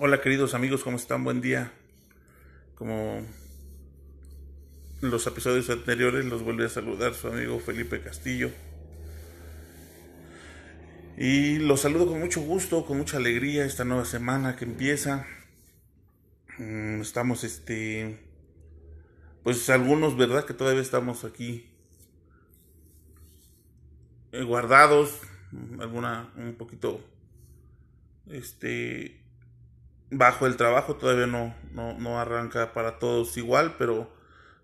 Hola 0.00 0.20
queridos 0.20 0.54
amigos, 0.54 0.82
¿cómo 0.82 0.96
están? 0.96 1.22
Buen 1.22 1.40
día. 1.40 1.70
Como 2.74 3.24
los 5.00 5.24
episodios 5.28 5.70
anteriores 5.70 6.24
los 6.24 6.42
vuelve 6.42 6.64
a 6.64 6.68
saludar 6.68 7.14
su 7.14 7.28
amigo 7.28 7.60
Felipe 7.60 8.00
Castillo. 8.00 8.50
Y 11.16 11.58
los 11.60 11.82
saludo 11.82 12.08
con 12.08 12.18
mucho 12.18 12.40
gusto, 12.40 12.84
con 12.86 12.98
mucha 12.98 13.18
alegría 13.18 13.64
esta 13.64 13.84
nueva 13.84 14.04
semana 14.04 14.56
que 14.56 14.64
empieza. 14.64 15.28
Mm, 16.58 17.00
estamos 17.00 17.44
este 17.44 18.18
pues 19.44 19.70
algunos, 19.70 20.16
¿verdad? 20.16 20.44
Que 20.44 20.54
todavía 20.54 20.82
estamos 20.82 21.22
aquí 21.24 21.70
eh, 24.32 24.42
guardados, 24.42 25.20
alguna 25.78 26.32
un 26.36 26.56
poquito 26.56 27.00
este 28.26 29.23
bajo 30.16 30.46
el 30.46 30.56
trabajo, 30.56 30.96
todavía 30.96 31.26
no, 31.26 31.54
no, 31.72 32.20
arranca 32.20 32.72
para 32.72 32.98
todos 32.98 33.36
igual, 33.36 33.76
pero 33.78 34.10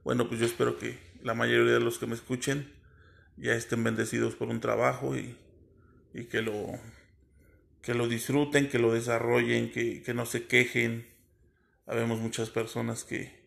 bueno, 0.04 0.28
pues 0.28 0.40
yo 0.40 0.46
espero 0.46 0.78
que 0.78 0.98
la 1.23 1.34
mayoría 1.34 1.74
de 1.74 1.80
los 1.80 1.98
que 1.98 2.06
me 2.06 2.14
escuchen 2.14 2.73
ya 3.36 3.54
estén 3.54 3.84
bendecidos 3.84 4.34
por 4.34 4.48
un 4.48 4.60
trabajo 4.60 5.16
y, 5.16 5.36
y 6.14 6.24
que 6.24 6.42
lo 6.42 6.78
que 7.82 7.95
lo 7.95 8.09
disfruten, 8.09 8.68
que 8.68 8.78
lo 8.78 8.92
desarrollen, 8.92 9.73
que, 9.73 10.02
que 10.02 10.14
no 10.14 10.26
se 10.26 10.46
quejen. 10.46 11.09
Habemos 11.87 12.20
muchas 12.20 12.51
personas 12.51 13.04
que, 13.04 13.40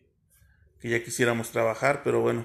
que 0.80 0.88
ya 0.88 1.02
quisiéramos 1.04 1.52
trabajar, 1.52 2.02
pero 2.02 2.20
bueno, 2.20 2.44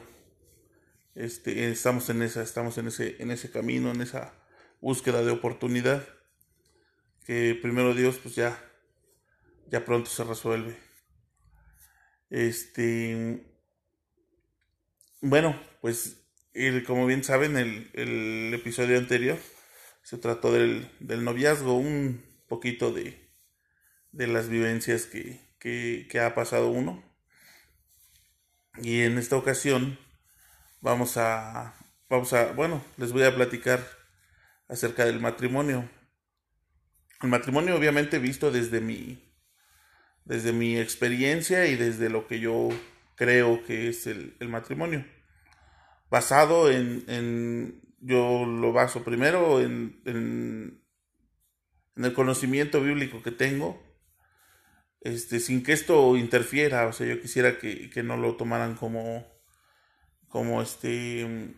este, 1.16 1.70
estamos 1.72 2.10
en 2.10 2.22
esa, 2.22 2.44
estamos 2.44 2.78
en 2.78 2.88
ese, 2.88 3.16
en 3.20 3.32
ese 3.32 3.50
camino, 3.50 3.92
en 3.92 4.02
esa 4.02 4.36
búsqueda 4.82 5.24
de 5.24 5.32
oportunidad. 5.32 6.08
Que 7.26 7.58
primero 7.60 7.96
Dios, 7.96 8.20
pues 8.22 8.36
ya 8.36 8.69
ya 9.70 9.86
pronto 9.86 10.10
se 10.10 10.24
resuelve. 10.24 10.78
Este, 12.30 13.44
bueno, 15.22 15.60
pues 15.82 16.20
como 16.86 17.06
bien 17.06 17.24
saben, 17.24 17.58
el, 17.58 17.90
el, 17.94 18.54
episodio 18.54 18.98
anterior 18.98 19.38
se 20.04 20.18
trató 20.18 20.52
del, 20.52 20.92
del 21.00 21.24
noviazgo, 21.24 21.78
un 21.78 22.24
poquito 22.48 22.92
de, 22.92 23.30
de 24.12 24.28
las 24.28 24.50
vivencias 24.50 25.06
que, 25.06 25.40
que, 25.60 26.08
que, 26.10 26.20
ha 26.20 26.36
pasado 26.36 26.70
uno. 26.70 27.04
Y 28.82 29.02
en 29.02 29.18
esta 29.18 29.38
ocasión 29.38 30.00
vamos 30.82 31.18
a, 31.18 31.76
vamos 32.10 32.34
a, 32.34 32.52
bueno, 32.54 32.84
les 32.98 33.12
voy 33.12 33.24
a 33.24 33.36
platicar 33.36 33.86
acerca 34.68 35.06
del 35.06 35.20
matrimonio. 35.20 35.90
El 37.22 37.30
matrimonio 37.30 37.76
obviamente 37.76 38.20
visto 38.20 38.52
desde 38.52 38.82
mi, 38.82 39.29
desde 40.30 40.54
mi 40.54 40.78
experiencia 40.78 41.66
y 41.66 41.76
desde 41.76 42.08
lo 42.08 42.28
que 42.28 42.40
yo 42.40 42.70
creo 43.16 43.64
que 43.64 43.90
es 43.90 44.06
el, 44.06 44.36
matrimonio. 44.48 45.04
Basado 46.12 46.70
en, 46.72 47.82
yo 48.00 48.46
lo 48.46 48.72
baso 48.72 49.04
primero 49.04 49.60
en, 49.60 50.00
en, 50.06 50.84
el 51.96 52.14
conocimiento 52.14 52.80
bíblico 52.80 53.24
que 53.24 53.32
tengo, 53.32 53.82
este, 55.02 55.40
sin 55.40 55.64
que 55.64 55.74
esto 55.74 56.16
interfiera, 56.16 56.86
o 56.86 56.94
sea, 56.94 57.08
yo 57.08 57.20
quisiera 57.20 57.58
que, 57.58 57.90
que 57.90 58.04
no 58.04 58.16
lo 58.16 58.36
tomaran 58.36 58.76
como, 58.76 59.26
como 60.28 60.62
este, 60.62 61.56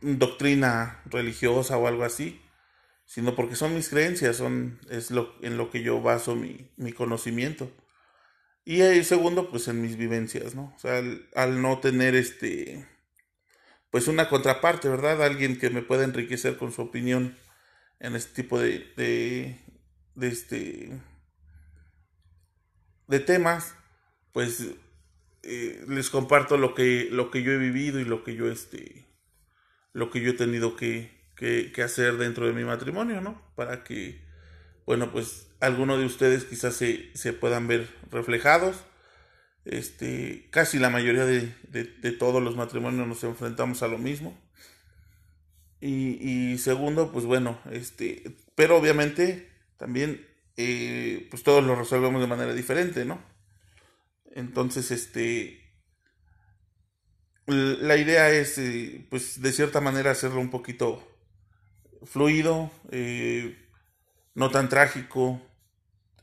doctrina 0.00 1.02
religiosa 1.06 1.76
o 1.76 1.88
algo 1.88 2.04
así, 2.04 2.40
sino 3.06 3.34
porque 3.34 3.56
son 3.56 3.74
mis 3.74 3.88
creencias, 3.88 4.36
son, 4.36 4.80
es 4.90 5.10
lo, 5.10 5.34
en 5.42 5.56
lo 5.56 5.70
que 5.70 5.82
yo 5.82 6.02
baso 6.02 6.34
mi, 6.36 6.68
mi 6.76 6.92
conocimiento. 6.92 7.70
Y 8.64 8.80
el 8.80 9.04
segundo, 9.04 9.48
pues 9.48 9.68
en 9.68 9.80
mis 9.80 9.96
vivencias, 9.96 10.56
¿no? 10.56 10.74
O 10.74 10.78
sea, 10.78 11.00
al, 11.36 11.62
no 11.62 11.78
tener 11.78 12.16
este, 12.16 12.84
pues 13.90 14.08
una 14.08 14.28
contraparte, 14.28 14.88
¿verdad? 14.88 15.22
Alguien 15.22 15.56
que 15.56 15.70
me 15.70 15.82
pueda 15.82 16.04
enriquecer 16.04 16.56
con 16.58 16.72
su 16.72 16.82
opinión 16.82 17.36
en 18.00 18.16
este 18.16 18.42
tipo 18.42 18.58
de, 18.58 18.92
de, 18.96 19.60
de 20.16 20.28
este, 20.28 21.00
de 23.06 23.20
temas, 23.20 23.76
pues 24.32 24.66
eh, 25.44 25.84
les 25.86 26.10
comparto 26.10 26.56
lo 26.58 26.74
que, 26.74 27.08
lo 27.10 27.30
que 27.30 27.44
yo 27.44 27.52
he 27.52 27.58
vivido 27.58 28.00
y 28.00 28.04
lo 28.04 28.24
que 28.24 28.34
yo, 28.34 28.50
este, 28.50 29.06
lo 29.92 30.10
que 30.10 30.20
yo 30.20 30.30
he 30.32 30.34
tenido 30.34 30.74
que, 30.74 31.15
que, 31.36 31.72
hacer 31.82 32.16
dentro 32.16 32.46
de 32.46 32.52
mi 32.52 32.64
matrimonio, 32.64 33.20
¿no? 33.20 33.40
Para 33.54 33.84
que, 33.84 34.24
bueno, 34.86 35.12
pues 35.12 35.48
algunos 35.60 35.98
de 35.98 36.06
ustedes 36.06 36.44
quizás 36.44 36.74
se, 36.74 37.14
se 37.14 37.32
puedan 37.32 37.68
ver 37.68 37.88
reflejados. 38.10 38.76
Este, 39.64 40.48
casi 40.50 40.78
la 40.78 40.90
mayoría 40.90 41.26
de, 41.26 41.52
de, 41.68 42.12
todos 42.12 42.42
los 42.42 42.56
matrimonios 42.56 43.06
nos 43.06 43.22
enfrentamos 43.24 43.82
a 43.82 43.88
lo 43.88 43.98
mismo. 43.98 44.40
Y, 45.80 46.52
y, 46.52 46.58
segundo, 46.58 47.12
pues 47.12 47.26
bueno, 47.26 47.60
este, 47.70 48.36
pero 48.54 48.76
obviamente 48.76 49.50
también, 49.76 50.26
eh, 50.56 51.26
pues 51.30 51.42
todos 51.42 51.62
lo 51.62 51.76
resolvemos 51.76 52.20
de 52.22 52.28
manera 52.28 52.54
diferente, 52.54 53.04
¿no? 53.04 53.20
Entonces, 54.34 54.90
este, 54.90 55.66
la 57.46 57.96
idea 57.96 58.30
es, 58.30 58.56
eh, 58.58 59.06
pues 59.10 59.42
de 59.42 59.52
cierta 59.52 59.80
manera 59.80 60.12
hacerlo 60.12 60.40
un 60.40 60.50
poquito 60.50 61.15
fluido, 62.06 62.70
eh, 62.90 63.56
no 64.34 64.50
tan 64.50 64.68
trágico, 64.68 65.42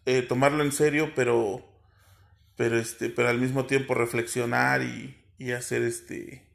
eh, 0.05 0.21
tomarlo 0.21 0.63
en 0.63 0.71
serio, 0.71 1.11
pero, 1.15 1.65
pero, 2.55 2.77
este, 2.79 3.09
pero 3.09 3.29
al 3.29 3.39
mismo 3.39 3.65
tiempo 3.65 3.93
reflexionar 3.93 4.81
y, 4.81 5.17
y 5.37 5.51
hacer 5.51 5.83
este, 5.83 6.47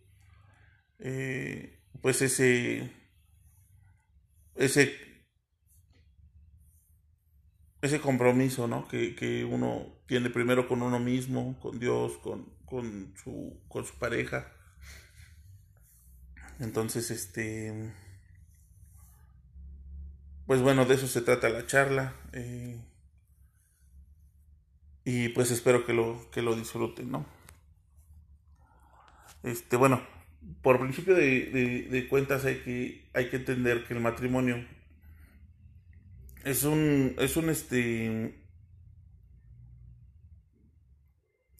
eh, 0.98 1.78
pues 2.00 2.22
ese, 2.22 2.90
ese, 4.54 4.94
ese 7.82 8.00
compromiso, 8.00 8.66
¿no? 8.66 8.88
Que, 8.88 9.14
que, 9.14 9.44
uno 9.44 10.00
tiene 10.06 10.30
primero 10.30 10.68
con 10.68 10.82
uno 10.82 10.98
mismo, 10.98 11.58
con 11.60 11.78
Dios, 11.78 12.18
con, 12.18 12.52
con, 12.64 13.14
su, 13.22 13.60
con 13.68 13.84
su 13.84 13.94
pareja. 13.98 14.52
Entonces, 16.60 17.10
este 17.10 17.92
pues 20.48 20.62
bueno, 20.62 20.86
de 20.86 20.94
eso 20.94 21.06
se 21.06 21.20
trata 21.20 21.50
la 21.50 21.66
charla. 21.66 22.14
Eh, 22.32 22.80
y 25.04 25.28
pues 25.28 25.50
espero 25.50 25.84
que 25.84 25.92
lo, 25.92 26.30
que 26.30 26.40
lo 26.40 26.56
disfruten, 26.56 27.10
¿no? 27.10 27.26
Este, 29.42 29.76
bueno, 29.76 30.00
por 30.62 30.80
principio 30.80 31.14
de, 31.14 32.06
cuentas 32.08 32.46
hay 32.46 32.60
que, 32.60 33.10
hay 33.12 33.28
que 33.28 33.36
entender 33.36 33.84
que 33.86 33.92
el 33.92 34.00
matrimonio 34.00 34.66
es 36.44 36.64
un, 36.64 37.14
es 37.18 37.36
un, 37.36 37.50
este, 37.50 38.34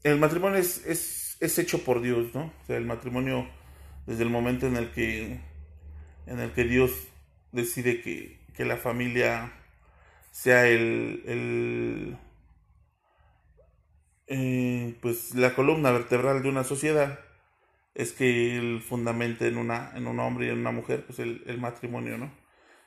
el 0.03 0.19
matrimonio 0.19 0.59
es, 0.59 0.87
es, 0.87 1.37
es 1.41 1.59
hecho 1.59 1.85
por 1.85 2.01
Dios, 2.01 2.35
¿no? 2.35 2.55
O 2.63 2.67
sea, 2.67 2.79
el 2.79 2.87
matrimonio 2.87 3.47
desde 4.07 4.23
el 4.23 4.31
momento 4.31 4.67
en 4.67 4.77
el 4.77 4.91
que, 4.93 5.41
en 6.27 6.41
el 6.41 6.53
que 6.53 6.65
Dios 6.65 6.91
decide 7.53 8.01
que, 8.01 8.39
que 8.59 8.65
la 8.65 8.77
familia 8.77 9.53
sea 10.33 10.67
el, 10.67 12.19
eh, 14.27 14.99
pues 15.01 15.37
la 15.37 15.55
columna 15.55 15.93
vertebral 15.93 16.43
de 16.43 16.49
una 16.49 16.65
sociedad 16.65 17.21
es 17.95 18.11
que 18.11 18.59
el 18.59 18.83
fundamento 18.83 19.45
en 19.47 19.59
una 19.59 19.93
en 19.95 20.09
un 20.09 20.19
hombre 20.19 20.47
y 20.47 20.49
en 20.51 20.59
una 20.59 20.73
mujer 20.73 21.07
pues 21.07 21.21
el, 21.21 21.59
matrimonio 21.61 22.19
no 22.19 22.33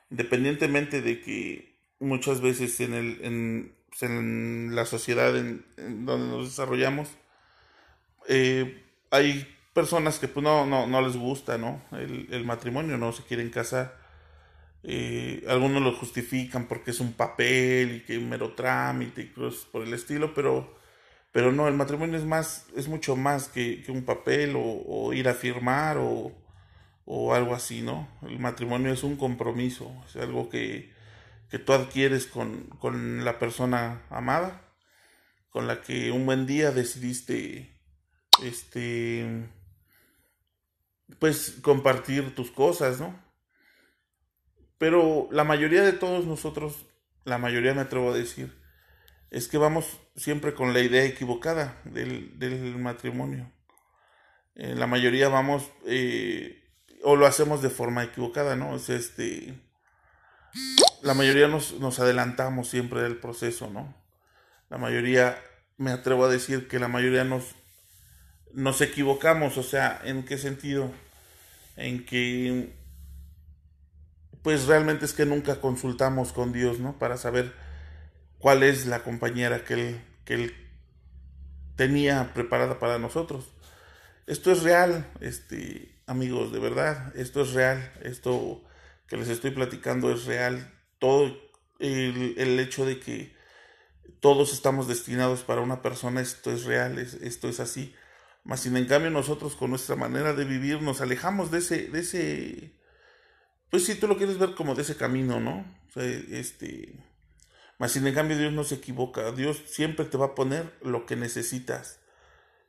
independientemente 0.09 1.01
de 1.01 1.21
que 1.21 1.79
muchas 1.99 2.41
veces 2.41 2.77
en 2.81 2.93
el 2.93 3.19
en, 3.23 3.75
pues, 3.87 4.01
la 4.73 4.83
sociedad 4.83 5.37
en, 5.37 5.63
donde 6.05 6.27
nos 6.27 6.49
desarrollamos 6.49 7.07
eh, 8.27 8.83
hay 9.09 9.47
personas 9.73 10.19
que 10.19 10.27
pues 10.27 10.43
no, 10.43 10.65
no, 10.65 10.85
no 10.85 11.01
les 11.01 11.15
gusta 11.15 11.57
no 11.57 11.81
el, 11.93 12.27
el 12.29 12.43
matrimonio 12.43 12.97
no 12.97 13.13
se 13.13 13.23
quieren 13.23 13.49
casar 13.49 14.00
eh, 14.83 15.45
algunos 15.47 15.81
lo 15.83 15.93
justifican 15.93 16.67
porque 16.67 16.91
es 16.91 16.99
un 16.99 17.13
papel 17.13 17.97
y 17.97 17.99
que 18.01 18.17
un 18.17 18.29
mero 18.29 18.53
trámite 18.53 19.21
y 19.21 19.27
cosas 19.27 19.65
por 19.65 19.83
el 19.83 19.93
estilo, 19.93 20.33
pero, 20.33 20.75
pero 21.31 21.51
no, 21.51 21.67
el 21.67 21.75
matrimonio 21.75 22.17
es 22.17 22.25
más, 22.25 22.67
es 22.75 22.87
mucho 22.87 23.15
más 23.15 23.47
que, 23.47 23.83
un 23.89 24.03
papel 24.03 24.53
o, 24.55 25.13
ir 25.13 25.29
a 25.29 25.35
firmar 25.35 25.97
o, 25.97 26.31
o, 27.05 27.33
algo 27.33 27.53
así, 27.53 27.81
¿no? 27.81 28.07
El 28.23 28.39
matrimonio 28.39 28.91
es 28.91 29.03
un 29.03 29.17
compromiso, 29.17 29.91
es 30.07 30.15
algo 30.15 30.49
que, 30.49 30.91
que 31.49 31.59
tú 31.59 31.73
adquieres 31.73 32.25
con, 32.27 32.65
con 32.79 33.23
la 33.23 33.37
persona 33.39 34.01
amada, 34.09 34.61
con 35.51 35.67
la 35.67 35.81
que 35.81 36.11
un 36.11 36.25
buen 36.25 36.47
día 36.47 36.71
decidiste, 36.71 37.77
este, 38.43 39.47
pues 41.19 41.57
compartir 41.61 42.33
tus 42.33 42.49
cosas, 42.51 42.99
¿no? 42.99 43.20
Pero 44.81 45.29
la 45.29 45.43
mayoría 45.43 45.83
de 45.83 45.93
todos 45.93 46.25
nosotros, 46.25 46.87
la 47.23 47.37
mayoría 47.37 47.75
me 47.75 47.81
atrevo 47.81 48.09
a 48.09 48.17
decir, 48.17 48.51
es 49.29 49.47
que 49.47 49.59
vamos 49.59 49.99
siempre 50.15 50.55
con 50.55 50.73
la 50.73 50.79
idea 50.79 51.05
equivocada 51.05 51.79
del, 51.83 52.39
del 52.39 52.79
matrimonio. 52.79 53.51
Eh, 54.55 54.73
la 54.73 54.87
mayoría 54.87 55.29
vamos 55.29 55.69
eh, 55.85 56.63
o 57.03 57.15
lo 57.15 57.27
hacemos 57.27 57.61
de 57.61 57.69
forma 57.69 58.03
equivocada, 58.03 58.55
¿no? 58.55 58.75
Es 58.75 58.89
este, 58.89 59.53
la 61.03 61.13
mayoría 61.13 61.47
nos, 61.47 61.73
nos 61.73 61.99
adelantamos 61.99 62.67
siempre 62.67 63.03
del 63.03 63.17
proceso, 63.17 63.69
¿no? 63.69 63.93
La 64.71 64.79
mayoría, 64.79 65.37
me 65.77 65.91
atrevo 65.91 66.25
a 66.25 66.29
decir 66.29 66.67
que 66.67 66.79
la 66.79 66.87
mayoría 66.87 67.23
nos, 67.23 67.53
nos 68.51 68.81
equivocamos, 68.81 69.59
o 69.59 69.63
sea, 69.63 70.01
¿en 70.05 70.25
qué 70.25 70.39
sentido? 70.39 70.91
En 71.77 72.03
que, 72.03 72.80
pues 74.43 74.65
realmente 74.65 75.05
es 75.05 75.13
que 75.13 75.25
nunca 75.25 75.61
consultamos 75.61 76.33
con 76.33 76.51
Dios, 76.51 76.79
¿no? 76.79 76.97
Para 76.97 77.17
saber 77.17 77.53
cuál 78.39 78.63
es 78.63 78.85
la 78.85 79.03
compañera 79.03 79.63
que 79.63 79.73
él, 79.73 80.01
que 80.25 80.33
él 80.33 80.55
tenía 81.75 82.33
preparada 82.33 82.79
para 82.79 82.99
nosotros. 82.99 83.51
Esto 84.27 84.51
es 84.51 84.63
real, 84.63 85.11
este, 85.19 86.01
amigos, 86.07 86.51
de 86.51 86.59
verdad, 86.59 87.15
esto 87.15 87.41
es 87.41 87.53
real, 87.53 87.91
esto 88.03 88.63
que 89.07 89.17
les 89.17 89.29
estoy 89.29 89.51
platicando 89.51 90.11
es 90.11 90.25
real, 90.25 90.73
todo 90.99 91.25
el, 91.79 92.35
el 92.37 92.59
hecho 92.59 92.85
de 92.85 92.99
que 92.99 93.35
todos 94.19 94.53
estamos 94.53 94.87
destinados 94.87 95.41
para 95.41 95.61
una 95.61 95.81
persona, 95.81 96.21
esto 96.21 96.51
es 96.51 96.63
real, 96.63 96.97
esto 96.99 97.49
es 97.49 97.59
así. 97.59 97.93
Mas 98.43 98.61
sin 98.61 98.77
en 98.77 98.85
cambio 98.85 99.11
nosotros 99.11 99.55
con 99.55 99.71
nuestra 99.71 99.95
manera 99.95 100.33
de 100.33 100.45
vivir 100.45 100.81
nos 100.81 101.01
alejamos 101.01 101.51
de 101.51 101.59
ese, 101.59 101.87
de 101.87 101.99
ese, 101.99 102.73
pues 103.71 103.85
si 103.85 103.95
tú 103.95 104.07
lo 104.07 104.17
quieres 104.17 104.37
ver 104.37 104.53
como 104.53 104.75
de 104.75 104.83
ese 104.83 104.97
camino, 104.97 105.39
¿no? 105.39 105.65
O 105.89 105.91
sea, 105.93 106.03
este, 106.03 106.93
mas 107.79 107.93
sin 107.93 108.05
en 108.05 108.13
cambio 108.13 108.37
Dios 108.37 108.53
no 108.53 108.63
se 108.63 108.75
equivoca, 108.75 109.31
Dios 109.31 109.63
siempre 109.65 110.05
te 110.05 110.17
va 110.17 110.27
a 110.27 110.35
poner 110.35 110.77
lo 110.81 111.05
que 111.05 111.15
necesitas. 111.15 111.99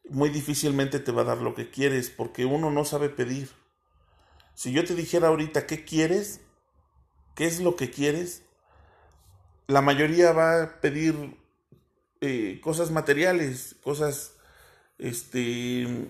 Muy 0.08 0.31
difícilmente 0.31 1.00
te 1.00 1.12
va 1.12 1.22
a 1.22 1.26
dar 1.26 1.38
lo 1.38 1.54
que 1.54 1.70
quieres 1.70 2.08
porque 2.08 2.44
uno 2.44 2.70
no 2.70 2.84
sabe 2.84 3.08
pedir. 3.08 3.50
Si 4.54 4.72
yo 4.72 4.84
te 4.84 4.94
dijera 4.94 5.28
ahorita 5.28 5.66
qué 5.66 5.84
quieres, 5.84 6.40
qué 7.34 7.46
es 7.46 7.60
lo 7.60 7.76
que 7.76 7.90
quieres, 7.90 8.44
la 9.66 9.82
mayoría 9.82 10.32
va 10.32 10.62
a 10.62 10.81
pedir 10.81 11.37
eh, 12.20 12.60
cosas 12.62 12.93
materiales, 12.93 13.76
cosas 13.82 14.37
este, 14.99 16.08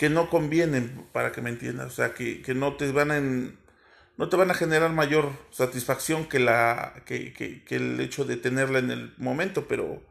que 0.00 0.08
no 0.08 0.30
convienen, 0.30 1.06
para 1.12 1.30
que 1.30 1.42
me 1.42 1.50
entiendas, 1.50 1.88
o 1.88 1.94
sea, 1.94 2.14
que, 2.14 2.42
no 2.54 2.74
te 2.76 2.90
van 2.90 3.10
a 3.10 3.20
no 3.20 4.28
te 4.30 4.36
van 4.36 4.50
a 4.50 4.54
generar 4.54 4.90
mayor 4.92 5.30
satisfacción 5.50 6.26
que 6.26 6.38
la 6.38 7.02
que, 7.04 7.34
que, 7.34 7.76
el 7.76 8.00
hecho 8.00 8.24
de 8.24 8.38
tenerla 8.38 8.78
en 8.78 8.90
el 8.90 9.14
momento, 9.18 9.68
pero 9.68 10.02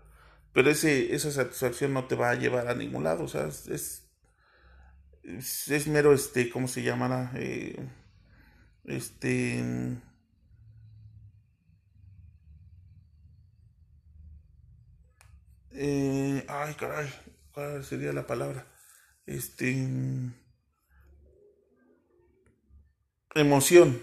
pero 0.54 0.70
ese, 0.70 1.16
esa 1.16 1.32
satisfacción 1.32 1.94
no 1.94 2.06
te 2.06 2.14
va 2.16 2.30
a 2.30 2.36
llevar 2.36 2.68
a 2.68 2.76
ningún 2.76 3.04
lado, 3.04 3.24
o 3.24 3.28
sea, 3.28 3.48
es, 3.48 4.06
es, 5.24 5.88
mero, 5.88 6.14
este, 6.14 6.52
¿cómo 6.52 6.68
se 6.68 6.84
llamará? 6.84 7.32
Eh, 7.36 7.76
este... 8.86 9.64
Eh, 15.72 16.46
ay, 16.48 16.74
caray, 16.76 17.10
¿cuál 17.54 17.84
sería 17.84 18.14
la 18.14 18.28
palabra? 18.28 18.68
Este. 19.30 19.78
Emoción. 23.36 24.02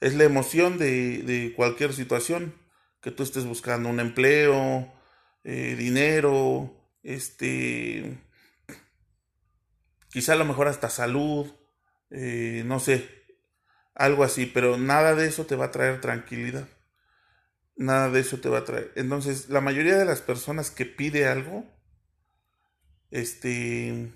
Es 0.00 0.14
la 0.14 0.22
emoción 0.22 0.78
de, 0.78 1.22
de 1.22 1.52
cualquier 1.56 1.92
situación 1.92 2.54
que 3.00 3.10
tú 3.10 3.24
estés 3.24 3.46
buscando, 3.46 3.88
un 3.88 3.98
empleo, 3.98 4.92
eh, 5.42 5.74
dinero, 5.76 6.72
este, 7.02 8.16
quizá 10.10 10.34
a 10.34 10.36
lo 10.36 10.44
mejor 10.44 10.68
hasta 10.68 10.88
salud, 10.88 11.52
eh, 12.10 12.62
no 12.64 12.78
sé, 12.78 13.08
algo 13.96 14.22
así, 14.22 14.46
pero 14.46 14.78
nada 14.78 15.16
de 15.16 15.26
eso 15.26 15.46
te 15.46 15.56
va 15.56 15.66
a 15.66 15.70
traer 15.72 16.00
tranquilidad. 16.00 16.68
Nada 17.74 18.08
de 18.10 18.20
eso 18.20 18.38
te 18.38 18.48
va 18.48 18.58
a 18.58 18.64
traer. 18.64 18.92
Entonces, 18.94 19.48
la 19.48 19.60
mayoría 19.60 19.98
de 19.98 20.04
las 20.04 20.20
personas 20.20 20.70
que 20.70 20.86
pide 20.86 21.26
algo, 21.26 21.64
este, 23.10 24.12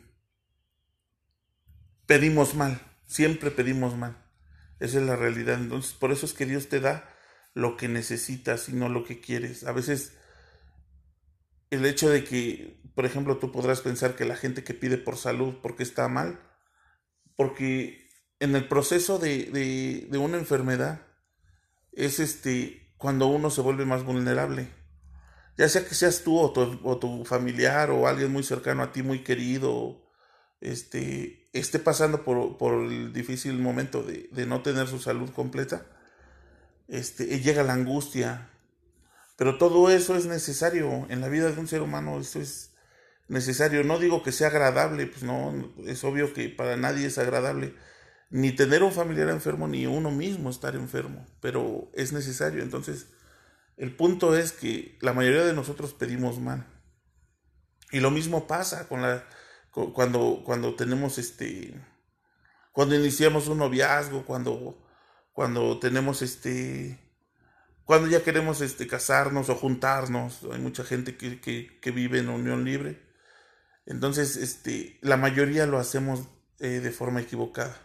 pedimos 2.13 2.55
mal, 2.55 2.79
siempre 3.07 3.51
pedimos 3.51 3.97
mal. 3.97 4.23
Esa 4.81 4.99
es 4.99 5.07
la 5.07 5.17
realidad. 5.17 5.55
Entonces, 5.55 5.95
por 5.95 6.13
eso 6.13 6.27
es 6.27 6.35
que 6.35 6.45
Dios 6.45 6.69
te 6.69 6.79
da 6.79 7.09
lo 7.55 7.79
que 7.79 7.89
necesitas 7.89 8.69
y 8.69 8.75
no 8.75 8.91
lo 8.91 9.03
que 9.05 9.23
quieres. 9.23 9.65
A 9.65 9.73
veces 9.73 10.13
el 11.71 11.87
hecho 11.87 12.11
de 12.11 12.23
que, 12.23 12.79
por 12.95 13.07
ejemplo, 13.07 13.39
tú 13.39 13.51
podrás 13.51 13.81
pensar 13.81 14.15
que 14.15 14.27
la 14.27 14.37
gente 14.37 14.63
que 14.63 14.75
pide 14.75 14.99
por 14.99 15.17
salud, 15.17 15.55
porque 15.63 15.85
está 15.85 16.07
mal? 16.09 16.39
Porque 17.35 18.11
en 18.41 18.57
el 18.57 18.69
proceso 18.69 19.19
de, 19.19 20.07
de, 20.11 20.19
una 20.19 20.37
enfermedad 20.37 21.07
es 21.93 22.21
este 22.21 22.95
cuando 22.99 23.27
uno 23.27 23.49
se 23.49 23.63
vuelve 23.63 23.87
más 23.87 24.05
vulnerable. 24.05 24.69
Ya 25.57 25.67
sea 25.67 25.89
que 25.89 25.95
seas 25.95 26.25
tú 26.25 26.39
o 26.39 26.53
tu, 26.53 26.79
o 26.85 26.99
tu 26.99 27.25
familiar 27.25 27.91
o 27.91 28.07
alguien 28.07 28.31
muy 28.31 28.43
cercano 28.43 28.83
a 28.83 28.93
ti, 28.93 29.03
muy 29.03 29.25
querido, 29.25 30.11
este, 30.61 31.42
esté 31.53 31.79
pasando 31.79 32.25
por, 32.25 32.57
por 32.59 32.85
el 32.85 33.13
difícil 33.13 33.59
momento 33.59 34.03
de, 34.03 34.29
de, 34.33 34.47
no 34.47 34.63
tener 34.63 34.89
su 34.89 34.99
salud 34.99 35.31
completa, 35.31 35.87
este, 36.89 37.41
llega 37.41 37.63
la 37.63 37.75
angustia, 37.75 38.51
pero 39.37 39.59
todo 39.59 39.91
eso 39.91 40.17
es 40.17 40.27
necesario 40.27 41.07
en 41.09 41.21
la 41.21 41.29
vida 41.29 41.51
de 41.51 41.61
un 41.61 41.69
ser 41.69 41.83
humano, 41.83 42.19
eso 42.21 42.41
es 42.41 42.73
necesario. 43.29 43.83
No 43.85 43.99
digo 43.99 44.23
que 44.23 44.33
sea 44.33 44.49
agradable, 44.49 45.07
pues 45.07 45.23
no, 45.23 45.73
es 45.87 46.05
obvio 46.05 46.33
que 46.33 46.49
para 46.49 46.77
nadie 46.77 47.07
es 47.07 47.19
agradable 47.19 47.75
ni 48.31 48.53
tener 48.53 48.83
un 48.83 48.93
familiar 48.93 49.29
enfermo 49.29 49.69
ni 49.69 49.87
uno 49.87 50.11
mismo 50.11 50.49
estar 50.49 50.75
enfermo, 50.75 51.27
pero 51.41 51.91
es 51.93 52.13
necesario. 52.13 52.63
Entonces, 52.63 53.09
el 53.77 53.95
punto 53.95 54.37
es 54.37 54.53
que 54.53 54.97
la 55.01 55.13
mayoría 55.13 55.45
de 55.45 55.53
nosotros 55.53 55.93
pedimos 55.93 56.41
mal. 56.41 56.67
Y 57.91 58.01
lo 58.01 58.11
mismo 58.11 58.47
pasa 58.47 58.89
con 58.89 59.03
la 59.03 59.25
cuando 59.73 60.43
cuando 60.45 60.75
tenemos 60.75 61.19
este 61.19 61.75
cuando 62.73 62.95
iniciamos 62.95 63.49
un 63.49 63.59
noviazgo, 63.59 64.25
cuando 64.25 64.79
cuando 65.33 65.79
tenemos 65.79 66.23
este 66.23 67.03
cuando 67.85 68.09
ya 68.09 68.23
queremos 68.23 68.61
este, 68.61 68.87
casarnos 68.87 69.49
o 69.49 69.55
juntarnos, 69.55 70.47
hay 70.53 70.61
mucha 70.61 70.85
gente 70.85 71.17
que, 71.17 71.93
vive 71.93 72.21
en 72.21 72.29
unión 72.29 72.65
libre. 72.65 73.03
Entonces, 73.87 74.37
este, 74.37 74.99
la 75.03 75.17
mayoría 75.17 75.67
lo 75.67 75.79
hacemos 75.79 76.21
eh, 76.61 76.81
de 76.81 76.91
forma 76.93 77.21
equivocada. 77.21 77.77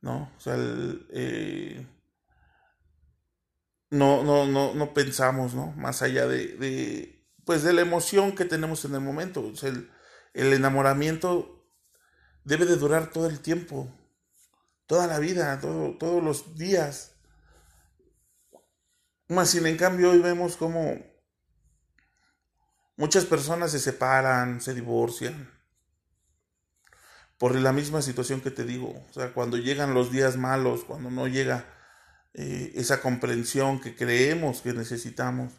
¿No? 0.00 0.32
O 0.36 0.40
sea, 0.40 0.56
eh, 0.58 1.86
no, 3.90 4.22
no, 4.22 4.46
no, 4.46 4.74
no 4.74 4.94
pensamos, 4.94 5.54
¿no? 5.54 5.72
Más 5.72 6.02
allá 6.02 6.26
de, 6.26 7.26
pues 7.44 7.62
de 7.62 7.72
la 7.72 7.80
emoción 7.80 8.34
que 8.34 8.44
tenemos 8.44 8.84
en 8.84 8.94
el 8.94 9.00
momento. 9.00 9.46
O 9.46 9.56
sea, 9.56 9.70
el, 9.70 9.90
el 10.34 10.52
enamoramiento 10.52 11.66
debe 12.44 12.66
de 12.66 12.76
durar 12.76 13.10
todo 13.10 13.26
el 13.26 13.40
tiempo, 13.40 13.88
toda 14.86 15.06
la 15.06 15.18
vida, 15.18 15.58
todo, 15.60 15.96
todos 15.96 16.22
los 16.22 16.56
días. 16.56 17.12
Más 19.28 19.50
sin 19.50 19.66
en 19.66 19.76
cambio 19.76 20.10
hoy 20.10 20.18
vemos 20.18 20.56
como 20.56 20.98
muchas 22.96 23.24
personas 23.24 23.70
se 23.72 23.78
separan, 23.78 24.60
se 24.60 24.74
divorcian, 24.74 25.50
por 27.38 27.54
la 27.54 27.72
misma 27.72 28.02
situación 28.02 28.40
que 28.40 28.50
te 28.50 28.64
digo. 28.64 28.94
O 29.10 29.12
sea, 29.12 29.32
cuando 29.32 29.56
llegan 29.56 29.94
los 29.94 30.12
días 30.12 30.36
malos, 30.36 30.84
cuando 30.84 31.10
no 31.10 31.26
llega 31.26 31.64
eh, 32.34 32.72
esa 32.74 33.00
comprensión 33.00 33.80
que 33.80 33.94
creemos 33.94 34.60
que 34.60 34.72
necesitamos, 34.72 35.52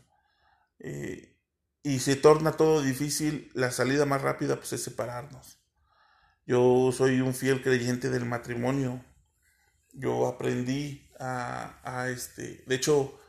eh, 0.80 1.35
y 1.86 2.00
se 2.00 2.16
torna 2.16 2.54
todo 2.54 2.82
difícil, 2.82 3.52
la 3.54 3.70
salida 3.70 4.08
más 4.08 4.24
rápida 4.24 4.56
pues 4.56 4.74
es 4.74 4.82
separarnos. 4.82 5.60
Yo 6.48 6.92
soy 6.92 7.22
un 7.22 7.36
fiel 7.36 7.62
creyente 7.62 8.10
del 8.10 8.26
matrimonio. 8.26 9.06
Yo 9.94 10.28
aprendí 10.28 11.08
a, 11.20 12.08
este, 12.10 12.64
de 12.66 12.76
hecho, 12.76 13.20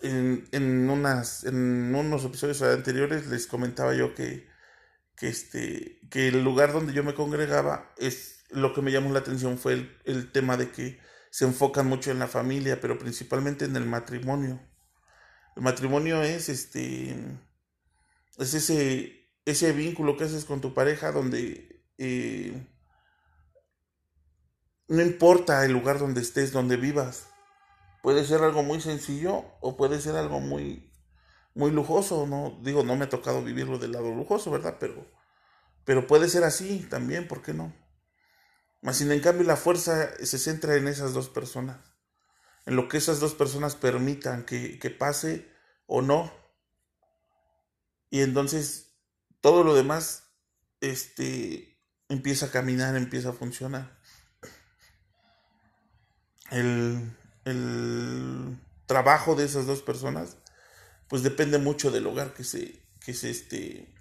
en, 0.00 0.48
en 0.52 0.88
unos 0.88 2.24
episodios 2.24 2.62
anteriores 2.62 3.26
les 3.26 3.46
comentaba 3.46 3.94
yo 3.94 4.14
que, 4.14 4.48
que, 5.14 5.28
este, 5.28 6.00
que 6.08 6.28
el 6.28 6.42
lugar 6.42 6.72
donde 6.72 6.94
yo 6.94 7.04
me 7.04 7.14
congregaba 7.14 7.92
es 7.98 8.46
lo 8.48 8.72
que 8.72 8.80
me 8.80 8.92
llamó 8.92 9.12
la 9.12 9.18
atención 9.18 9.58
fue 9.58 9.74
el, 9.74 9.98
el 10.06 10.32
tema 10.32 10.56
de 10.56 10.70
que 10.70 10.98
se 11.30 11.44
enfocan 11.44 11.86
mucho 11.86 12.10
en 12.12 12.18
la 12.18 12.28
familia, 12.28 12.80
pero 12.80 12.98
principalmente 12.98 13.66
en 13.66 13.76
el 13.76 13.84
matrimonio. 13.84 14.69
El 15.56 15.62
matrimonio 15.62 16.22
es 16.22 16.48
este 16.48 17.16
es 18.38 18.54
ese, 18.54 19.28
ese 19.44 19.72
vínculo 19.72 20.16
que 20.16 20.24
haces 20.24 20.44
con 20.44 20.60
tu 20.60 20.72
pareja 20.72 21.12
donde 21.12 21.84
eh, 21.98 22.66
no 24.88 25.02
importa 25.02 25.64
el 25.64 25.72
lugar 25.72 25.98
donde 25.98 26.20
estés, 26.20 26.50
donde 26.50 26.76
vivas, 26.76 27.28
puede 28.02 28.24
ser 28.24 28.42
algo 28.42 28.62
muy 28.62 28.80
sencillo 28.80 29.44
o 29.60 29.76
puede 29.76 30.00
ser 30.00 30.16
algo 30.16 30.40
muy, 30.40 30.90
muy 31.54 31.70
lujoso, 31.70 32.26
no 32.26 32.58
digo, 32.62 32.82
no 32.82 32.96
me 32.96 33.04
ha 33.04 33.08
tocado 33.08 33.44
vivirlo 33.44 33.78
del 33.78 33.92
lado 33.92 34.12
lujoso, 34.14 34.50
¿verdad? 34.50 34.78
Pero, 34.80 35.06
pero 35.84 36.06
puede 36.06 36.28
ser 36.28 36.44
así 36.44 36.86
también, 36.90 37.28
¿por 37.28 37.42
qué 37.42 37.52
no? 37.52 37.72
Más 38.80 38.96
sin 38.96 39.12
en 39.12 39.20
cambio 39.20 39.46
la 39.46 39.56
fuerza 39.56 40.10
se 40.24 40.38
centra 40.38 40.74
en 40.76 40.88
esas 40.88 41.12
dos 41.12 41.28
personas, 41.28 41.89
en 42.66 42.76
lo 42.76 42.88
que 42.88 42.98
esas 42.98 43.20
dos 43.20 43.34
personas 43.34 43.74
permitan 43.74 44.44
que, 44.44 44.78
que 44.78 44.90
pase 44.90 45.50
o 45.86 46.02
no. 46.02 46.32
Y 48.10 48.20
entonces 48.20 48.94
todo 49.40 49.64
lo 49.64 49.74
demás 49.74 50.24
este, 50.80 51.78
empieza 52.08 52.46
a 52.46 52.50
caminar, 52.50 52.96
empieza 52.96 53.30
a 53.30 53.34
funcionar. 53.34 53.98
El, 56.50 57.16
el 57.44 58.58
trabajo 58.86 59.36
de 59.36 59.44
esas 59.44 59.66
dos 59.66 59.82
personas, 59.82 60.36
pues 61.08 61.22
depende 61.22 61.58
mucho 61.58 61.90
del 61.90 62.06
hogar 62.06 62.34
que 62.34 62.44
se, 62.44 62.82
que 63.04 63.14
se, 63.14 63.30
este, 63.30 63.94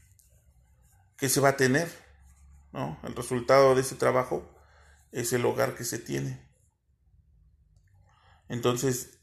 que 1.16 1.30
se 1.30 1.40
va 1.40 1.50
a 1.50 1.58
tener, 1.58 1.90
¿no? 2.72 3.00
El 3.04 3.16
resultado 3.16 3.76
de 3.76 3.82
ese 3.82 3.96
trabajo 3.96 4.50
es 5.12 5.34
el 5.34 5.46
hogar 5.46 5.76
que 5.76 5.84
se 5.84 6.00
tiene. 6.00 6.49
Entonces, 8.50 9.20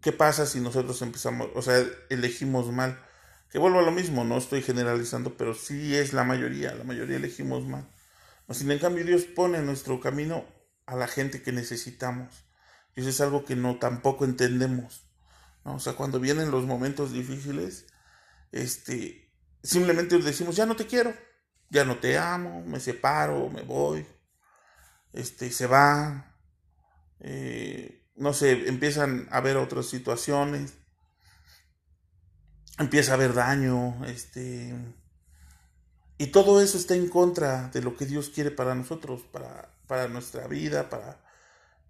¿qué 0.00 0.12
pasa 0.12 0.46
si 0.46 0.60
nosotros 0.60 1.02
empezamos, 1.02 1.50
o 1.54 1.62
sea, 1.62 1.84
elegimos 2.08 2.72
mal? 2.72 3.04
Que 3.50 3.58
vuelvo 3.58 3.80
a 3.80 3.82
lo 3.82 3.92
mismo, 3.92 4.24
no 4.24 4.38
estoy 4.38 4.62
generalizando, 4.62 5.36
pero 5.36 5.52
sí 5.52 5.94
es 5.94 6.14
la 6.14 6.24
mayoría, 6.24 6.74
la 6.74 6.84
mayoría 6.84 7.16
elegimos 7.16 7.66
mal. 7.66 7.86
Sin 8.50 8.70
en 8.70 8.78
cambio, 8.78 9.04
Dios 9.04 9.24
pone 9.24 9.58
en 9.58 9.66
nuestro 9.66 10.00
camino 10.00 10.44
a 10.86 10.96
la 10.96 11.06
gente 11.06 11.42
que 11.42 11.52
necesitamos. 11.52 12.44
Y 12.94 13.00
eso 13.00 13.10
es 13.10 13.20
algo 13.20 13.44
que 13.44 13.56
no 13.56 13.78
tampoco 13.78 14.24
entendemos. 14.24 15.06
¿no? 15.64 15.76
O 15.76 15.80
sea, 15.80 15.94
cuando 15.94 16.20
vienen 16.20 16.50
los 16.50 16.64
momentos 16.64 17.12
difíciles, 17.12 17.86
este, 18.50 19.32
simplemente 19.62 20.18
decimos, 20.18 20.56
ya 20.56 20.66
no 20.66 20.76
te 20.76 20.86
quiero, 20.86 21.14
ya 21.70 21.84
no 21.84 21.98
te 21.98 22.18
amo, 22.18 22.62
me 22.66 22.80
separo, 22.80 23.48
me 23.48 23.62
voy, 23.62 24.06
este, 25.12 25.50
se 25.50 25.66
va, 25.66 26.31
eh, 27.22 28.04
no 28.16 28.34
sé, 28.34 28.68
empiezan 28.68 29.28
a 29.30 29.38
haber 29.38 29.56
otras 29.56 29.86
situaciones, 29.86 30.74
empieza 32.78 33.12
a 33.12 33.14
haber 33.14 33.32
daño, 33.32 34.04
este, 34.06 34.74
y 36.18 36.26
todo 36.28 36.60
eso 36.60 36.76
está 36.76 36.94
en 36.94 37.08
contra 37.08 37.68
de 37.68 37.80
lo 37.80 37.96
que 37.96 38.06
Dios 38.06 38.28
quiere 38.28 38.50
para 38.50 38.74
nosotros, 38.74 39.22
para, 39.22 39.72
para 39.86 40.08
nuestra 40.08 40.46
vida, 40.46 40.90
para, 40.90 41.20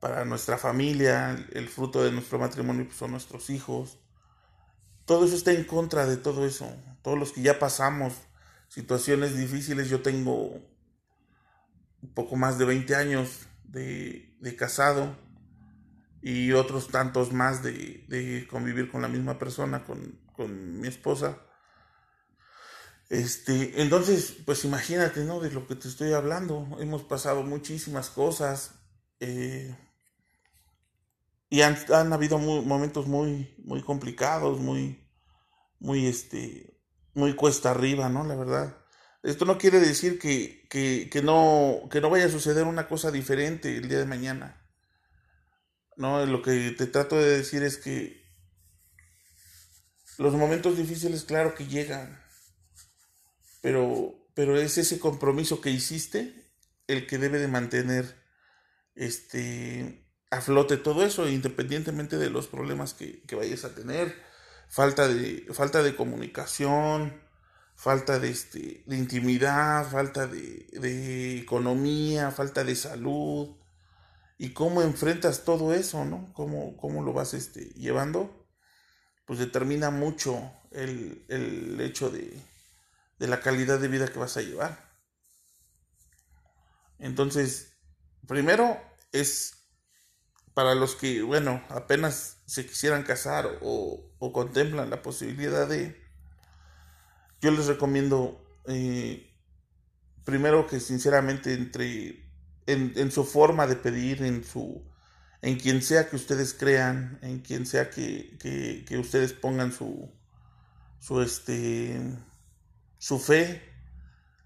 para 0.01 0.25
nuestra 0.25 0.59
familia, 0.59 1.37
el 1.53 1.69
fruto 1.69 2.03
de 2.03 2.13
nuestro 2.13 2.39
matrimonio 2.39 2.87
pues, 2.87 2.97
son 2.97 3.13
nuestros 3.13 3.51
hijos. 3.51 3.99
Todo 5.05 5.25
eso 5.25 5.35
está 5.35 5.53
en 5.53 5.65
contra 5.65 6.07
de 6.07 6.17
todo 6.17 6.47
eso. 6.47 6.67
Todos 7.03 7.19
los 7.19 7.33
que 7.33 7.43
ya 7.43 7.59
pasamos 7.59 8.15
situaciones 8.69 9.37
difíciles, 9.37 9.89
yo 9.89 10.03
tengo 10.03 10.55
un 12.03 12.15
poco 12.15 12.37
más 12.37 12.59
de 12.59 12.65
20 12.65 12.95
años 12.95 13.47
de, 13.65 14.32
casado 14.57 15.17
y 16.21 16.53
otros 16.53 16.89
tantos 16.89 17.33
más 17.33 17.63
de, 17.63 18.47
convivir 18.51 18.91
con 18.91 19.03
la 19.03 19.09
misma 19.09 19.39
persona, 19.39 19.85
con, 19.85 20.21
con 20.35 20.81
mi 20.81 20.89
esposa. 20.89 21.39
Este, 23.09 23.83
entonces, 23.83 24.37
pues 24.47 24.65
imagínate, 24.65 25.25
¿no? 25.25 25.41
De 25.41 25.51
lo 25.51 25.67
que 25.67 25.75
te 25.75 25.87
estoy 25.89 26.13
hablando. 26.13 26.79
Hemos 26.81 27.03
pasado 27.03 27.43
muchísimas 27.43 28.09
cosas. 28.09 28.75
Eh, 29.21 29.77
y 31.51 31.61
han, 31.61 32.13
habido 32.15 32.39
momentos 32.39 33.07
muy, 33.07 33.55
muy 33.63 33.83
complicados, 33.83 34.59
muy, 34.61 35.07
muy, 35.79 36.07
este, 36.07 36.81
muy 37.13 37.35
cuesta 37.35 37.73
arriba, 37.73 38.09
¿no? 38.09 38.25
La 38.25 38.37
verdad. 38.37 38.82
Esto 39.23 39.45
no 39.45 39.59
quiere 39.59 39.79
decir 39.79 40.19
que, 40.19 40.67
que, 40.69 41.23
no, 41.23 41.89
que 41.91 42.01
no 42.01 42.11
vaya 42.11 42.27
a 42.27 42.31
suceder 42.31 42.65
una 42.65 42.89
cosa 42.89 43.11
diferente 43.11 43.77
el 43.77 43.89
día 43.89 43.99
de 43.99 44.07
mañana. 44.07 44.67
No, 45.97 46.25
lo 46.27 46.43
que 46.43 46.73
te 46.73 46.87
trato 46.87 47.17
de 47.17 47.39
decir 47.39 47.63
es 47.63 47.77
que 47.77 48.23
los 50.19 50.35
momentos 50.35 50.77
difíciles, 50.77 51.25
claro 51.25 51.55
que 51.55 51.67
llegan, 51.67 52.21
pero, 53.61 54.15
pero 54.35 54.59
es 54.59 54.79
ese 54.79 54.99
compromiso 54.99 55.61
que 55.61 55.71
hiciste 55.71 56.53
el 56.87 57.07
que 57.07 57.19
debe 57.19 57.39
de 57.39 57.49
mantener 57.49 58.21
este 58.95 60.03
a 60.33 60.41
flote 60.41 60.79
todo 60.79 61.05
eso, 61.05 61.29
independientemente 61.29 62.17
de 62.17 62.31
los 62.31 62.47
problemas 62.47 62.95
que, 62.95 63.23
vayas 63.37 63.65
a 63.65 63.75
tener, 63.75 64.17
falta 64.67 65.07
de, 65.07 65.47
falta 65.53 65.83
de 65.83 65.95
comunicación, 65.95 67.21
falta 67.83 68.21
de, 68.21 68.31
este, 68.31 68.85
de 68.87 68.97
intimidad, 68.97 69.91
falta 69.91 70.29
de, 70.29 71.39
economía, 71.39 72.31
falta 72.31 72.63
de 72.63 72.77
salud, 72.77 73.57
y 74.39 74.53
cómo 74.53 74.83
enfrentas 74.83 75.43
todo 75.43 75.75
eso, 75.75 76.05
¿no? 76.05 76.33
Cómo, 76.33 76.77
cómo 76.77 77.03
lo 77.03 77.13
vas 77.13 77.35
este, 77.35 77.65
llevando, 77.71 78.47
pues 79.27 79.41
determina 79.41 79.91
mucho 79.91 80.53
el, 80.71 81.25
el 81.29 81.81
hecho 81.81 82.09
de, 82.09 82.41
de 83.19 83.27
la 83.27 83.41
calidad 83.41 83.81
de 83.81 83.89
vida 83.89 84.07
que 84.07 84.21
vas 84.21 84.37
a 84.37 84.43
llevar. 84.43 84.93
Entonces, 87.01 87.73
primero 88.29 88.81
es 89.11 89.55
para 90.55 90.77
los 90.77 90.95
que, 90.95 91.23
bueno, 91.23 91.65
apenas 91.69 92.43
se 92.47 92.65
quisieran 92.65 93.03
casar 93.03 93.59
o, 93.61 94.09
contemplan 94.33 94.89
la 94.89 95.03
posibilidad 95.03 95.67
de, 95.67 96.01
yo 97.43 97.51
les 97.51 97.67
recomiendo 97.67 98.43
eh, 98.67 99.31
primero 100.25 100.67
que 100.67 100.81
sinceramente 100.81 101.53
entre 101.53 102.25
en, 102.67 103.11
su 103.11 103.25
forma 103.25 103.67
de 103.67 103.77
pedir, 103.77 104.23
en 104.23 104.45
su 104.45 104.83
en 105.43 105.59
quien 105.59 105.83
sea 105.83 106.09
que 106.09 106.17
ustedes 106.17 106.55
crean, 106.55 107.19
en 107.21 107.41
quien 107.41 107.67
sea 107.67 107.91
que, 107.91 108.39
que, 108.39 108.97
ustedes 108.97 109.33
pongan 109.33 109.73
su 109.73 110.11
su 111.01 111.21
este 111.21 112.01
su 112.99 113.19
fe, 113.19 113.61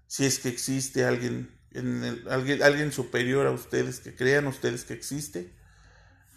si 0.07 0.25
es 0.25 0.39
que 0.39 0.49
existe 0.49 1.05
alguien 1.05 1.55
en 1.71 2.03
alguien, 2.29 2.63
alguien 2.63 2.91
superior 2.91 3.45
a 3.45 3.51
ustedes, 3.51 3.99
que 3.99 4.15
crean 4.15 4.47
ustedes 4.47 4.83
que 4.83 4.95
existe, 4.95 5.53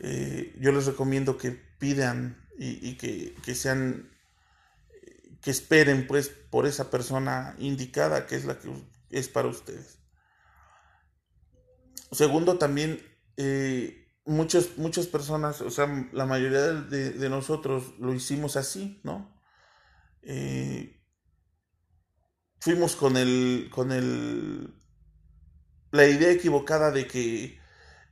eh, 0.00 0.55
yo 0.59 0.73
les 0.73 0.87
recomiendo 0.87 1.37
que 1.37 1.50
pidan 1.50 2.37
y, 2.59 2.97
que, 2.97 3.55
sean, 3.55 4.10
que 5.40 5.50
esperen 5.50 6.06
pues 6.06 6.28
por 6.28 6.66
esa 6.66 6.90
persona 6.90 7.54
indicada 7.59 8.26
que 8.26 8.37
es 8.37 8.44
la 8.44 8.59
que 8.59 8.70
es 9.11 9.28
para 9.28 9.49
ustedes. 9.49 9.99
Segundo, 12.12 12.59
también 12.59 13.00
eh, 13.37 14.00
muchas, 14.25 14.66
personas, 15.06 15.61
o 15.61 15.70
sea, 15.70 16.09
la 16.12 16.26
mayoría 16.26 16.73
de, 16.73 17.28
nosotros 17.28 17.94
lo 17.99 18.12
hicimos 18.14 18.56
así, 18.56 19.00
¿no? 19.04 19.40
Eh, 20.23 21.00
fuimos 22.61 22.97
con 22.97 23.16
el, 23.16 23.70
con 23.73 23.92
el, 23.92 24.75
la 25.92 26.06
idea 26.06 26.30
equivocada 26.30 26.90
de 26.90 27.06
que 27.06 27.61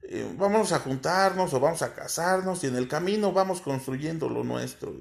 eh, 0.02 0.34
vamos 0.38 0.72
a 0.72 0.78
juntarnos 0.78 1.52
o 1.52 1.60
vamos 1.60 1.82
a 1.82 1.94
casarnos 1.94 2.64
y 2.64 2.68
en 2.68 2.76
el 2.76 2.88
camino 2.88 3.32
vamos 3.32 3.60
construyendo 3.60 4.28
lo 4.28 4.44
nuestro. 4.44 4.96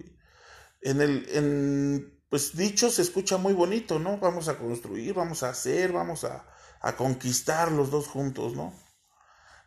En 0.82 1.02
el, 1.02 2.17
pues 2.30 2.56
dicho 2.56 2.90
se 2.90 3.02
escucha 3.02 3.38
muy 3.38 3.54
bonito, 3.54 4.00
¿no? 4.00 4.18
Vamos 4.18 4.48
a 4.48 4.58
construir, 4.58 5.14
vamos 5.14 5.44
a 5.44 5.50
hacer, 5.50 5.92
vamos 5.92 6.24
a, 6.24 6.46
a 6.82 6.96
conquistar 6.96 7.72
los 7.72 7.92
dos 7.92 8.08
juntos, 8.08 8.56
¿no? 8.56 8.74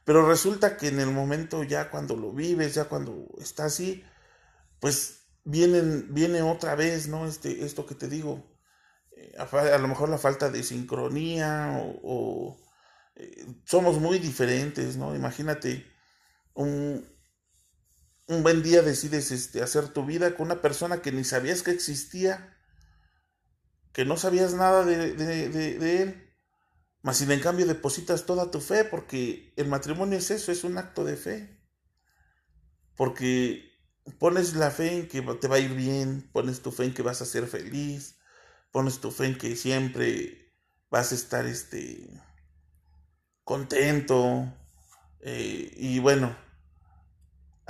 Pero 0.05 0.27
resulta 0.27 0.77
que 0.77 0.89
en 0.89 1.01
el 1.01 1.11
momento 1.11 1.63
ya 1.63 1.91
cuando 1.91 2.17
lo 2.17 2.33
vives, 2.33 2.75
ya 2.75 2.87
cuando 2.87 3.27
está 3.39 3.67
así, 3.67 4.05
pues 4.81 5.27
vienen, 5.45 6.13
viene 6.15 6.43
otra 6.43 6.75
vez, 6.75 7.09
¿no? 7.09 7.27
Este, 7.27 7.65
esto 7.65 7.87
que 7.87 7.95
te 7.95 8.09
digo, 8.09 8.45
eh, 9.17 9.35
a, 9.39 9.79
lo 9.79 9.89
mejor 9.89 10.09
la 10.09 10.19
falta 10.19 10.51
de 10.51 10.63
sincronía 10.63 11.83
o 12.03 12.57
somos 13.65 13.99
muy 13.99 14.19
diferentes, 14.19 14.97
¿no? 14.97 15.15
Imagínate, 15.15 15.87
un, 16.55 17.07
un 18.31 18.45
buen 18.45 18.63
día 18.63 18.81
decides 18.81 19.33
este, 19.33 19.61
hacer 19.61 19.89
tu 19.89 20.07
vida 20.07 20.37
con 20.37 20.47
una 20.47 20.63
persona 20.63 21.03
que 21.03 21.11
ni 21.11 21.25
sabías 21.25 21.65
que 21.65 21.73
existía, 21.73 22.57
que 23.93 24.05
no 24.05 24.17
sabías 24.17 24.55
nada 24.55 24.85
de, 24.85 26.03
él, 26.03 26.33
mas 27.03 27.17
sin 27.17 27.33
en 27.33 27.41
cambio 27.41 27.67
depositas 27.67 28.27
toda 28.27 28.53
tu 28.53 28.61
fe, 28.61 28.85
porque 28.85 29.53
el 29.57 29.67
matrimonio 29.67 30.17
es 30.17 30.31
eso, 30.31 30.53
es 30.53 30.63
un 30.63 30.79
acto 30.79 31.05
de 31.05 31.17
fe. 31.17 31.61
Porque 32.95 33.69
pones 34.21 34.55
la 34.55 34.71
fe 34.71 34.99
en 34.99 35.09
que 35.09 35.23
te 35.23 35.49
va 35.49 35.57
a 35.57 35.61
ir 35.61 35.75
bien, 35.75 36.31
pones 36.33 36.63
tu 36.63 36.71
fe 36.71 36.85
en 36.85 36.95
que 36.95 37.03
vas 37.03 37.23
a 37.23 37.27
ser 37.27 37.49
feliz, 37.49 38.21
pones 38.71 39.01
tu 39.01 39.11
fe 39.11 39.27
en 39.27 39.39
que 39.39 39.57
siempre 39.57 40.55
vas 40.89 41.11
a 41.11 41.17
estar 41.17 41.47
este 41.47 42.09
contento. 43.43 44.55
Eh, 45.21 45.75
y 45.77 45.99
bueno, 45.99 46.37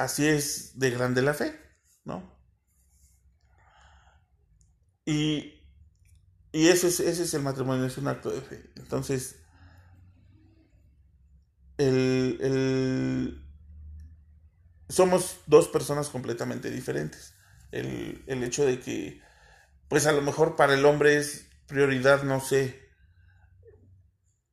así 0.02 0.26
es 0.26 0.78
de 0.78 0.90
grande 0.90 1.22
la 1.22 1.34
fe, 1.34 1.58
¿no? 2.04 2.38
Y, 5.04 5.60
y 6.52 6.68
es, 6.68 6.84
ese 6.84 7.10
es 7.10 7.34
el 7.34 7.42
matrimonio, 7.42 7.86
es 7.86 7.98
un 7.98 8.08
acto 8.08 8.30
de 8.30 8.40
fe. 8.40 8.70
Entonces, 8.76 9.36
el, 11.78 13.44
somos 14.88 15.40
dos 15.46 15.68
personas 15.68 16.08
completamente 16.08 16.70
diferentes. 16.70 17.34
El, 17.72 18.24
el, 18.26 18.42
hecho 18.42 18.66
de 18.66 18.80
que, 18.80 19.20
pues 19.88 20.06
a 20.06 20.12
lo 20.12 20.22
mejor 20.22 20.56
para 20.56 20.74
el 20.74 20.84
hombre 20.84 21.16
es 21.16 21.48
prioridad, 21.66 22.22
no 22.22 22.40
sé. 22.40 22.88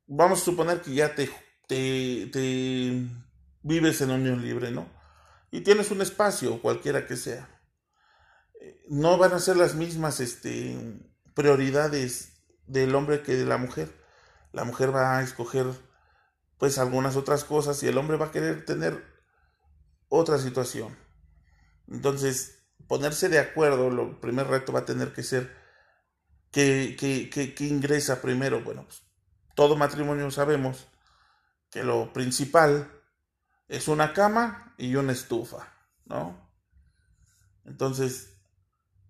Vamos 0.06 0.40
a 0.40 0.44
suponer 0.44 0.80
que 0.80 0.94
ya 0.94 1.14
te, 1.14 1.28
te, 1.66 2.28
te 2.32 3.06
vives 3.62 4.00
en 4.00 4.10
unión 4.10 4.42
libre, 4.42 4.70
¿no? 4.70 4.97
Y 5.50 5.62
tienes 5.62 5.90
un 5.90 6.02
espacio, 6.02 6.60
cualquiera 6.60 7.06
que 7.06 7.16
sea. 7.16 7.48
No 8.88 9.18
van 9.18 9.32
a 9.32 9.38
ser 9.38 9.56
las 9.56 9.74
mismas 9.74 10.20
este, 10.20 10.76
prioridades 11.34 12.42
del 12.66 12.94
hombre 12.94 13.22
que 13.22 13.36
de 13.36 13.46
la 13.46 13.56
mujer. 13.56 13.92
La 14.52 14.64
mujer 14.64 14.94
va 14.94 15.18
a 15.18 15.22
escoger 15.22 15.66
pues 16.58 16.78
algunas 16.78 17.16
otras 17.16 17.44
cosas 17.44 17.82
y 17.82 17.86
el 17.86 17.96
hombre 17.98 18.16
va 18.16 18.26
a 18.26 18.32
querer 18.32 18.64
tener 18.64 19.04
otra 20.08 20.38
situación. 20.38 20.96
Entonces, 21.86 22.64
ponerse 22.86 23.28
de 23.28 23.38
acuerdo, 23.38 23.90
lo 23.90 24.20
primer 24.20 24.48
reto 24.48 24.72
va 24.72 24.80
a 24.80 24.84
tener 24.84 25.12
que 25.12 25.22
ser 25.22 25.54
que, 26.50 26.96
que, 26.96 27.64
ingresa 27.64 28.20
primero. 28.20 28.62
Bueno, 28.62 28.84
pues 28.84 29.02
todo 29.54 29.76
matrimonio 29.76 30.30
sabemos 30.30 30.88
que 31.70 31.84
lo 31.84 32.12
principal 32.12 32.90
es 33.68 33.88
una 33.88 34.12
cama 34.12 34.74
y 34.78 34.96
una 34.96 35.12
estufa, 35.12 35.72
¿no? 36.06 36.50
Entonces, 37.64 38.40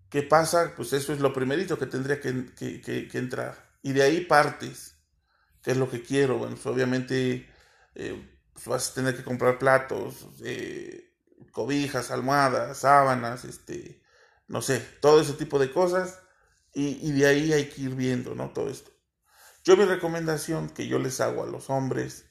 ¿qué 0.09 0.21
pasa? 0.21 0.73
Pues 0.75 0.93
eso 0.93 1.13
es 1.13 1.19
lo 1.19 1.33
primerito 1.33 1.79
que 1.79 1.85
tendría 1.85 2.19
que, 2.19 2.53
que 2.55 3.17
entrar. 3.17 3.77
Y 3.81 3.93
de 3.93 4.03
ahí 4.03 4.25
partes 4.25 4.99
qué 5.61 5.71
es 5.71 5.77
lo 5.77 5.89
que 5.89 6.01
quiero. 6.01 6.37
Bueno, 6.37 6.55
pues 6.55 6.65
obviamente 6.65 7.49
eh, 7.95 8.39
pues 8.53 8.65
vas 8.67 8.91
a 8.91 8.93
tener 8.93 9.15
que 9.15 9.23
comprar 9.23 9.59
platos, 9.59 10.27
eh, 10.43 11.13
cobijas, 11.51 12.11
almohadas, 12.11 12.79
sábanas, 12.79 13.45
este, 13.45 14.01
no 14.47 14.61
sé, 14.61 14.79
todo 15.01 15.21
ese 15.21 15.33
tipo 15.33 15.59
de 15.59 15.71
cosas. 15.71 16.19
Y, 16.73 17.11
de 17.11 17.25
ahí 17.25 17.51
hay 17.51 17.67
que 17.67 17.81
ir 17.81 17.95
viendo, 17.95 18.35
¿no? 18.35 18.51
Todo 18.51 18.69
esto. 18.69 18.91
Yo 19.63 19.75
mi 19.75 19.85
recomendación 19.85 20.69
que 20.69 20.87
yo 20.87 20.99
les 20.99 21.19
hago 21.19 21.43
a 21.43 21.47
los 21.47 21.69
hombres 21.69 22.28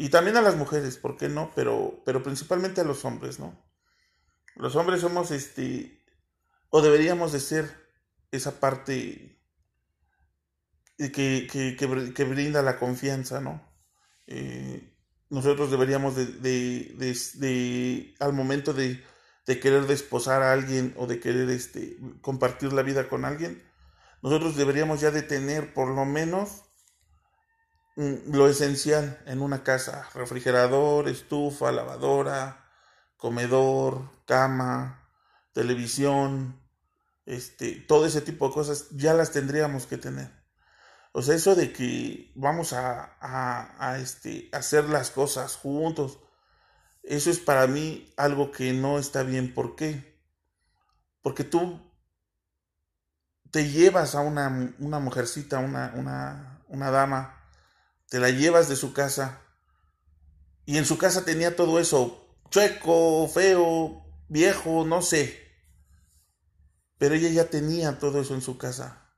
y 0.00 0.10
también 0.10 0.36
a 0.36 0.42
las 0.42 0.54
mujeres, 0.54 0.96
¿por 0.96 1.16
qué 1.16 1.28
no? 1.28 1.50
Pero, 1.56 2.02
pero 2.04 2.22
principalmente 2.22 2.80
a 2.80 2.84
los 2.84 3.04
hombres, 3.04 3.40
¿no? 3.40 3.60
Los 4.54 4.76
hombres 4.76 5.00
somos, 5.00 5.32
este, 5.32 6.04
o 6.70 6.80
deberíamos 6.80 7.32
de 7.32 7.40
ser 7.40 7.68
esa 8.30 8.60
parte 8.60 9.42
que, 10.96 11.48
que, 11.50 11.76
que, 12.14 12.24
brinda 12.24 12.62
la 12.62 12.78
confianza, 12.78 13.40
¿no? 13.40 13.60
Eh, 14.28 14.96
nosotros 15.30 15.68
deberíamos 15.72 16.14
de, 16.14 16.26
de, 16.26 17.18
de, 17.34 18.14
al 18.20 18.32
momento 18.32 18.72
de, 18.72 19.02
querer 19.46 19.88
desposar 19.88 20.42
a 20.42 20.52
alguien 20.52 20.94
o 20.96 21.08
de 21.08 21.18
querer 21.18 21.50
este, 21.50 21.96
compartir 22.20 22.72
la 22.72 22.82
vida 22.82 23.08
con 23.08 23.24
alguien, 23.24 23.64
nosotros 24.22 24.56
deberíamos 24.56 25.00
ya 25.00 25.10
de 25.10 25.22
tener 25.22 25.74
por 25.74 25.88
lo 25.88 26.04
menos 26.04 26.67
lo 27.98 28.48
esencial 28.48 29.20
en 29.26 29.42
una 29.42 29.64
casa, 29.64 30.08
refrigerador, 30.14 31.08
estufa, 31.08 31.72
lavadora, 31.72 32.64
comedor, 33.16 34.08
cama, 34.24 35.10
televisión, 35.52 36.62
este, 37.26 37.72
todo 37.72 38.06
ese 38.06 38.20
tipo 38.20 38.46
de 38.46 38.54
cosas 38.54 38.86
ya 38.92 39.14
las 39.14 39.32
tendríamos 39.32 39.86
que 39.86 39.98
tener. 39.98 40.30
O 41.10 41.22
sea, 41.22 41.34
eso 41.34 41.56
de 41.56 41.72
que 41.72 42.30
vamos 42.36 42.72
a, 42.72 43.16
a, 43.20 43.98
este, 43.98 44.48
hacer 44.52 44.84
las 44.88 45.10
cosas 45.10 45.56
juntos, 45.56 46.20
eso 47.02 47.30
es 47.30 47.40
para 47.40 47.66
mí 47.66 48.14
algo 48.16 48.52
que 48.52 48.72
no 48.74 49.00
está 49.00 49.24
bien. 49.24 49.52
¿Por 49.52 49.74
qué? 49.74 50.22
Porque 51.20 51.42
tú 51.42 51.80
te 53.50 53.68
llevas 53.68 54.14
a 54.14 54.20
una, 54.20 54.72
una 54.78 55.00
mujercita, 55.00 55.58
una, 55.58 55.92
una, 55.96 56.62
una 56.68 56.90
dama, 56.92 57.37
te 58.08 58.18
la 58.18 58.30
llevas 58.30 58.68
de 58.68 58.76
su 58.76 58.92
casa 58.92 59.42
y 60.64 60.76
en 60.76 60.84
su 60.84 60.98
casa 60.98 61.24
tenía 61.24 61.56
todo 61.56 61.78
eso, 61.78 62.26
chueco, 62.50 63.28
feo, 63.28 64.04
viejo, 64.28 64.84
no 64.84 65.02
sé. 65.02 65.46
Pero 66.98 67.14
ella 67.14 67.28
ya 67.28 67.48
tenía 67.48 67.98
todo 67.98 68.20
eso 68.20 68.34
en 68.34 68.42
su 68.42 68.58
casa 68.58 69.08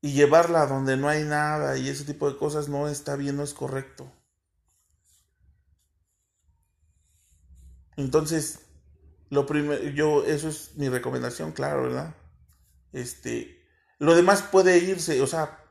y 0.00 0.12
llevarla 0.12 0.66
donde 0.66 0.96
no 0.96 1.08
hay 1.08 1.24
nada 1.24 1.76
y 1.76 1.88
ese 1.88 2.04
tipo 2.04 2.30
de 2.30 2.38
cosas 2.38 2.68
no 2.68 2.88
está 2.88 3.16
bien, 3.16 3.36
no 3.36 3.42
es 3.42 3.54
correcto. 3.54 4.12
Entonces, 7.96 8.60
lo 9.30 9.46
primero, 9.46 9.82
yo, 9.90 10.24
eso 10.24 10.48
es 10.48 10.76
mi 10.76 10.88
recomendación, 10.88 11.52
claro, 11.52 11.82
¿verdad? 11.82 12.14
Este, 12.92 13.66
lo 13.98 14.14
demás 14.14 14.42
puede 14.42 14.78
irse, 14.78 15.20
o 15.20 15.26
sea, 15.26 15.64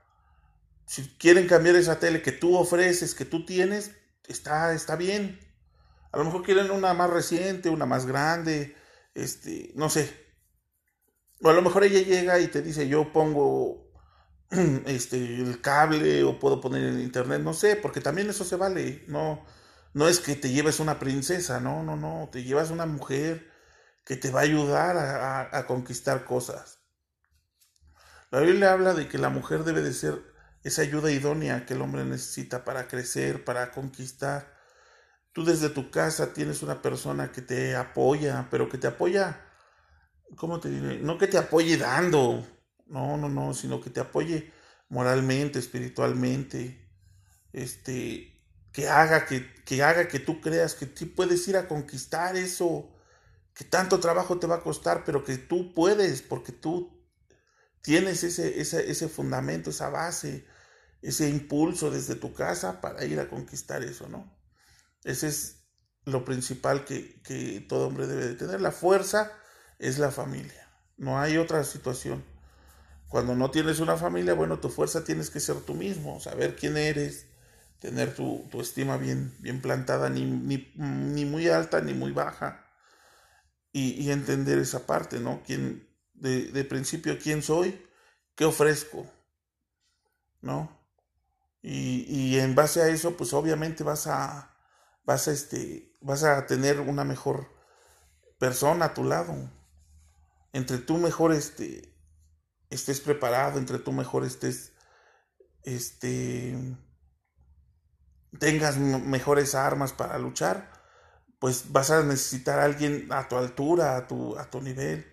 si 0.87 1.07
quieren 1.17 1.47
cambiar 1.47 1.75
esa 1.75 1.99
tele 1.99 2.23
que 2.23 2.31
tú 2.31 2.57
ofreces, 2.57 3.13
que 3.13 3.25
tú 3.25 3.45
tienes, 3.45 3.91
está, 4.27 4.73
está 4.73 4.95
bien. 4.95 5.39
A 6.11 6.17
lo 6.17 6.23
mejor 6.23 6.43
quieren 6.43 6.71
una 6.71 6.93
más 6.95 7.09
reciente, 7.09 7.69
una 7.69 7.85
más 7.85 8.07
grande, 8.07 8.75
este, 9.13 9.71
no 9.75 9.89
sé. 9.89 10.25
O 11.43 11.49
a 11.49 11.53
lo 11.53 11.61
mejor 11.61 11.83
ella 11.83 12.01
llega 12.01 12.39
y 12.39 12.47
te 12.47 12.61
dice, 12.61 12.87
yo 12.87 13.13
pongo 13.13 13.91
este, 14.85 15.17
el 15.17 15.61
cable 15.61 16.23
o 16.23 16.39
puedo 16.39 16.61
poner 16.61 16.83
el 16.83 17.01
internet, 17.01 17.41
no 17.41 17.53
sé, 17.53 17.75
porque 17.75 18.01
también 18.01 18.29
eso 18.29 18.45
se 18.45 18.55
vale, 18.55 19.03
no, 19.07 19.45
no 19.93 20.07
es 20.07 20.19
que 20.19 20.35
te 20.35 20.49
lleves 20.49 20.79
una 20.79 20.99
princesa, 20.99 21.59
no, 21.59 21.83
no, 21.83 21.95
no, 21.95 22.29
te 22.31 22.43
llevas 22.43 22.71
una 22.71 22.85
mujer 22.85 23.51
que 24.05 24.15
te 24.15 24.31
va 24.31 24.39
a 24.39 24.43
ayudar 24.43 24.95
a, 25.51 25.65
conquistar 25.67 26.23
cosas. 26.23 26.79
La 28.31 28.39
Biblia 28.39 28.71
habla 28.71 28.93
de 28.93 29.09
que 29.09 29.17
la 29.17 29.29
mujer 29.29 29.65
debe 29.65 29.81
de 29.81 29.93
ser 29.93 30.36
esa 30.67 30.81
ayuda 30.81 31.09
idónea 31.11 31.65
que 31.65 31.73
el 31.75 31.81
hombre 31.81 32.03
necesita 32.03 32.65
para 32.65 32.89
crecer, 32.89 33.45
para 33.45 33.71
conquistar. 33.71 34.53
Tú 35.31 35.45
desde 35.45 35.69
tu 35.69 35.89
casa 35.91 36.33
tienes 36.33 36.61
una 36.61 36.81
persona 36.81 37.31
que 37.31 37.41
te 37.41 37.75
apoya, 37.75 38.47
pero 38.51 38.67
que 38.67 38.77
te 38.77 38.87
apoya, 38.87 39.45
¿cómo 40.35 40.59
te 40.59 40.69
diré? 40.69 40.99
No 40.99 41.17
que 41.17 41.27
te 41.27 41.37
apoye 41.37 41.77
dando, 41.77 42.45
no, 42.87 43.15
no, 43.15 43.29
no, 43.29 43.53
sino 43.53 43.79
que 43.79 43.89
te 43.89 44.01
apoye 44.01 44.51
moralmente, 44.89 45.57
espiritualmente, 45.57 46.85
este, 47.53 48.43
que 48.73 48.89
haga 48.89 49.25
que, 49.25 49.53
que 49.63 49.81
haga 49.83 50.09
que 50.09 50.19
tú 50.19 50.41
creas 50.41 50.75
que 50.75 50.85
tú 50.85 51.15
puedes 51.15 51.47
ir 51.47 51.55
a 51.55 51.69
conquistar 51.69 52.35
eso, 52.35 52.93
que 53.53 53.63
tanto 53.63 54.01
trabajo 54.01 54.37
te 54.37 54.47
va 54.47 54.55
a 54.55 54.63
costar, 54.63 55.05
pero 55.05 55.23
que 55.23 55.37
tú 55.37 55.73
puedes, 55.73 56.21
porque 56.21 56.51
tú 56.51 56.97
tienes 57.81 58.25
ese, 58.25 58.59
ese, 58.59 58.91
ese 58.91 59.07
fundamento, 59.07 59.69
esa 59.69 59.89
base, 59.89 60.45
ese 61.01 61.29
impulso 61.29 61.91
desde 61.91 62.15
tu 62.15 62.33
casa 62.33 62.81
para 62.81 63.05
ir 63.05 63.19
a 63.19 63.29
conquistar 63.29 63.83
eso, 63.83 64.07
¿no? 64.09 64.35
Ese 65.03 65.27
es 65.27 65.63
lo 66.05 66.25
principal 66.25 66.85
que, 66.85 67.65
todo 67.67 67.87
hombre 67.87 68.07
debe 68.07 68.27
de 68.27 68.35
tener. 68.35 68.61
La 68.61 68.71
fuerza 68.71 69.31
es 69.79 69.99
la 69.99 70.11
familia, 70.11 70.69
no 70.97 71.19
hay 71.19 71.37
otra 71.37 71.63
situación. 71.63 72.23
Cuando 73.07 73.35
no 73.35 73.51
tienes 73.51 73.79
una 73.79 73.95
familia, 73.95 74.33
bueno, 74.33 74.59
tu 74.59 74.69
fuerza 74.69 75.03
tienes 75.03 75.29
que 75.29 75.39
ser 75.39 75.61
tú 75.61 75.75
mismo, 75.75 76.19
saber 76.19 76.55
quién 76.55 76.75
eres, 76.75 77.25
tener 77.79 78.13
tu, 78.13 78.49
estima 78.59 78.97
bien, 78.97 79.33
bien 79.39 79.61
plantada, 79.61 80.09
ni, 80.09 80.25
ni, 80.25 81.25
muy 81.25 81.47
alta 81.47 81.79
ni 81.79 81.93
muy 81.93 82.11
baja, 82.11 82.65
y, 83.71 84.09
entender 84.09 84.57
esa 84.57 84.87
parte, 84.87 85.19
¿no? 85.19 85.43
¿Quién, 85.45 85.87
de, 86.15 86.51
de, 86.51 86.63
principio, 86.63 87.19
quién 87.21 87.43
soy, 87.43 87.85
qué 88.35 88.45
ofrezco, 88.45 89.05
¿no? 90.41 90.76
Y, 91.69 92.39
en 92.39 92.55
base 92.55 92.81
a 92.81 92.87
eso, 92.87 93.17
pues 93.17 93.33
obviamente 93.33 93.83
vas 93.83 94.07
a, 94.07 94.55
vas 95.03 95.27
a, 95.27 95.33
este, 95.33 95.91
vas 95.99 96.23
a 96.23 96.45
tener 96.45 96.79
una 96.79 97.03
mejor 97.03 97.51
persona 98.39 98.85
a 98.85 98.93
tu 98.93 99.03
lado. 99.03 99.35
Entre 100.53 100.77
tú 100.77 100.97
mejor, 100.97 101.33
este, 101.33 101.93
estés 102.69 103.01
preparado, 103.01 103.59
entre 103.59 103.79
tú 103.79 103.91
mejor 103.91 104.23
estés, 104.23 104.71
este, 105.63 106.57
tengas 108.39 108.77
mejores 108.77 109.53
armas 109.53 109.91
para 109.91 110.17
luchar, 110.19 110.71
pues 111.37 111.73
vas 111.73 111.91
a 111.91 112.01
necesitar 112.01 112.59
a 112.59 112.63
alguien 112.63 113.11
a 113.11 113.27
tu 113.27 113.35
altura, 113.35 113.97
a 113.97 114.07
tu, 114.07 114.37
a 114.37 114.49
tu 114.49 114.61
nivel. 114.61 115.05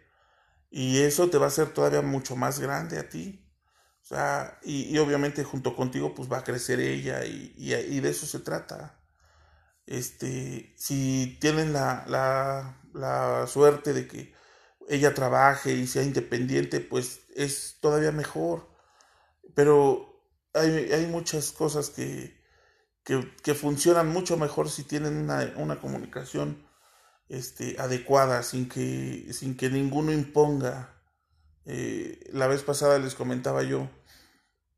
Y 0.71 1.03
eso 1.03 1.29
te 1.31 1.39
va 1.39 1.47
a 1.47 1.49
hacer 1.49 1.75
todavía 1.75 2.03
mucho 2.03 2.37
más 2.37 2.61
grande 2.61 3.01
a 3.01 3.09
ti. 3.09 3.44
O 4.05 4.07
sea, 4.07 4.59
y, 4.63 4.97
obviamente 4.99 5.45
junto 5.45 5.75
contigo 5.77 6.15
pues 6.15 6.31
va 6.31 6.39
a 6.39 6.45
crecer 6.45 6.81
ella 6.81 7.25
y, 7.25 7.55
y, 7.57 8.01
de 8.01 8.11
eso 8.11 8.27
se 8.27 8.41
trata. 8.41 9.01
este, 9.87 10.75
si 10.77 11.39
tienen 11.41 11.73
la, 11.73 12.05
la, 12.09 12.81
la 12.95 13.47
suerte 13.47 13.93
de 13.95 14.09
que 14.09 14.35
ella 14.89 15.15
trabaje 15.15 15.73
y 15.75 15.87
sea 15.87 16.03
independiente, 16.03 16.81
pues 16.81 17.23
es 17.37 17.79
todavía 17.81 18.13
mejor. 18.13 18.69
Pero 19.55 20.23
hay, 20.55 20.93
hay 20.93 21.07
muchas 21.07 21.53
cosas 21.53 21.91
que, 21.91 22.41
que, 23.05 23.55
funcionan 23.55 24.09
mucho 24.09 24.37
mejor 24.37 24.71
si 24.71 24.85
tienen 24.85 25.17
una, 25.17 25.53
una 25.57 25.81
comunicación 25.81 26.67
este, 27.29 27.77
adecuada, 27.79 28.43
sin 28.43 28.69
que, 28.69 29.33
sin 29.33 29.57
que 29.57 29.71
ninguno 29.71 30.13
imponga. 30.13 30.94
Eh, 31.67 32.29
la 32.33 32.47
vez 32.47 32.63
pasada 32.63 32.99
les 32.99 33.15
comentaba 33.15 33.63
yo 33.63 33.89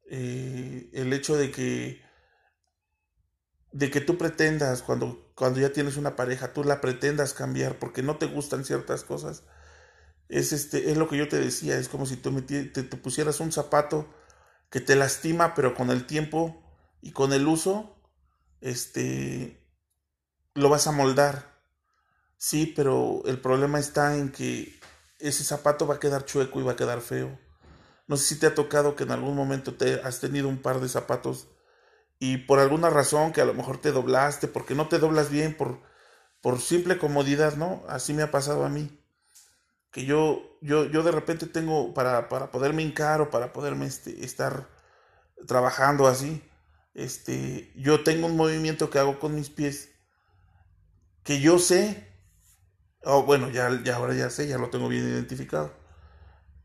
eh, 0.09 0.89
el 0.93 1.13
hecho 1.13 1.37
de 1.37 1.51
que 1.51 2.07
de 3.77 3.91
que 3.91 4.01
tú 4.01 4.17
pretendas 4.17 4.83
cuando, 4.83 5.31
cuando 5.35 5.61
ya 5.61 5.71
tienes 5.71 5.99
una 5.99 6.17
pareja, 6.17 6.55
tú 6.55 6.65
la 6.65 6.81
pretendas 6.81 7.35
cambiar 7.35 7.79
porque 7.79 8.03
no 8.03 8.17
te 8.17 8.25
gustan 8.25 8.65
ciertas 8.65 9.05
cosas. 9.05 9.43
Es, 10.31 10.53
este, 10.53 10.91
es 10.91 10.97
lo 10.97 11.09
que 11.09 11.19
yo 11.19 11.29
te 11.29 11.39
decía, 11.39 11.77
es 11.77 11.89
como 11.91 12.07
si 12.07 12.17
tú 12.17 12.41
te, 12.43 12.83
pusieras 12.85 13.39
un 13.41 13.53
zapato 13.53 14.09
que 14.71 14.81
te 14.81 14.97
lastima, 14.97 15.55
pero 15.55 15.75
con 15.75 15.91
el 15.91 16.07
tiempo 16.07 16.63
y 17.03 17.13
con 17.13 17.35
el 17.35 17.47
uso, 17.47 18.01
este, 18.63 19.63
lo 20.55 20.71
vas 20.71 20.87
a 20.87 20.93
moldar. 20.93 21.61
Sí, 22.39 22.73
pero 22.75 23.23
el 23.27 23.41
problema 23.41 23.79
está 23.79 24.17
en 24.17 24.33
que 24.33 24.81
ese 25.19 25.45
zapato 25.45 25.87
va 25.87 25.97
a 25.97 26.01
quedar 26.01 26.25
chueco 26.25 26.61
y 26.61 26.63
va 26.63 26.73
a 26.73 26.77
quedar 26.77 27.01
feo. 27.01 27.39
No 28.07 28.17
sé 28.17 28.35
si 28.35 28.41
te 28.41 28.47
ha 28.47 28.55
tocado 28.55 28.95
que 28.95 29.05
en 29.05 29.11
algún 29.11 29.35
momento 29.35 29.75
te 29.75 30.01
has 30.03 30.21
tenido 30.21 30.49
un 30.49 30.63
par 30.63 30.81
de 30.81 30.89
zapatos 30.89 31.49
y 32.19 32.39
por 32.39 32.59
alguna 32.59 32.91
razón 32.91 33.33
que 33.33 33.41
a 33.41 33.45
lo 33.45 33.55
mejor 33.55 33.79
te 33.79 33.93
doblaste, 33.93 34.49
porque 34.49 34.75
no 34.75 34.89
te 34.89 34.99
doblas 34.99 35.31
bien, 35.31 35.57
por, 35.57 35.81
por 36.41 36.61
simple 36.61 36.99
comodidad, 36.99 37.57
¿no? 37.57 37.83
Así 37.89 38.15
me 38.15 38.23
ha 38.23 38.31
pasado 38.31 38.65
a 38.65 38.69
mí. 38.69 39.03
Que 39.91 40.05
yo, 40.05 40.59
yo, 40.63 40.85
yo 40.87 41.03
de 41.03 41.13
repente 41.13 41.47
tengo, 41.47 41.95
para, 41.95 42.29
para 42.29 42.51
poderme 42.51 42.83
hincar 42.83 43.21
o 43.21 43.31
para 43.31 43.53
poderme 43.53 43.87
este, 43.87 44.25
estar 44.25 44.69
trabajando 45.47 46.07
así, 46.07 46.43
este, 46.95 47.73
yo 47.77 48.03
tengo 48.03 48.27
un 48.27 48.37
movimiento 48.37 48.89
que 48.89 48.99
hago 48.99 49.19
con 49.19 49.35
mis 49.35 49.51
pies 49.51 49.91
que 51.27 51.41
yo 51.41 51.59
sé, 51.59 52.07
o 53.07 53.23
bueno, 53.25 53.51
ya, 53.51 53.71
ya 53.85 53.97
ahora 53.97 54.15
ya 54.15 54.31
sé, 54.31 54.49
ya 54.49 54.59
lo 54.59 54.71
tengo 54.71 54.89
bien 54.89 55.05
identificado, 55.09 55.73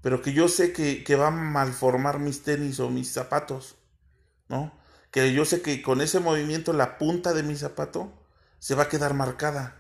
pero 0.02 0.22
que 0.22 0.34
yo 0.34 0.48
sé 0.50 0.74
que, 0.74 1.04
que 1.04 1.16
va 1.16 1.28
a 1.28 1.32
malformar 1.32 2.20
mis 2.20 2.44
tenis 2.44 2.80
o 2.80 2.90
mis 2.90 3.12
zapatos, 3.12 3.78
¿no? 4.50 4.74
que 5.12 5.34
yo 5.34 5.46
sé 5.46 5.62
que 5.62 5.82
con 5.82 6.02
ese 6.02 6.20
movimiento 6.20 6.74
la 6.74 6.98
punta 6.98 7.34
de 7.34 7.44
mi 7.44 7.56
zapato 7.56 8.14
se 8.60 8.76
va 8.76 8.84
a 8.84 8.90
quedar 8.90 9.14
marcada. 9.14 9.78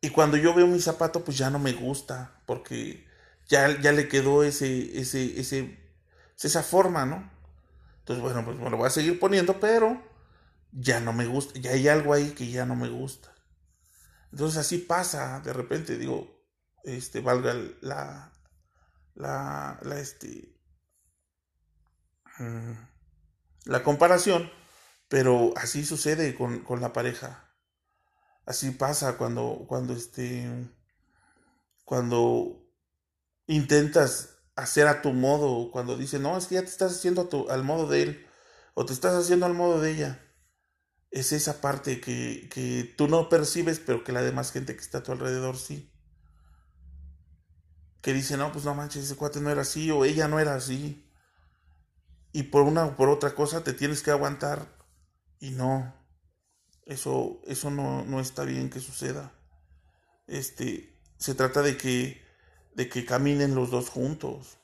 Y 0.00 0.10
cuando 0.10 0.36
yo 0.36 0.54
veo 0.54 0.66
mi 0.66 0.80
zapato, 0.80 1.24
pues 1.24 1.38
ya 1.38 1.50
no 1.50 1.58
me 1.58 1.72
gusta, 1.72 2.42
porque 2.46 3.06
ya, 3.48 3.80
ya 3.80 3.92
le 3.92 4.08
quedó 4.08 4.42
ese, 4.42 4.98
ese, 4.98 5.40
ese, 5.40 5.78
esa 6.42 6.62
forma, 6.62 7.06
¿no? 7.06 7.30
Entonces, 8.00 8.22
bueno, 8.22 8.44
pues 8.44 8.58
me 8.58 8.70
lo 8.70 8.76
voy 8.76 8.86
a 8.88 8.90
seguir 8.90 9.18
poniendo, 9.18 9.60
pero 9.60 10.02
ya 10.72 11.00
no 11.00 11.12
me 11.12 11.26
gusta, 11.26 11.58
ya 11.60 11.72
hay 11.72 11.88
algo 11.88 12.12
ahí 12.12 12.30
que 12.32 12.48
ya 12.50 12.66
no 12.66 12.76
me 12.76 12.88
gusta. 12.88 13.35
Entonces 14.32 14.58
así 14.58 14.78
pasa, 14.78 15.40
de 15.40 15.52
repente 15.52 15.96
digo, 15.96 16.44
este, 16.84 17.20
valga 17.20 17.54
la, 17.80 18.32
la, 19.14 19.78
la, 19.82 19.98
este, 20.00 20.60
mm, 22.38 22.72
la 23.64 23.82
comparación, 23.82 24.50
pero 25.08 25.52
así 25.56 25.84
sucede 25.84 26.34
con, 26.34 26.60
con 26.60 26.80
la 26.80 26.92
pareja. 26.92 27.54
Así 28.44 28.70
pasa 28.70 29.16
cuando, 29.18 29.64
cuando, 29.68 29.92
este, 29.94 30.48
cuando 31.84 32.64
intentas 33.46 34.36
hacer 34.54 34.86
a 34.86 35.02
tu 35.02 35.12
modo, 35.12 35.70
cuando 35.70 35.96
dice, 35.96 36.18
no, 36.18 36.36
es 36.36 36.46
que 36.46 36.56
ya 36.56 36.62
te 36.62 36.68
estás 36.68 36.92
haciendo 36.92 37.28
al 37.50 37.64
modo 37.64 37.88
de 37.88 38.02
él, 38.02 38.26
o 38.74 38.86
te 38.86 38.92
estás 38.92 39.14
haciendo 39.14 39.46
al 39.46 39.54
modo 39.54 39.80
de 39.80 39.92
ella. 39.92 40.25
Es 41.16 41.32
esa 41.32 41.60
parte 41.60 42.00
que, 42.00 42.48
que 42.52 42.94
tú 42.96 43.08
no 43.08 43.28
percibes, 43.28 43.80
pero 43.80 44.04
que 44.04 44.12
la 44.12 44.22
demás 44.22 44.52
gente 44.52 44.74
que 44.74 44.82
está 44.82 44.98
a 44.98 45.02
tu 45.02 45.12
alrededor 45.12 45.56
sí. 45.56 45.90
Que 48.02 48.12
dice, 48.12 48.36
no, 48.36 48.52
pues 48.52 48.64
no 48.64 48.74
manches, 48.74 49.04
ese 49.04 49.16
cuate 49.16 49.40
no 49.40 49.50
era 49.50 49.62
así, 49.62 49.90
o 49.90 50.04
ella 50.04 50.28
no 50.28 50.38
era 50.38 50.54
así 50.54 51.06
y 52.36 52.42
por 52.42 52.64
una 52.64 52.84
o 52.84 52.96
por 52.96 53.08
otra 53.08 53.34
cosa 53.34 53.64
te 53.64 53.72
tienes 53.72 54.02
que 54.02 54.10
aguantar 54.10 54.68
y 55.40 55.52
no. 55.52 55.94
Eso 56.84 57.40
eso 57.46 57.70
no, 57.70 58.04
no 58.04 58.20
está 58.20 58.44
bien 58.44 58.68
que 58.68 58.78
suceda. 58.78 59.32
Este 60.26 61.00
se 61.16 61.34
trata 61.34 61.62
de 61.62 61.78
que 61.78 62.22
de 62.74 62.90
que 62.90 63.06
caminen 63.06 63.54
los 63.54 63.70
dos 63.70 63.88
juntos. 63.88 64.58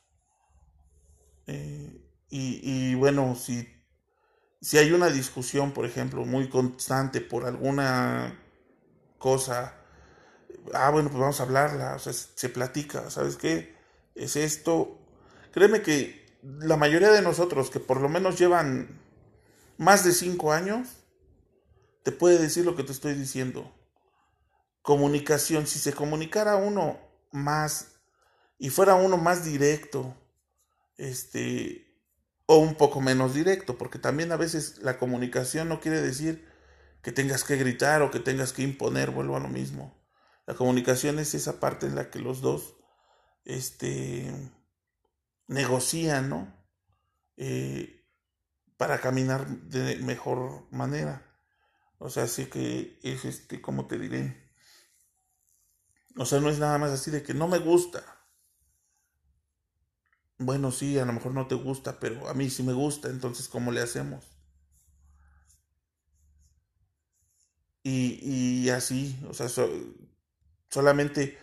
Eh, 1.47 1.99
y, 2.29 2.61
y, 2.63 2.95
bueno 2.95 3.37
si 3.37 3.67
si 4.63 4.79
hay 4.79 4.93
una 4.93 5.11
discusión 5.11 5.73
por 5.73 5.85
ejemplo 5.85 6.25
muy 6.25 6.49
constante 6.49 7.21
por 7.21 7.45
alguna 7.45 8.41
cosa 9.19 9.75
ah 10.73 10.89
bueno 10.91 11.11
pues 11.11 11.21
vamos 11.21 11.41
a 11.41 11.43
hablarla 11.43 11.95
o 11.97 11.99
sea 11.99 12.15
se 12.15 12.49
platica 12.49 13.11
sabes 13.11 13.37
qué 13.37 13.77
es 14.15 14.37
esto 14.37 14.99
créeme 15.51 15.83
que 15.83 16.23
la 16.61 16.79
mayoría 16.79 17.11
de 17.11 17.21
nosotros 17.21 17.69
que 17.69 17.81
por 17.81 18.01
lo 18.01 18.09
menos 18.09 18.39
llevan 18.39 19.03
más 19.83 20.05
de 20.05 20.13
cinco 20.13 20.53
años, 20.53 20.89
te 22.05 22.13
puede 22.13 22.39
decir 22.39 22.65
lo 22.65 22.77
que 22.77 22.85
te 22.85 22.93
estoy 22.93 23.15
diciendo. 23.15 23.73
Comunicación, 24.83 25.67
si 25.67 25.79
se 25.79 25.93
comunicara 25.93 26.57
uno 26.57 26.99
más 27.31 27.97
y 28.59 28.71
fuera 28.71 28.95
uno 28.95 29.17
más 29.17 29.45
directo, 29.45 30.15
este, 30.97 31.92
o 32.53 32.59
un 32.59 32.75
poco 32.75 33.01
menos 33.01 33.35
directo, 33.35 33.79
porque 33.79 33.99
también 33.99 34.31
a 34.33 34.37
veces 34.37 34.79
la 34.83 34.99
comunicación 34.99 35.69
no 35.69 35.81
quiere 35.81 36.01
decir 36.01 36.47
que 37.03 37.13
tengas 37.13 37.45
que 37.45 37.57
gritar 37.57 38.03
o 38.03 38.11
que 38.11 38.21
tengas 38.21 38.53
que 38.53 38.63
imponer, 38.63 39.11
vuelvo 39.11 39.37
a 39.37 39.41
lo 39.41 39.49
mismo. 39.49 39.99
La 40.47 40.55
comunicación 40.55 41.19
es 41.19 41.35
esa 41.35 41.61
parte 41.61 41.87
en 41.87 41.95
la 41.95 42.11
que 42.11 42.19
los 42.19 42.43
dos, 42.43 42.77
este, 43.45 44.31
negocian, 45.47 46.29
¿no? 46.29 46.55
Eh, 47.37 48.05
para 48.77 49.01
caminar 49.01 49.49
de 49.49 49.97
mejor 49.97 50.67
manera. 50.71 51.27
O 51.99 52.11
sea, 52.11 52.27
sí 52.27 52.47
que 52.47 52.99
es 53.03 53.25
este, 53.25 53.63
como 53.63 53.87
te 53.87 53.99
diré? 53.99 54.53
O 56.17 56.27
sea, 56.27 56.41
no 56.41 56.51
es 56.51 56.59
nada 56.59 56.77
más 56.79 56.91
así 56.91 57.11
de 57.11 57.23
que 57.23 57.33
no 57.33 57.49
me 57.49 57.59
gusta. 57.59 58.22
Bueno, 60.45 60.73
sí, 60.73 60.99
a 60.99 61.07
lo 61.07 61.13
mejor 61.15 61.33
no 61.33 61.47
te 61.47 61.55
gusta, 61.55 61.99
pero 61.99 62.29
a 62.29 62.35
mí 62.35 62.51
sí 62.51 62.63
me 62.63 62.75
gusta, 62.75 63.09
entonces 63.09 63.49
¿cómo 63.49 63.73
le 63.73 63.81
hacemos? 63.81 64.25
Y, 67.85 68.19
y 68.23 68.71
así, 68.71 69.19
o 69.29 69.35
sea, 69.35 69.49
solamente 70.71 71.39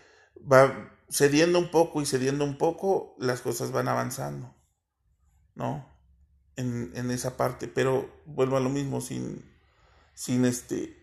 va, 0.51 0.91
cediendo 1.09 1.59
un 1.59 1.71
poco 1.71 2.01
y 2.01 2.05
cediendo 2.05 2.45
un 2.45 2.57
poco, 2.57 3.15
las 3.19 3.41
cosas 3.41 3.71
van 3.71 3.88
avanzando, 3.88 4.53
¿no? 5.55 5.85
En, 6.55 6.91
en 6.95 7.12
esa 7.12 7.38
parte, 7.38 7.67
pero 7.67 8.09
vuelvo 8.25 8.57
a 8.57 8.62
lo 8.62 8.69
mismo, 8.69 9.01
sin, 9.01 9.43
sin 10.15 10.45
este, 10.45 10.97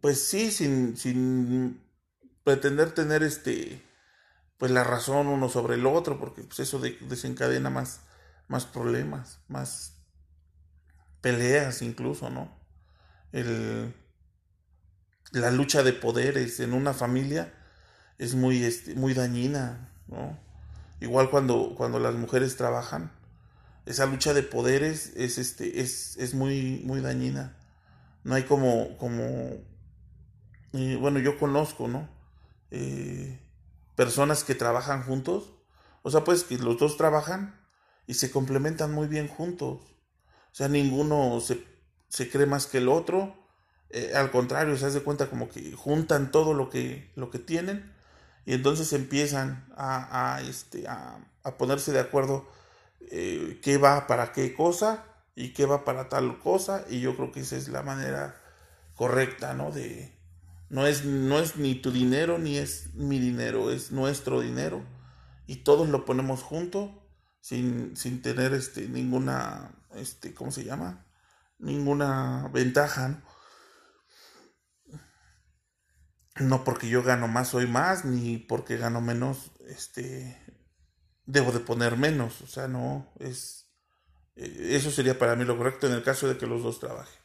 pues 0.00 0.22
sí, 0.22 0.50
sin, 0.50 0.96
sin 0.96 1.80
pretender 2.44 2.92
tener 2.92 3.22
este, 3.22 3.82
pues 4.58 4.72
la 4.72 4.84
razón 4.84 5.28
uno 5.28 5.48
sobre 5.48 5.74
el 5.74 5.86
otro, 5.86 6.18
porque 6.18 6.42
pues 6.42 6.60
eso 6.60 6.80
desencadena 6.80 7.70
más, 7.70 8.00
más 8.48 8.66
problemas, 8.66 9.40
más 9.48 9.94
peleas 11.20 11.80
incluso, 11.82 12.28
¿no? 12.28 12.52
El, 13.32 13.94
la 15.32 15.50
lucha 15.50 15.82
de 15.82 15.92
poderes 15.92 16.58
en 16.60 16.72
una 16.72 16.92
familia 16.92 17.54
es 18.18 18.34
muy, 18.34 18.64
este, 18.64 18.94
muy 18.94 19.14
dañina, 19.14 19.92
¿no? 20.08 20.38
Igual 21.00 21.30
cuando, 21.30 21.74
cuando 21.76 22.00
las 22.00 22.14
mujeres 22.14 22.56
trabajan, 22.56 23.12
esa 23.86 24.06
lucha 24.06 24.34
de 24.34 24.42
poderes 24.42 25.12
es, 25.16 25.38
este, 25.38 25.80
es, 25.80 26.16
es 26.16 26.34
muy, 26.34 26.82
muy 26.84 27.00
dañina. 27.00 27.56
No 28.24 28.34
hay 28.34 28.42
como, 28.42 28.96
como, 28.98 29.52
bueno, 30.72 31.20
yo 31.20 31.38
conozco, 31.38 31.86
¿no? 31.86 32.08
Eh, 32.70 33.38
personas 33.98 34.44
que 34.44 34.54
trabajan 34.54 35.02
juntos, 35.02 35.50
o 36.02 36.10
sea, 36.12 36.22
pues 36.22 36.44
que 36.44 36.56
los 36.56 36.78
dos 36.78 36.96
trabajan 36.96 37.60
y 38.06 38.14
se 38.14 38.30
complementan 38.30 38.92
muy 38.92 39.08
bien 39.08 39.26
juntos. 39.26 39.80
O 39.80 40.54
sea, 40.54 40.68
ninguno 40.68 41.40
se, 41.40 41.66
se 42.08 42.30
cree 42.30 42.46
más 42.46 42.68
que 42.68 42.78
el 42.78 42.88
otro 42.88 43.34
eh, 43.90 44.12
al 44.14 44.30
contrario, 44.30 44.76
se 44.76 44.86
hace 44.86 45.02
cuenta 45.02 45.28
como 45.28 45.48
que 45.48 45.72
juntan 45.72 46.30
todo 46.30 46.54
lo 46.54 46.70
que, 46.70 47.10
lo 47.16 47.30
que 47.30 47.40
tienen 47.40 47.92
y 48.46 48.54
entonces 48.54 48.92
empiezan 48.92 49.66
a, 49.76 50.40
este, 50.46 50.86
a, 50.86 51.18
a 51.42 51.58
ponerse 51.58 51.90
de 51.92 51.98
acuerdo 51.98 52.46
eh, 53.10 53.58
qué 53.64 53.78
va 53.78 54.06
para 54.06 54.32
qué 54.32 54.54
cosa 54.54 55.04
y 55.34 55.54
qué 55.54 55.66
va 55.66 55.84
para 55.84 56.08
tal 56.08 56.38
cosa 56.38 56.84
y 56.88 57.00
yo 57.00 57.16
creo 57.16 57.32
que 57.32 57.40
esa 57.40 57.56
es 57.56 57.68
la 57.68 57.82
manera 57.82 58.36
correcta, 58.94 59.54
¿no? 59.54 59.72
De 59.72 60.17
no 60.70 60.86
es 60.86 61.04
no 61.04 61.38
es 61.38 61.56
ni 61.56 61.74
tu 61.74 61.90
dinero 61.90 62.38
ni 62.38 62.58
es 62.58 62.94
mi 62.94 63.18
dinero, 63.18 63.70
es 63.70 63.90
nuestro 63.92 64.40
dinero 64.40 64.84
y 65.46 65.56
todos 65.56 65.88
lo 65.88 66.04
ponemos 66.04 66.42
junto 66.42 67.10
sin, 67.40 67.96
sin 67.96 68.22
tener 68.22 68.52
este 68.52 68.88
ninguna 68.88 69.74
este 69.94 70.34
¿cómo 70.34 70.50
se 70.50 70.64
llama? 70.64 71.06
ninguna 71.58 72.48
ventaja, 72.52 73.08
¿no? 73.08 73.22
no 76.40 76.64
porque 76.64 76.88
yo 76.88 77.02
gano 77.02 77.28
más 77.28 77.48
soy 77.48 77.66
más 77.66 78.04
ni 78.04 78.38
porque 78.38 78.76
gano 78.76 79.00
menos 79.00 79.52
este 79.66 80.40
debo 81.26 81.52
de 81.52 81.60
poner 81.60 81.96
menos, 81.96 82.40
o 82.40 82.46
sea, 82.46 82.68
no 82.68 83.12
es 83.18 83.70
eh, 84.36 84.76
eso 84.76 84.90
sería 84.90 85.18
para 85.18 85.36
mí 85.36 85.44
lo 85.44 85.56
correcto 85.56 85.86
en 85.86 85.94
el 85.94 86.02
caso 86.02 86.28
de 86.28 86.38
que 86.38 86.46
los 86.46 86.62
dos 86.62 86.80
trabajen. 86.80 87.17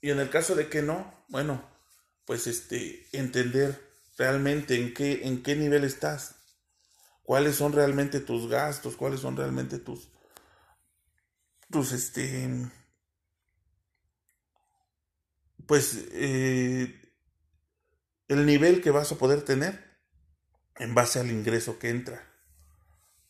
Y 0.00 0.10
en 0.10 0.20
el 0.20 0.30
caso 0.30 0.54
de 0.54 0.68
que 0.68 0.82
no, 0.82 1.12
bueno, 1.28 1.68
pues 2.24 2.46
este 2.46 3.06
entender 3.12 3.90
realmente 4.16 4.76
en 4.76 4.94
qué 4.94 5.26
en 5.26 5.42
qué 5.42 5.56
nivel 5.56 5.84
estás. 5.84 6.36
Cuáles 7.22 7.56
son 7.56 7.72
realmente 7.72 8.20
tus 8.20 8.48
gastos, 8.48 8.96
cuáles 8.96 9.20
son 9.20 9.36
realmente 9.36 9.78
tus 9.78 10.08
tus 11.70 11.92
este 11.92 12.70
pues 15.66 16.06
eh, 16.12 17.00
el 18.26 18.46
nivel 18.46 18.82
que 18.82 18.90
vas 18.90 19.12
a 19.12 19.18
poder 19.18 19.42
tener 19.42 19.90
en 20.76 20.94
base 20.94 21.20
al 21.20 21.30
ingreso 21.30 21.78
que 21.78 21.90
entra, 21.90 22.26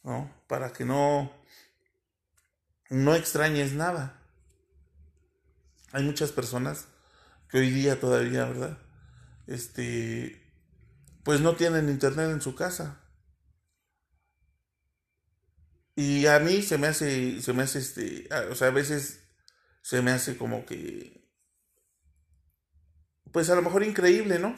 ¿no? 0.02 0.30
Para 0.46 0.72
que 0.72 0.84
no, 0.84 1.32
no 2.88 3.14
extrañes 3.14 3.72
nada. 3.72 4.19
Hay 5.92 6.04
muchas 6.04 6.32
personas 6.32 6.86
que 7.48 7.58
hoy 7.58 7.70
día 7.70 7.98
todavía, 7.98 8.44
¿verdad? 8.44 8.78
Este, 9.46 10.40
pues 11.24 11.40
no 11.40 11.56
tienen 11.56 11.88
internet 11.88 12.30
en 12.30 12.40
su 12.40 12.54
casa. 12.54 13.00
Y 15.96 16.26
a 16.26 16.38
mí 16.38 16.62
se 16.62 16.78
me 16.78 16.86
hace, 16.86 17.42
se 17.42 17.52
me 17.52 17.62
hace 17.64 17.80
este, 17.80 18.28
o 18.50 18.54
sea, 18.54 18.68
a 18.68 18.70
veces 18.70 19.20
se 19.82 20.02
me 20.02 20.12
hace 20.12 20.36
como 20.36 20.64
que, 20.64 21.28
pues 23.32 23.50
a 23.50 23.54
lo 23.54 23.62
mejor 23.62 23.82
increíble, 23.82 24.38
¿no? 24.38 24.54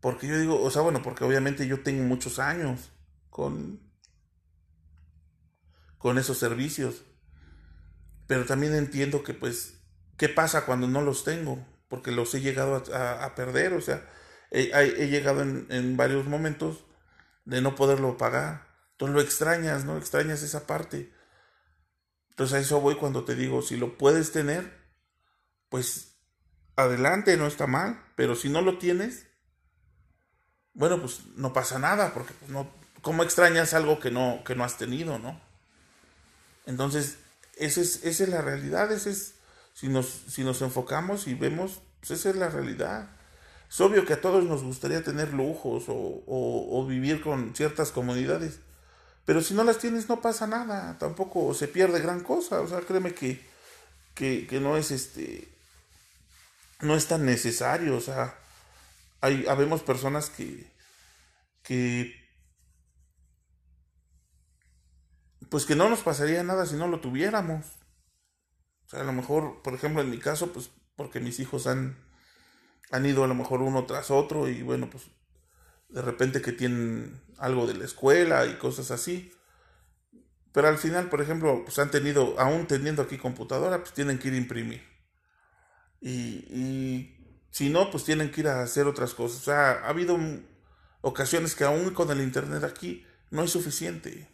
Porque 0.00 0.26
yo 0.28 0.38
digo, 0.38 0.62
o 0.62 0.70
sea, 0.70 0.82
bueno, 0.82 1.02
porque 1.02 1.24
obviamente 1.24 1.66
yo 1.66 1.82
tengo 1.82 2.04
muchos 2.04 2.38
años 2.38 2.90
con, 3.30 3.80
con 5.98 6.18
esos 6.18 6.38
servicios. 6.38 7.02
Pero 8.26 8.44
también 8.44 8.74
entiendo 8.74 9.22
que 9.22 9.34
pues, 9.34 9.83
¿qué 10.16 10.28
pasa 10.28 10.64
cuando 10.64 10.88
no 10.88 11.02
los 11.02 11.24
tengo? 11.24 11.64
Porque 11.88 12.10
los 12.10 12.34
he 12.34 12.40
llegado 12.40 12.82
a, 12.94 13.34
perder, 13.34 13.72
o 13.74 13.80
sea, 13.80 14.08
he, 14.50 15.08
llegado 15.08 15.42
en, 15.42 15.96
varios 15.96 16.26
momentos 16.26 16.84
de 17.44 17.60
no 17.60 17.74
poderlo 17.74 18.16
pagar. 18.16 18.66
Entonces 18.92 19.14
lo 19.14 19.20
extrañas, 19.20 19.84
¿no? 19.84 19.96
Extrañas 19.96 20.42
esa 20.42 20.66
parte. 20.66 21.12
Entonces 22.30 22.56
a 22.56 22.60
eso 22.60 22.80
voy 22.80 22.96
cuando 22.96 23.24
te 23.24 23.34
digo, 23.34 23.62
si 23.62 23.76
lo 23.76 23.96
puedes 23.96 24.32
tener, 24.32 24.72
pues 25.68 26.16
adelante, 26.76 27.36
no 27.36 27.46
está 27.46 27.66
mal, 27.66 28.02
pero 28.16 28.34
si 28.34 28.48
no 28.48 28.60
lo 28.60 28.78
tienes, 28.78 29.26
bueno, 30.72 31.00
pues 31.00 31.20
no 31.36 31.52
pasa 31.52 31.78
nada, 31.78 32.12
porque 32.12 32.34
pues, 32.34 32.50
no, 32.50 32.68
¿cómo 33.02 33.22
extrañas 33.22 33.74
algo 33.74 34.00
que 34.00 34.10
no, 34.10 34.42
que 34.44 34.56
no 34.56 34.64
has 34.64 34.76
tenido, 34.76 35.18
no? 35.18 35.40
Entonces, 36.66 37.18
esa 37.56 37.80
es, 37.80 38.04
esa 38.04 38.24
es 38.24 38.28
la 38.28 38.42
realidad, 38.42 38.90
ese 38.90 39.10
es, 39.10 39.33
si 39.74 39.88
nos, 39.88 40.06
si 40.06 40.44
nos 40.44 40.62
enfocamos 40.62 41.26
y 41.26 41.34
vemos, 41.34 41.82
pues 42.00 42.12
esa 42.12 42.30
es 42.30 42.36
la 42.36 42.48
realidad. 42.48 43.10
Es 43.68 43.80
obvio 43.80 44.06
que 44.06 44.14
a 44.14 44.20
todos 44.20 44.44
nos 44.44 44.62
gustaría 44.62 45.02
tener 45.02 45.34
lujos 45.34 45.84
o, 45.88 46.22
o, 46.26 46.86
vivir 46.86 47.20
con 47.20 47.54
ciertas 47.56 47.90
comodidades, 47.90 48.60
pero 49.24 49.42
si 49.42 49.52
no 49.52 49.64
las 49.64 49.78
tienes 49.78 50.08
no 50.08 50.20
pasa 50.20 50.46
nada, 50.46 50.96
tampoco 50.98 51.52
se 51.54 51.66
pierde 51.66 52.00
gran 52.00 52.20
cosa, 52.20 52.60
o 52.60 52.68
sea, 52.68 52.80
créeme 52.80 53.14
que, 53.14 53.44
que, 54.14 54.46
que 54.46 54.60
no 54.60 54.76
es 54.76 54.92
este, 54.92 55.48
no 56.80 56.94
es 56.94 57.08
tan 57.08 57.24
necesario, 57.24 57.96
o 57.96 58.00
sea, 58.00 58.38
hay, 59.20 59.46
habemos 59.48 59.82
personas 59.82 60.30
que, 60.30 60.70
que, 61.64 62.14
pues 65.48 65.64
que 65.64 65.74
no 65.74 65.88
nos 65.88 66.00
pasaría 66.00 66.44
nada 66.44 66.66
si 66.66 66.76
no 66.76 66.86
lo 66.86 67.00
tuviéramos. 67.00 67.64
A 68.94 69.02
lo 69.02 69.12
mejor, 69.12 69.62
por 69.62 69.74
ejemplo, 69.74 70.02
en 70.02 70.10
mi 70.10 70.18
caso, 70.18 70.52
pues 70.52 70.70
porque 70.96 71.20
mis 71.20 71.40
hijos 71.40 71.66
han, 71.66 71.96
han 72.90 73.06
ido 73.06 73.24
a 73.24 73.26
lo 73.26 73.34
mejor 73.34 73.62
uno 73.62 73.84
tras 73.84 74.10
otro 74.10 74.48
y 74.48 74.62
bueno, 74.62 74.88
pues 74.90 75.04
de 75.88 76.02
repente 76.02 76.42
que 76.42 76.52
tienen 76.52 77.20
algo 77.38 77.66
de 77.66 77.74
la 77.74 77.84
escuela 77.84 78.46
y 78.46 78.56
cosas 78.58 78.90
así. 78.90 79.32
Pero 80.52 80.68
al 80.68 80.78
final, 80.78 81.08
por 81.08 81.20
ejemplo, 81.20 81.64
pues 81.64 81.78
han 81.78 81.90
tenido, 81.90 82.38
aún 82.38 82.66
teniendo 82.66 83.02
aquí 83.02 83.18
computadora, 83.18 83.78
pues 83.80 83.92
tienen 83.92 84.18
que 84.18 84.28
ir 84.28 84.34
a 84.34 84.38
imprimir. 84.38 84.82
Y, 86.00 86.46
y 86.48 87.44
si 87.50 87.70
no, 87.70 87.90
pues 87.90 88.04
tienen 88.04 88.30
que 88.30 88.42
ir 88.42 88.48
a 88.48 88.62
hacer 88.62 88.86
otras 88.86 89.14
cosas. 89.14 89.40
O 89.40 89.44
sea, 89.44 89.70
ha 89.70 89.88
habido 89.88 90.18
ocasiones 91.00 91.54
que 91.54 91.64
aún 91.64 91.90
con 91.90 92.10
el 92.10 92.20
Internet 92.20 92.64
aquí 92.64 93.04
no 93.30 93.42
es 93.42 93.50
suficiente. 93.50 94.28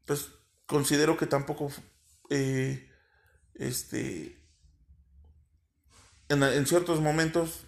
Entonces, 0.00 0.32
considero 0.66 1.16
que 1.16 1.26
tampoco, 1.26 1.72
eh, 2.30 2.88
este, 3.54 4.38
en, 6.28 6.42
en 6.42 6.66
ciertos 6.66 7.00
momentos, 7.00 7.64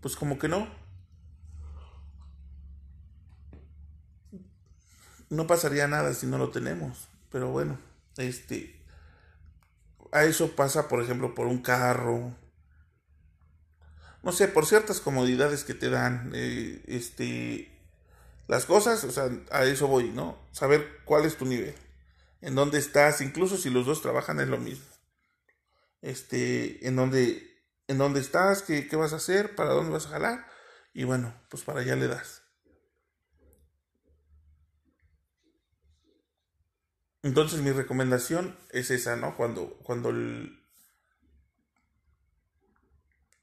pues 0.00 0.16
como 0.16 0.38
que 0.38 0.48
no. 0.48 0.68
No 5.30 5.46
pasaría 5.46 5.86
nada 5.88 6.14
si 6.14 6.26
no 6.26 6.38
lo 6.38 6.50
tenemos. 6.50 7.08
Pero 7.30 7.50
bueno, 7.50 7.78
este, 8.16 8.80
a 10.12 10.24
eso 10.24 10.54
pasa, 10.56 10.88
por 10.88 11.02
ejemplo, 11.02 11.34
por 11.34 11.46
un 11.46 11.58
carro, 11.62 12.34
no 14.22 14.32
sé, 14.32 14.48
por 14.48 14.66
ciertas 14.66 15.00
comodidades 15.00 15.64
que 15.64 15.74
te 15.74 15.90
dan, 15.90 16.32
eh, 16.34 16.82
este, 16.86 17.70
las 18.48 18.66
cosas, 18.66 19.04
o 19.04 19.10
sea, 19.10 19.30
a 19.50 19.64
eso 19.64 19.88
voy, 19.88 20.10
¿no? 20.10 20.38
Saber 20.52 21.00
cuál 21.04 21.24
es 21.24 21.36
tu 21.36 21.46
nivel, 21.46 21.74
en 22.40 22.54
dónde 22.54 22.78
estás, 22.78 23.20
incluso 23.20 23.56
si 23.56 23.70
los 23.70 23.86
dos 23.86 24.02
trabajan 24.02 24.40
es 24.40 24.48
lo 24.48 24.58
mismo. 24.58 24.86
Este, 26.00 26.86
en 26.86 26.96
dónde, 26.96 27.64
en 27.88 27.98
dónde 27.98 28.20
estás, 28.20 28.62
qué, 28.62 28.88
qué 28.88 28.96
vas 28.96 29.12
a 29.12 29.16
hacer, 29.16 29.54
para 29.54 29.70
dónde 29.70 29.92
vas 29.92 30.06
a 30.06 30.10
jalar, 30.10 30.46
y 30.92 31.04
bueno, 31.04 31.34
pues 31.48 31.64
para 31.64 31.80
allá 31.80 31.96
le 31.96 32.08
das. 32.08 32.42
Entonces 37.22 37.60
mi 37.60 37.72
recomendación 37.72 38.56
es 38.70 38.90
esa, 38.90 39.16
¿no? 39.16 39.36
Cuando, 39.36 39.76
cuando 39.82 40.10
el, 40.10 40.64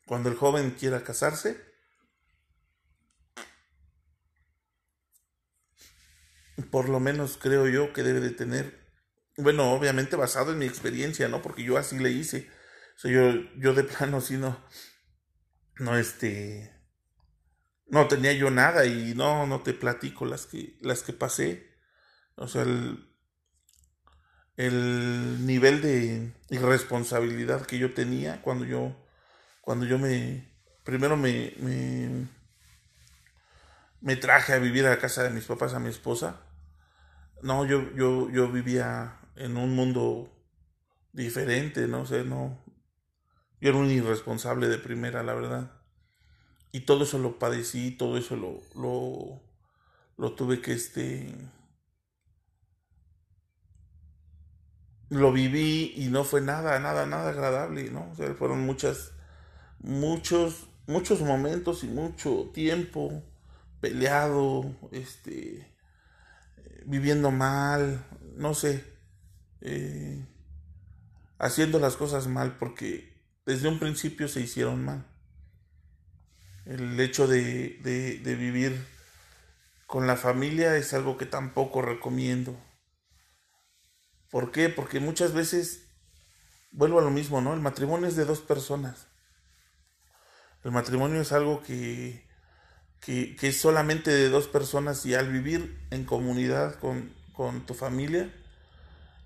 cuando 0.05 0.29
el 0.29 0.35
joven 0.35 0.71
quiera 0.71 1.03
casarse, 1.03 1.61
por 6.71 6.87
lo 6.87 6.99
menos 6.99 7.37
creo 7.37 7.67
yo 7.67 7.91
que 7.91 8.03
debe 8.03 8.21
de 8.21 8.31
tener, 8.31 8.84
bueno, 9.37 9.71
obviamente 9.71 10.15
basado 10.15 10.51
en 10.51 10.59
mi 10.59 10.65
experiencia, 10.65 11.27
¿no? 11.27 11.41
Porque 11.41 11.63
yo 11.63 11.77
así 11.77 11.99
le 11.99 12.11
hice. 12.11 12.49
O 12.95 12.99
sea, 12.99 13.11
yo, 13.11 13.33
yo 13.57 13.73
de 13.73 13.83
plano 13.83 14.21
sí 14.21 14.37
no, 14.37 14.57
no 15.79 15.97
este, 15.97 16.73
no 17.87 18.07
tenía 18.07 18.33
yo 18.33 18.51
nada 18.51 18.85
y 18.85 19.13
no, 19.15 19.45
no 19.47 19.61
te 19.61 19.73
platico 19.73 20.25
las 20.25 20.45
que, 20.45 20.77
las 20.81 21.03
que 21.03 21.13
pasé. 21.13 21.75
O 22.35 22.47
sea, 22.47 22.63
el, 22.63 23.09
el 24.57 25.45
nivel 25.45 25.81
de 25.81 26.33
irresponsabilidad 26.49 27.65
que 27.65 27.77
yo 27.77 27.93
tenía 27.93 28.41
cuando 28.41 28.65
yo 28.65 28.95
cuando 29.65 29.85
yo 29.87 29.97
me, 29.97 30.47
primero 30.83 31.17
me, 31.17 31.53
me, 33.99 34.15
traje 34.15 34.53
a 34.53 34.59
vivir 34.59 34.85
a 34.85 34.91
la 34.91 34.99
casa 34.99 35.23
de 35.23 35.31
mis 35.31 35.45
papás, 35.45 35.73
a 35.73 35.79
mi 35.79 35.89
esposa, 35.89 36.41
no, 37.41 37.65
yo, 37.65 37.91
yo, 37.95 38.29
yo 38.29 38.47
vivía 38.51 39.19
en 39.35 39.57
un 39.57 39.75
mundo 39.75 40.31
diferente, 41.13 41.87
no 41.87 42.05
sé, 42.05 42.23
no, 42.23 42.57
yo 43.61 43.69
era 43.69 43.77
un 43.77 43.89
irresponsable 43.89 44.67
de 44.67 44.77
primera, 44.77 45.23
la 45.23 45.33
verdad. 45.33 45.71
Y 46.71 46.81
todo 46.81 47.03
eso 47.03 47.19
lo 47.19 47.39
padecí, 47.39 47.91
todo 47.91 48.17
eso 48.17 48.35
lo, 48.35 48.61
lo, 50.17 50.31
tuve 50.33 50.61
que, 50.61 50.73
este, 50.73 51.33
lo 55.09 55.31
viví 55.31 55.93
y 55.95 56.07
no 56.09 56.23
fue 56.23 56.41
nada, 56.41 56.79
nada, 56.79 57.05
nada 57.05 57.29
agradable, 57.29 57.89
¿no? 57.91 58.09
O 58.11 58.15
sea, 58.15 58.33
fueron 58.33 58.65
muchas 58.65 59.15
muchos, 59.85 60.67
muchos 60.87 61.21
momentos 61.21 61.83
y 61.83 61.87
mucho 61.87 62.49
tiempo 62.53 63.23
peleado, 63.79 64.75
este, 64.91 65.67
viviendo 66.85 67.31
mal, 67.31 68.03
no 68.35 68.53
sé, 68.53 68.83
eh, 69.65 70.25
haciendo 71.39 71.79
las 71.79 71.95
cosas 71.95 72.27
mal 72.27 72.57
porque 72.57 73.13
desde 73.45 73.67
un 73.67 73.79
principio 73.79 74.27
se 74.27 74.41
hicieron 74.41 74.85
mal. 74.85 75.05
El 76.65 76.99
hecho 76.99 77.27
de, 77.27 77.79
de 77.81 78.35
vivir 78.35 78.85
con 79.87 80.07
la 80.07 80.15
familia 80.15 80.77
es 80.77 80.93
algo 80.93 81.17
que 81.17 81.25
tampoco 81.25 81.81
recomiendo. 81.81 82.57
¿Por 84.29 84.51
qué? 84.51 84.69
Porque 84.69 84.99
muchas 84.99 85.33
veces, 85.33 85.87
vuelvo 86.71 86.99
a 86.99 87.03
lo 87.03 87.11
mismo, 87.11 87.41
¿no? 87.41 87.53
El 87.53 87.61
matrimonio 87.61 88.07
es 88.07 88.15
de 88.15 88.25
dos 88.25 88.41
personas. 88.41 89.07
El 90.63 90.71
matrimonio 90.71 91.21
es 91.21 91.31
algo 91.31 91.61
que, 91.61 92.27
que, 92.99 93.37
es 93.41 93.61
solamente 93.61 94.11
de 94.11 94.29
dos 94.29 94.47
personas 94.47 95.05
y 95.05 95.13
al 95.13 95.31
vivir 95.31 95.79
en 95.91 96.05
comunidad 96.05 96.79
con, 96.79 97.13
con 97.33 97.65
tu 97.67 97.75
familia, 97.75 98.33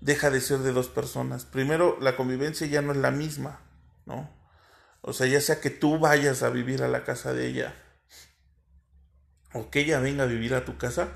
deja 0.00 0.30
de 0.30 0.40
ser 0.40 0.58
de 0.58 0.72
dos 0.72 0.88
personas. 0.88 1.44
Primero, 1.44 1.98
la 2.00 2.16
convivencia 2.16 2.66
ya 2.66 2.82
no 2.82 2.92
es 2.92 2.98
la 2.98 3.10
misma, 3.10 3.60
¿no? 4.06 4.30
O 5.02 5.12
sea, 5.12 5.26
ya 5.26 5.40
sea 5.40 5.60
que 5.60 5.70
tú 5.70 5.98
vayas 5.98 6.42
a 6.42 6.50
vivir 6.50 6.82
a 6.82 6.88
la 6.88 7.04
casa 7.04 7.32
de 7.32 7.46
ella 7.46 7.74
o 9.52 9.70
que 9.70 9.80
ella 9.80 10.00
venga 10.00 10.24
a 10.24 10.26
vivir 10.26 10.54
a 10.54 10.64
tu 10.64 10.76
casa, 10.78 11.08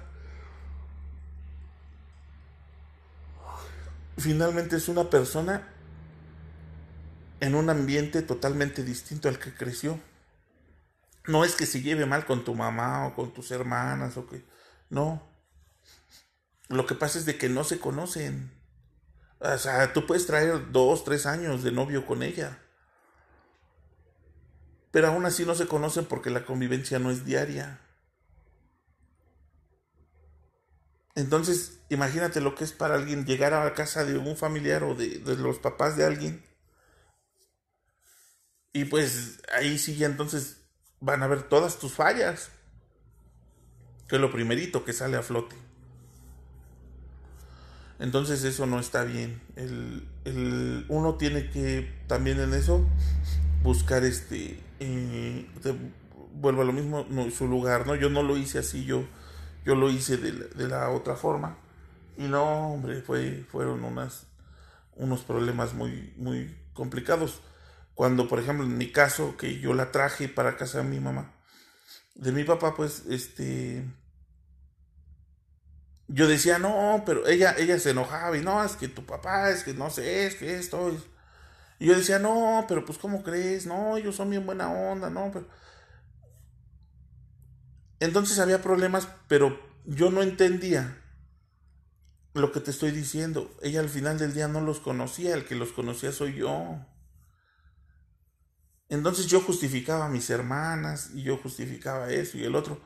finalmente 4.18 4.76
es 4.76 4.88
una 4.88 5.10
persona 5.10 5.68
en 7.40 7.54
un 7.54 7.70
ambiente 7.70 8.22
totalmente 8.22 8.82
distinto 8.82 9.28
al 9.28 9.38
que 9.38 9.54
creció. 9.54 10.00
No 11.26 11.44
es 11.44 11.54
que 11.54 11.66
se 11.66 11.82
lleve 11.82 12.06
mal 12.06 12.26
con 12.26 12.44
tu 12.44 12.54
mamá 12.54 13.06
o 13.06 13.14
con 13.14 13.32
tus 13.32 13.50
hermanas 13.50 14.16
o 14.16 14.26
que... 14.26 14.44
No. 14.90 15.26
Lo 16.68 16.86
que 16.86 16.94
pasa 16.94 17.18
es 17.18 17.26
de 17.26 17.38
que 17.38 17.48
no 17.48 17.64
se 17.64 17.78
conocen. 17.78 18.52
O 19.40 19.58
sea, 19.58 19.92
tú 19.92 20.06
puedes 20.06 20.26
traer 20.26 20.72
dos, 20.72 21.04
tres 21.04 21.26
años 21.26 21.62
de 21.62 21.72
novio 21.72 22.06
con 22.06 22.22
ella. 22.22 22.58
Pero 24.90 25.08
aún 25.08 25.26
así 25.26 25.44
no 25.44 25.54
se 25.54 25.66
conocen 25.66 26.04
porque 26.04 26.30
la 26.30 26.46
convivencia 26.46 26.98
no 26.98 27.10
es 27.10 27.24
diaria. 27.24 27.80
Entonces, 31.16 31.80
imagínate 31.90 32.40
lo 32.40 32.54
que 32.54 32.64
es 32.64 32.72
para 32.72 32.94
alguien 32.94 33.24
llegar 33.24 33.54
a 33.54 33.64
la 33.64 33.74
casa 33.74 34.04
de 34.04 34.18
un 34.18 34.36
familiar 34.36 34.82
o 34.82 34.94
de, 34.94 35.20
los 35.36 35.58
papás 35.58 35.96
de 35.96 36.04
alguien. 36.04 36.44
Y 38.72 38.86
pues 38.86 39.40
ahí 39.52 39.78
sí 39.78 40.02
entonces 40.02 40.62
van 41.00 41.22
a 41.22 41.28
ver 41.28 41.42
todas 41.44 41.78
tus 41.78 41.92
fallas. 41.92 42.50
Que 44.08 44.16
es 44.16 44.20
lo 44.20 44.32
primerito 44.32 44.84
que 44.84 44.92
sale 44.92 45.16
a 45.16 45.22
flote. 45.22 45.56
Entonces 48.04 48.44
eso 48.44 48.66
no 48.66 48.78
está 48.78 49.04
bien. 49.04 49.40
El, 49.56 50.84
uno 50.88 51.14
tiene 51.14 51.48
que 51.50 51.90
también 52.06 52.38
en 52.38 52.52
eso 52.54 52.86
buscar 53.62 54.04
este... 54.04 54.60
Eh, 54.78 55.46
vuelvo 56.34 56.62
a 56.62 56.64
lo 56.64 56.72
mismo, 56.72 57.06
su 57.30 57.48
lugar, 57.48 57.86
¿no? 57.86 57.94
Yo 57.94 58.10
no 58.10 58.22
lo 58.22 58.36
hice 58.36 58.58
así, 58.58 58.84
yo 58.84 59.04
yo 59.64 59.74
lo 59.74 59.88
hice 59.90 60.18
de 60.18 60.68
la, 60.68 60.90
otra 60.90 61.16
forma. 61.16 61.56
Y 62.16 62.24
no, 62.24 62.74
hombre, 62.74 63.00
fue, 63.00 63.44
fueron 63.50 63.84
unas, 63.84 64.26
unos 64.96 65.22
problemas 65.22 65.72
muy, 65.72 66.12
muy 66.16 66.54
complicados. 66.74 67.40
Cuando, 67.94 68.28
por 68.28 68.38
ejemplo, 68.38 68.66
en 68.66 68.76
mi 68.76 68.92
caso, 68.92 69.36
que 69.36 69.58
yo 69.58 69.72
la 69.72 69.90
traje 69.90 70.28
para 70.28 70.56
casa 70.56 70.78
de 70.78 70.84
mi 70.84 71.00
mamá, 71.00 71.32
de 72.14 72.32
mi 72.32 72.44
papá, 72.44 72.74
pues, 72.76 73.04
este, 73.08 73.84
yo 76.08 76.28
decía, 76.28 76.58
no, 76.58 77.02
pero 77.06 77.26
ella, 77.26 77.54
ella 77.58 77.78
se 77.78 77.90
enojaba 77.90 78.36
y 78.36 78.42
no, 78.42 78.62
es 78.62 78.76
que 78.76 78.88
tu 78.88 79.04
papá, 79.06 79.50
es 79.50 79.64
que 79.64 79.74
no 79.74 79.90
sé, 79.90 80.26
es 80.26 80.34
que 80.36 80.56
esto. 80.56 80.96
Y 81.78 81.86
yo 81.86 81.96
decía, 81.96 82.18
no, 82.18 82.64
pero 82.68 82.84
pues, 82.84 82.98
¿cómo 82.98 83.22
crees? 83.22 83.66
No, 83.66 83.96
ellos 83.96 84.16
son 84.16 84.30
bien 84.30 84.46
buena 84.46 84.70
onda, 84.70 85.10
no, 85.10 85.30
pero 85.32 85.46
entonces 88.00 88.38
había 88.38 88.60
problemas, 88.60 89.08
pero 89.28 89.58
yo 89.86 90.10
no 90.10 90.22
entendía 90.22 91.00
lo 92.34 92.52
que 92.52 92.60
te 92.60 92.70
estoy 92.70 92.90
diciendo. 92.90 93.56
Ella 93.62 93.80
al 93.80 93.88
final 93.88 94.18
del 94.18 94.34
día 94.34 94.48
no 94.48 94.60
los 94.60 94.80
conocía, 94.80 95.34
el 95.34 95.46
que 95.46 95.54
los 95.54 95.72
conocía 95.72 96.12
soy 96.12 96.34
yo. 96.34 96.84
Entonces 98.88 99.26
yo 99.26 99.40
justificaba 99.40 100.06
a 100.06 100.10
mis 100.10 100.28
hermanas 100.28 101.12
y 101.14 101.22
yo 101.22 101.38
justificaba 101.38 102.10
eso 102.10 102.36
y 102.36 102.44
el 102.44 102.54
otro. 102.54 102.80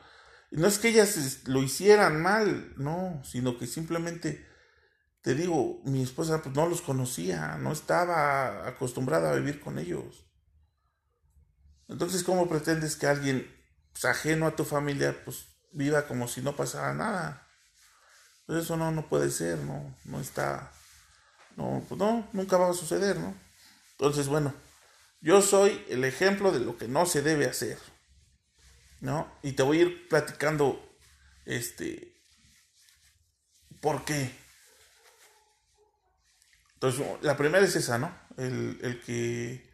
No 0.51 0.67
es 0.67 0.79
que 0.79 0.89
ellas 0.89 1.41
lo 1.45 1.61
hicieran 1.61 2.21
mal, 2.21 2.73
no, 2.77 3.21
sino 3.23 3.57
que 3.57 3.67
simplemente, 3.67 4.47
te 5.21 5.35
digo, 5.35 5.81
mi 5.85 6.01
esposa 6.01 6.41
pues, 6.41 6.55
no 6.55 6.67
los 6.67 6.81
conocía, 6.81 7.57
no 7.57 7.71
estaba 7.71 8.67
acostumbrada 8.67 9.31
a 9.31 9.35
vivir 9.35 9.59
con 9.59 9.77
ellos. 9.77 10.25
Entonces, 11.87 12.23
¿cómo 12.23 12.49
pretendes 12.49 12.95
que 12.95 13.07
alguien 13.07 13.47
pues, 13.91 14.05
ajeno 14.05 14.47
a 14.47 14.55
tu 14.55 14.65
familia, 14.65 15.15
pues 15.25 15.45
viva 15.71 16.07
como 16.07 16.27
si 16.27 16.41
no 16.41 16.55
pasara 16.55 16.93
nada. 16.93 17.47
Pues 18.45 18.63
eso 18.63 18.77
no, 18.77 18.91
no 18.91 19.07
puede 19.07 19.29
ser, 19.29 19.59
no, 19.59 19.95
no 20.05 20.19
está, 20.19 20.71
no, 21.55 21.83
pues 21.87 21.99
no, 21.99 22.27
nunca 22.33 22.57
va 22.57 22.69
a 22.69 22.73
suceder, 22.73 23.17
¿no? 23.17 23.35
Entonces, 23.91 24.27
bueno, 24.27 24.53
yo 25.21 25.41
soy 25.41 25.85
el 25.89 26.03
ejemplo 26.03 26.51
de 26.51 26.59
lo 26.59 26.77
que 26.77 26.87
no 26.87 27.05
se 27.05 27.21
debe 27.21 27.45
hacer, 27.45 27.77
¿no? 29.01 29.31
Y 29.43 29.53
te 29.53 29.63
voy 29.63 29.79
a 29.79 29.81
ir 29.83 30.07
platicando, 30.07 30.81
este, 31.45 32.21
¿por 33.81 34.05
qué? 34.05 34.31
Entonces, 36.73 37.05
la 37.21 37.35
primera 37.35 37.65
es 37.65 37.75
esa, 37.75 37.97
¿no? 37.97 38.17
El, 38.37 38.79
el 38.81 39.01
que 39.01 39.69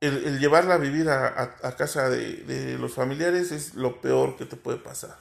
el, 0.00 0.38
llevarla 0.38 0.74
a 0.74 0.78
vivir 0.78 1.08
a, 1.08 1.76
casa 1.76 2.08
de, 2.08 2.76
los 2.78 2.94
familiares 2.94 3.52
es 3.52 3.74
lo 3.74 4.00
peor 4.00 4.36
que 4.36 4.46
te 4.46 4.56
puede 4.56 4.78
pasar. 4.78 5.16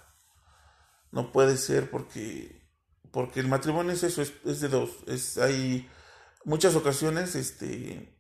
No 1.12 1.32
puede 1.32 1.58
ser 1.58 1.90
porque, 1.90 2.68
porque 3.12 3.40
el 3.42 3.48
matrimonio 3.48 3.92
es 3.92 4.04
eso, 4.04 4.22
es, 4.22 4.62
de 4.62 4.68
dos. 4.70 5.04
Es, 5.08 5.38
hay 5.38 5.90
muchas 6.46 6.76
ocasiones, 6.76 7.36
este, 7.36 8.18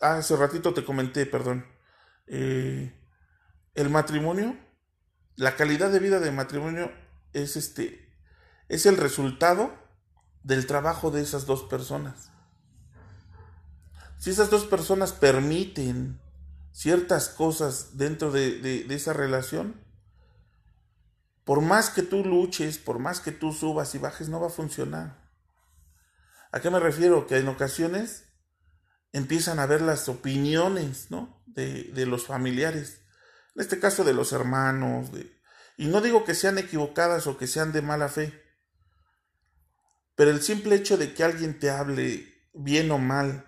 ah, 0.00 0.18
hace 0.18 0.36
ratito 0.36 0.72
te 0.72 0.84
comenté, 0.84 1.26
perdón, 1.26 1.66
eh, 2.26 2.95
el 3.76 3.90
matrimonio, 3.90 4.56
la 5.36 5.56
calidad 5.56 5.90
de 5.90 5.98
vida 5.98 6.18
del 6.18 6.34
matrimonio 6.34 6.90
es 7.32 7.56
este, 7.56 8.12
es 8.68 8.86
el 8.86 8.96
resultado 8.96 9.72
del 10.42 10.66
trabajo 10.66 11.10
de 11.10 11.22
esas 11.22 11.46
dos 11.46 11.62
personas. 11.64 12.30
Si 14.18 14.30
esas 14.30 14.50
dos 14.50 14.64
personas 14.64 15.12
permiten 15.12 16.20
ciertas 16.72 17.28
cosas 17.28 17.96
dentro 17.96 18.30
de, 18.32 18.86
esa 18.90 19.12
relación, 19.12 19.80
por 21.44 21.60
más 21.60 21.90
que 21.90 22.02
tú 22.02 22.24
luches, 22.24 22.78
por 22.78 22.98
más 22.98 23.20
que 23.20 23.32
tú 23.32 23.52
subas 23.52 23.94
y 23.94 23.98
bajes, 23.98 24.28
no 24.28 24.40
va 24.40 24.48
a 24.48 24.50
funcionar. 24.50 25.30
¿A 26.52 26.60
qué 26.60 26.70
me 26.70 26.80
refiero? 26.80 27.26
Que 27.26 27.38
en 27.38 27.48
ocasiones 27.48 28.24
empiezan 29.12 29.58
a 29.58 29.66
ver 29.66 29.82
las 29.82 30.08
opiniones 30.08 31.10
¿no? 31.10 31.42
de, 31.46 32.06
los 32.06 32.26
familiares, 32.26 33.02
en 33.56 33.62
este 33.62 33.80
caso 33.80 34.04
de 34.04 34.12
los 34.12 34.32
hermanos, 34.32 35.08
y 35.78 35.86
no 35.86 36.02
digo 36.02 36.24
que 36.24 36.34
sean 36.34 36.58
equivocadas 36.58 37.26
o 37.26 37.38
que 37.38 37.46
sean 37.46 37.72
de 37.72 37.80
mala 37.80 38.08
fe, 38.08 38.44
pero 40.14 40.30
el 40.30 40.42
simple 40.42 40.76
hecho 40.76 40.98
de 40.98 41.14
que 41.14 41.24
alguien 41.24 41.58
te 41.58 41.70
hable 41.70 42.50
bien 42.52 42.90
o 42.90 42.98
mal 42.98 43.46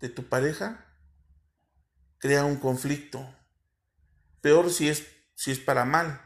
de 0.00 0.08
tu 0.08 0.28
pareja 0.28 0.84
crea 2.18 2.44
un 2.44 2.56
conflicto. 2.56 3.34
Peor 4.40 4.70
si 4.72 4.88
es, 4.88 5.06
si 5.36 5.52
es 5.52 5.60
para 5.60 5.84
mal, 5.84 6.20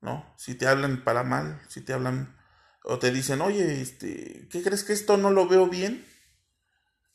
¿no? 0.00 0.32
Si 0.38 0.54
te 0.54 0.68
hablan 0.68 1.02
para 1.02 1.24
mal, 1.24 1.60
si 1.68 1.80
te 1.80 1.92
hablan 1.92 2.36
o 2.84 3.00
te 3.00 3.10
dicen, 3.10 3.40
oye, 3.40 3.82
este, 3.82 4.48
¿qué 4.48 4.62
crees 4.62 4.84
que 4.84 4.92
esto 4.92 5.16
no 5.16 5.32
lo 5.32 5.48
veo 5.48 5.68
bien? 5.68 6.06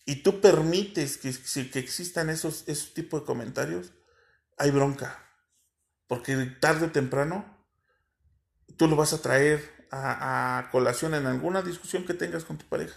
Y 0.06 0.18
tú 0.18 0.42
permites 0.42 1.18
que, 1.18 1.70
que 1.70 1.80
existan 1.80 2.30
esos, 2.30 2.66
esos 2.68 2.94
tipos 2.94 3.22
de 3.22 3.26
comentarios, 3.26 3.94
hay 4.58 4.72
bronca. 4.72 5.20
Porque 6.08 6.36
tarde 6.60 6.88
o 6.88 6.92
temprano 6.92 7.46
tú 8.78 8.88
lo 8.88 8.96
vas 8.96 9.14
a 9.14 9.22
traer 9.22 9.88
a, 9.92 10.70
colación 10.72 11.14
en 11.14 11.28
alguna 11.28 11.62
discusión 11.62 12.06
que 12.06 12.14
tengas 12.14 12.44
con 12.44 12.58
tu 12.58 12.66
pareja. 12.66 12.96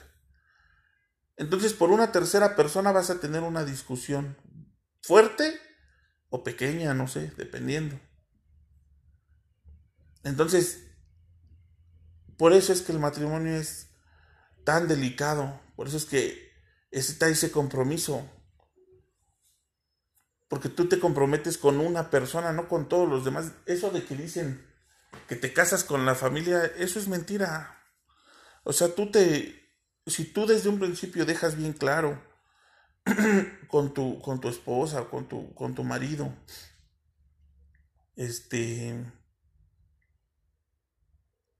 Entonces, 1.36 1.74
por 1.74 1.90
una 1.90 2.12
tercera 2.12 2.56
persona 2.56 2.92
vas 2.92 3.10
a 3.10 3.20
tener 3.20 3.42
una 3.42 3.64
discusión 3.64 4.36
fuerte 5.02 5.60
o 6.30 6.42
pequeña, 6.42 6.94
no 6.94 7.08
sé, 7.08 7.30
dependiendo. 7.36 8.00
Entonces, 10.24 10.86
por 12.38 12.52
eso 12.52 12.72
es 12.72 12.82
que 12.82 12.92
el 12.92 12.98
matrimonio 12.98 13.54
es 13.56 13.88
tan 14.64 14.88
delicado, 14.88 15.60
por 15.76 15.88
eso 15.88 15.98
es 15.98 16.06
que 16.06 16.52
está 16.90 17.28
ese 17.28 17.50
compromiso. 17.50 18.28
Porque 20.48 20.68
tú 20.68 20.88
te 20.88 21.00
comprometes 21.00 21.58
con 21.58 21.80
una 21.80 22.10
persona, 22.10 22.52
no 22.52 22.68
con 22.68 22.88
todos 22.88 23.08
los 23.08 23.24
demás. 23.24 23.52
Eso 23.66 23.90
de 23.90 24.04
que 24.04 24.14
dicen 24.14 24.64
que 25.28 25.36
te 25.36 25.52
casas 25.52 25.84
con 25.84 26.06
la 26.06 26.14
familia, 26.14 26.64
eso 26.76 26.98
es 26.98 27.08
mentira. 27.08 27.82
O 28.62 28.72
sea, 28.72 28.94
tú 28.94 29.10
te, 29.10 29.66
si 30.06 30.24
tú 30.24 30.46
desde 30.46 30.68
un 30.68 30.78
principio 30.78 31.26
dejas 31.26 31.56
bien 31.56 31.72
claro 31.72 32.22
con 33.68 33.92
tu, 33.92 34.20
con 34.20 34.40
tu 34.40 34.48
esposa, 34.48 35.04
con 35.04 35.28
tu, 35.28 35.52
con 35.54 35.74
tu 35.74 35.84
marido, 35.84 36.32
este, 38.14 39.04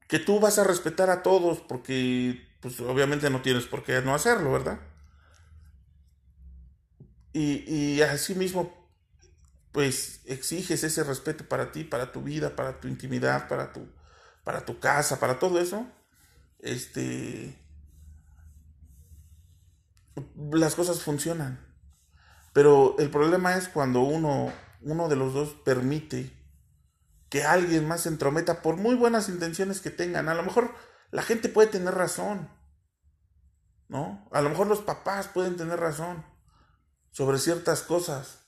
que 0.09 0.18
tú 0.18 0.41
vas 0.41 0.59
a 0.59 0.64
respetar 0.64 1.11
a 1.11 1.22
todos 1.22 1.61
porque, 1.61 2.41
pues 2.61 2.80
obviamente 2.80 3.30
no 3.30 3.43
tienes 3.43 3.66
por 3.66 3.82
qué 3.84 4.01
no 4.03 4.14
hacerlo, 4.14 4.53
¿verdad? 4.53 4.80
Y, 7.37 7.70
y 7.70 8.01
así 8.01 8.34
mismo, 8.34 8.72
pues 9.70 10.22
exiges 10.24 10.82
ese 10.82 11.05
respeto 11.05 11.47
para 11.47 11.70
ti, 11.70 11.84
para 11.84 12.11
tu 12.11 12.22
vida, 12.22 12.57
para 12.57 12.80
tu 12.80 12.89
intimidad, 12.89 13.47
para 13.47 13.74
tu, 13.74 13.87
para 14.43 14.64
tu 14.64 14.80
casa, 14.80 15.20
para 15.20 15.39
todo 15.39 15.61
eso, 15.61 15.87
este, 16.61 17.55
las 20.51 20.74
cosas 20.74 21.03
funcionan. 21.03 21.62
Pero 22.55 22.97
el 22.99 23.11
problema 23.11 23.55
es 23.57 23.68
cuando 23.68 24.01
uno, 24.01 24.51
uno 24.80 25.09
de 25.11 25.16
los 25.16 25.34
dos 25.34 25.51
permite 25.62 26.32
que 27.28 27.45
alguien 27.45 27.87
más 27.87 28.01
se 28.01 28.09
entrometa 28.09 28.62
por 28.62 28.78
muy 28.78 28.95
buenas 28.95 29.28
intenciones 29.28 29.82
que 29.82 29.91
tengan. 29.91 30.30
A 30.30 30.34
lo 30.34 30.43
mejor 30.43 30.74
la 31.11 31.20
gente 31.20 31.51
puede 31.51 31.68
tener 31.68 31.93
razón, 31.93 32.49
¿no? 33.89 34.26
A 34.32 34.41
lo 34.41 34.49
mejor 34.49 34.68
los 34.68 34.80
papás 34.80 35.28
pueden 35.28 35.59
tener 35.59 35.78
razón 35.78 36.34
sobre 37.17 37.39
ciertas 37.39 37.81
cosas. 37.81 38.41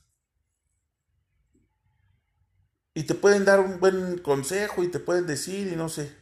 Y 2.93 3.05
te 3.05 3.14
pueden 3.14 3.47
dar 3.47 3.61
un 3.61 3.81
buen 3.81 4.19
consejo 4.19 4.85
y 4.85 4.89
te 4.89 4.99
pueden 4.99 5.27
decir 5.27 5.69
y 5.69 5.75
no 5.75 5.89
sé. 5.89 6.14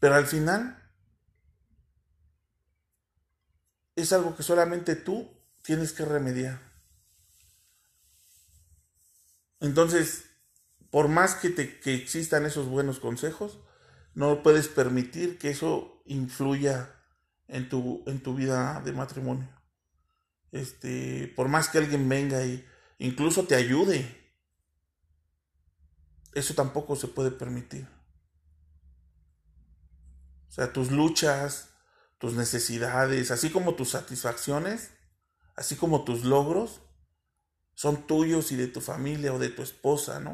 Pero 0.00 0.16
al 0.16 0.26
final 0.26 0.92
es 3.96 4.12
algo 4.12 4.36
que 4.36 4.42
solamente 4.42 4.96
tú 4.96 5.30
tienes 5.62 5.94
que 5.94 6.04
remediar. 6.04 6.60
Entonces, 9.60 10.26
por 10.90 11.08
más 11.08 11.36
que, 11.36 11.48
te, 11.48 11.80
que 11.80 11.94
existan 11.94 12.44
esos 12.44 12.66
buenos 12.66 13.00
consejos, 13.00 13.60
no 14.14 14.42
puedes 14.42 14.68
permitir 14.68 15.38
que 15.38 15.48
eso 15.48 16.02
influya 16.04 17.01
en 17.52 17.68
tu, 17.68 18.02
en 18.06 18.20
tu 18.20 18.34
vida 18.34 18.80
de 18.80 18.92
matrimonio. 18.92 19.46
Este, 20.50 21.32
por 21.36 21.48
más 21.48 21.68
que 21.68 21.78
alguien 21.78 22.08
venga 22.08 22.44
y 22.44 22.66
incluso 22.98 23.44
te 23.44 23.54
ayude, 23.54 24.32
eso 26.34 26.54
tampoco 26.54 26.96
se 26.96 27.08
puede 27.08 27.30
permitir. 27.30 27.86
O 30.48 30.50
sea, 30.50 30.72
tus 30.72 30.90
luchas, 30.90 31.68
tus 32.16 32.34
necesidades, 32.34 33.30
así 33.30 33.50
como 33.50 33.74
tus 33.74 33.90
satisfacciones, 33.90 34.90
así 35.54 35.76
como 35.76 36.04
tus 36.04 36.24
logros, 36.24 36.80
son 37.74 38.06
tuyos 38.06 38.50
y 38.52 38.56
de 38.56 38.68
tu 38.68 38.80
familia 38.80 39.34
o 39.34 39.38
de 39.38 39.50
tu 39.50 39.62
esposa, 39.62 40.20
¿no? 40.20 40.32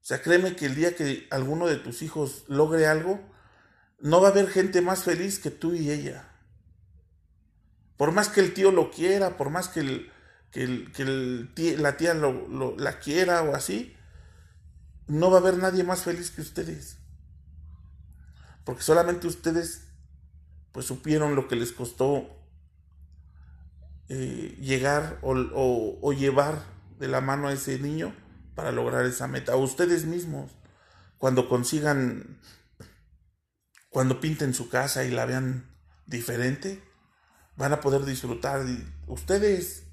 O 0.00 0.04
sea, 0.08 0.22
créeme 0.22 0.56
que 0.56 0.64
el 0.64 0.74
día 0.74 0.96
que 0.96 1.26
alguno 1.30 1.66
de 1.66 1.76
tus 1.76 2.00
hijos 2.00 2.44
logre 2.48 2.86
algo, 2.86 3.20
no 4.00 4.20
va 4.20 4.28
a 4.28 4.30
haber 4.30 4.48
gente 4.48 4.80
más 4.80 5.04
feliz 5.04 5.38
que 5.38 5.50
tú 5.50 5.74
y 5.74 5.90
ella. 5.90 6.28
Por 7.96 8.12
más 8.12 8.28
que 8.28 8.40
el 8.40 8.54
tío 8.54 8.70
lo 8.70 8.90
quiera, 8.90 9.36
por 9.36 9.50
más 9.50 9.68
que, 9.68 9.82
la 11.76 11.96
tía 11.96 12.14
lo, 12.14 12.76
la 12.76 12.98
quiera 13.00 13.42
o 13.42 13.54
así, 13.54 13.96
no 15.08 15.30
va 15.30 15.38
a 15.38 15.40
haber 15.40 15.58
nadie 15.58 15.82
más 15.82 16.02
feliz 16.02 16.30
que 16.30 16.42
ustedes. 16.42 16.98
Porque 18.64 18.82
solamente 18.82 19.26
ustedes 19.26 19.88
pues 20.72 20.86
supieron 20.86 21.34
lo 21.34 21.48
que 21.48 21.56
les 21.56 21.72
costó 21.72 22.38
eh, 24.10 24.56
llegar 24.60 25.18
o, 25.22 26.12
llevar 26.12 26.62
de 26.98 27.08
la 27.08 27.20
mano 27.20 27.48
a 27.48 27.52
ese 27.52 27.78
niño 27.78 28.14
para 28.54 28.72
lograr 28.72 29.04
esa 29.04 29.26
meta. 29.26 29.56
O 29.56 29.60
ustedes 29.60 30.04
mismos, 30.04 30.50
cuando 31.18 31.48
consigan, 31.48 32.38
cuando 33.98 34.20
pinten 34.20 34.54
su 34.54 34.68
casa 34.68 35.02
y 35.02 35.10
la 35.10 35.26
vean 35.26 35.66
diferente, 36.06 36.80
van 37.56 37.72
a 37.72 37.80
poder 37.80 38.04
disfrutar. 38.04 38.64
Ustedes, 39.08 39.88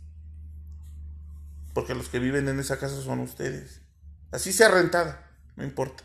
porque 1.74 1.96
los 1.96 2.10
que 2.10 2.20
viven 2.20 2.48
en 2.48 2.60
esa 2.60 2.78
casa 2.78 3.02
son 3.02 3.18
ustedes. 3.18 3.82
Así 4.30 4.54
sea 4.54 4.68
rentada, 4.68 5.36
no 5.56 5.64
importa 5.64 6.04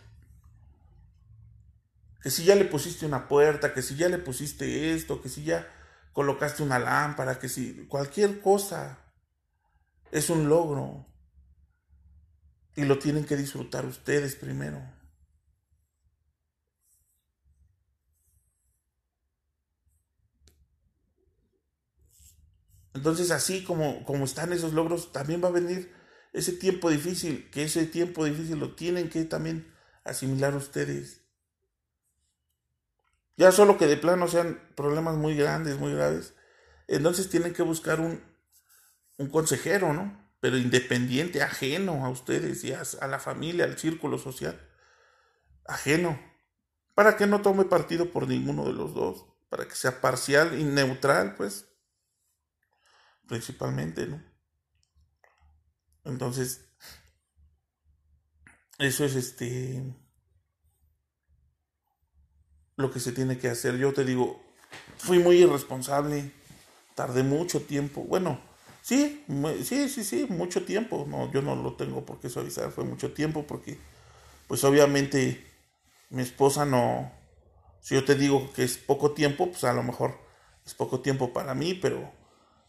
que 2.22 2.30
si 2.30 2.44
ya 2.44 2.54
le 2.54 2.64
pusiste 2.64 3.04
una 3.04 3.28
puerta, 3.28 3.74
que 3.74 3.82
si 3.82 3.96
ya 3.96 4.08
le 4.08 4.16
pusiste 4.16 4.94
esto, 4.94 5.20
que 5.20 5.28
si 5.28 5.44
ya 5.44 5.70
colocaste 6.14 6.62
una 6.62 6.78
lámpara, 6.78 7.38
que 7.38 7.50
si 7.50 7.84
cualquier 7.86 8.40
cosa 8.40 8.96
es 10.10 10.30
un 10.30 10.48
logro. 10.48 11.06
Y 12.76 12.86
lo 12.86 12.98
tienen 12.98 13.26
que 13.26 13.36
disfrutar 13.36 13.84
ustedes 13.84 14.36
primero. 14.36 14.80
Entonces 22.94 23.30
así 23.30 23.64
como, 23.64 24.04
como 24.04 24.24
están 24.24 24.52
esos 24.52 24.72
logros, 24.72 25.12
también 25.12 25.42
va 25.42 25.48
a 25.48 25.52
venir 25.52 25.94
ese 26.32 26.52
tiempo 26.52 26.90
difícil, 26.90 27.50
que 27.50 27.64
ese 27.64 27.86
tiempo 27.86 28.24
difícil 28.24 28.58
lo 28.58 28.74
tienen 28.74 29.08
que 29.08 29.24
también 29.24 29.72
asimilar 30.04 30.54
ustedes. 30.54 31.22
Ya 33.36 33.52
solo 33.52 33.78
que 33.78 33.86
de 33.86 33.96
plano 33.96 34.28
sean 34.28 34.60
problemas 34.74 35.16
muy 35.16 35.34
grandes, 35.34 35.78
muy 35.78 35.94
graves. 35.94 36.34
Entonces 36.88 37.30
tienen 37.30 37.54
que 37.54 37.62
buscar 37.62 38.00
un, 38.00 38.22
un 39.16 39.28
consejero, 39.30 39.92
¿no? 39.92 40.20
Pero 40.40 40.56
independiente, 40.56 41.42
ajeno 41.42 42.04
a 42.04 42.10
ustedes 42.10 42.64
y 42.64 42.72
a, 42.72 43.06
la 43.06 43.18
familia, 43.18 43.64
al 43.64 43.78
círculo 43.78 44.18
social. 44.18 44.58
Ajeno. 45.66 46.18
Para 46.94 47.16
que 47.16 47.26
no 47.26 47.42
tome 47.42 47.64
partido 47.64 48.10
por 48.10 48.26
ninguno 48.26 48.64
de 48.64 48.72
los 48.72 48.94
dos. 48.94 49.26
Para 49.48 49.66
que 49.66 49.74
sea 49.74 50.00
parcial 50.00 50.58
y 50.58 50.64
neutral, 50.64 51.34
pues. 51.34 51.66
Principalmente, 53.30 54.08
¿no? 54.08 54.20
Entonces, 56.04 56.68
eso 58.80 59.04
es 59.04 59.14
este 59.14 59.84
lo 62.74 62.90
que 62.90 62.98
se 62.98 63.12
tiene 63.12 63.38
que 63.38 63.48
hacer. 63.48 63.76
Yo 63.78 63.92
te 63.92 64.04
digo, 64.04 64.42
fui 64.96 65.20
muy 65.20 65.36
irresponsable, 65.36 66.32
tardé 66.96 67.22
mucho 67.22 67.62
tiempo. 67.62 68.02
Bueno, 68.02 68.40
sí, 68.82 69.24
sí, 69.62 69.88
sí, 69.88 70.02
sí, 70.02 70.26
mucho 70.28 70.64
tiempo. 70.64 71.06
No, 71.08 71.30
yo 71.30 71.40
no 71.40 71.54
lo 71.54 71.74
tengo 71.74 72.04
por 72.04 72.18
qué 72.18 72.28
suavizar, 72.28 72.72
fue 72.72 72.82
mucho 72.82 73.12
tiempo 73.12 73.46
porque, 73.46 73.78
pues 74.48 74.64
obviamente, 74.64 75.46
mi 76.08 76.22
esposa 76.22 76.64
no. 76.64 77.12
Si 77.80 77.94
yo 77.94 78.04
te 78.04 78.16
digo 78.16 78.52
que 78.54 78.64
es 78.64 78.76
poco 78.76 79.12
tiempo, 79.12 79.52
pues 79.52 79.62
a 79.62 79.72
lo 79.72 79.84
mejor 79.84 80.18
es 80.66 80.74
poco 80.74 80.98
tiempo 80.98 81.32
para 81.32 81.54
mí, 81.54 81.74
pero 81.74 82.18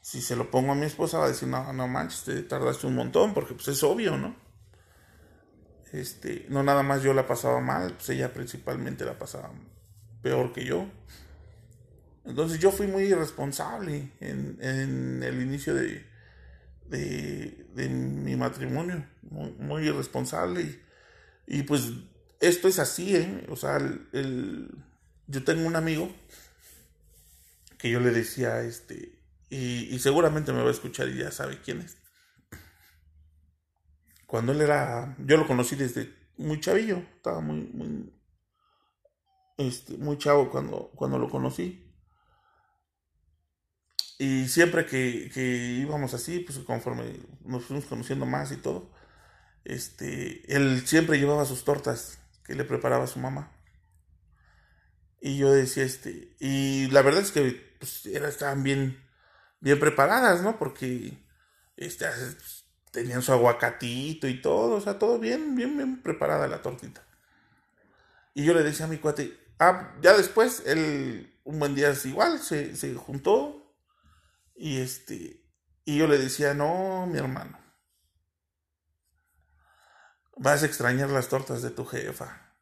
si 0.02 0.22
se 0.22 0.36
lo 0.36 0.49
pongo 0.49 0.72
a 0.72 0.76
mi 0.76 0.86
esposa 0.86 1.20
va 1.20 1.26
a 1.26 1.30
decir, 1.30 1.47
no, 1.47 1.72
no 1.74 1.88
manches, 1.88 2.24
te 2.24 2.41
tardaste 2.41 2.88
un 2.88 2.95
montón, 2.95 3.34
porque 3.34 3.54
pues 3.54 3.68
es 3.68 3.84
obvio, 3.84 4.18
¿no? 4.18 4.36
Este, 5.93 6.45
no 6.49 6.64
nada 6.64 6.84
más 6.84 7.04
yo 7.04 7.14
la 7.14 7.28
pasaba 7.28 7.60
mal, 7.60 7.93
pues 7.93 8.10
ella 8.10 8.34
principalmente 8.34 9.06
la 9.06 9.20
pasaba 9.20 9.52
peor 10.22 10.54
que 10.54 10.66
yo. 10.66 10.88
Entonces 12.26 12.60
yo 12.60 12.72
fui 12.72 12.88
muy 12.88 13.04
irresponsable 13.04 14.12
en, 14.20 15.22
el 15.24 15.41
inicio 15.41 15.74
de, 15.74 16.06
de, 16.88 17.89
mi 17.89 18.36
matrimonio, 18.36 19.06
muy, 19.22 19.88
irresponsable. 19.88 20.80
Y, 21.45 21.64
pues 21.64 21.91
esto 22.39 22.68
es 22.68 22.80
así, 22.80 23.16
¿eh? 23.16 23.45
O 23.49 23.56
sea, 23.56 23.78
el, 23.78 24.72
yo 25.28 25.43
tengo 25.43 25.68
un 25.68 25.76
amigo 25.76 26.12
que 27.78 27.89
yo 27.89 27.99
le 27.99 28.12
decía, 28.12 28.62
este, 28.62 29.21
y, 29.52 29.99
seguramente 29.99 30.54
me 30.54 30.62
va 30.62 30.70
a 30.70 30.72
escuchar 30.72 31.10
y 31.10 31.18
ya 31.18 31.30
sabe 31.30 31.60
quién 31.62 31.82
es. 31.82 31.97
Cuando 34.26 34.54
él 34.54 34.62
era, 34.62 35.16
yo 35.20 35.36
lo 35.36 35.45
conocí 35.45 35.76
desde 35.76 36.16
muy 36.38 36.62
chavillo, 36.62 36.99
estaba 37.18 37.41
muy, 37.41 37.70
muy, 37.74 38.14
este, 39.58 39.97
muy 39.97 40.18
chavo 40.18 40.49
cuando, 40.49 40.91
cuando 40.95 41.20
lo 41.20 41.30
conocí. 41.30 41.93
Y 44.20 44.47
siempre 44.47 44.86
que, 44.86 45.30
íbamos 45.82 46.14
así, 46.14 46.39
pues 46.39 46.60
conforme 46.60 47.20
nos 47.43 47.66
fuimos 47.66 47.86
conociendo 47.86 48.26
más 48.26 48.54
y 48.54 48.58
todo, 48.58 48.89
este, 49.66 50.56
él 50.56 50.88
siempre 50.88 51.20
llevaba 51.20 51.43
sus 51.43 51.66
tortas 51.66 52.20
que 52.45 52.56
le 52.56 52.64
preparaba 52.64 53.06
su 53.06 53.20
mamá. 53.20 53.52
Y 55.20 55.38
yo 55.38 55.52
decía, 55.52 55.84
este, 55.84 56.36
y 56.39 56.88
la 56.88 57.02
verdad 57.02 57.22
es 57.22 57.32
que 57.32 57.76
pues, 57.80 58.06
era, 58.06 58.30
estaban 58.30 58.64
bien, 58.64 58.97
bien 59.62 59.80
preparadas, 59.80 60.41
¿no? 60.41 60.59
Porque 60.59 61.18
este, 61.78 62.07
tenían 62.91 63.22
su 63.22 63.32
aguacatito 63.32 64.28
y 64.28 64.41
todo, 64.41 64.76
o 64.76 64.82
sea, 64.82 64.99
todo 64.99 65.18
bien, 65.18 65.55
bien, 65.55 65.78
bien 65.78 66.01
preparada 66.01 66.47
la 66.47 66.62
tortita. 66.62 67.03
Y 68.34 68.43
yo 68.43 68.53
le 68.53 68.64
decía 68.64 68.86
a 68.86 68.89
mi 68.89 68.97
cuate, 68.97 69.38
ah, 69.59 69.95
ya 70.01 70.18
después, 70.18 70.64
él 70.66 71.39
un 71.43 71.59
buen 71.59 71.76
día 71.76 71.89
es 71.89 72.05
igual, 72.05 72.39
se, 72.39 72.76
se 72.76 72.93
juntó 72.95 73.76
y 74.55 74.80
este, 74.80 75.43
y 75.86 75.97
yo 75.97 76.07
le 76.07 76.18
decía, 76.18 76.53
no, 76.53 77.07
mi 77.07 77.18
hermano, 77.18 77.57
vas 80.38 80.64
a 80.64 80.66
extrañar 80.66 81.09
las 81.09 81.30
tortas 81.30 81.62
de 81.62 81.72
tu 81.72 81.86
jefa. 81.86 82.55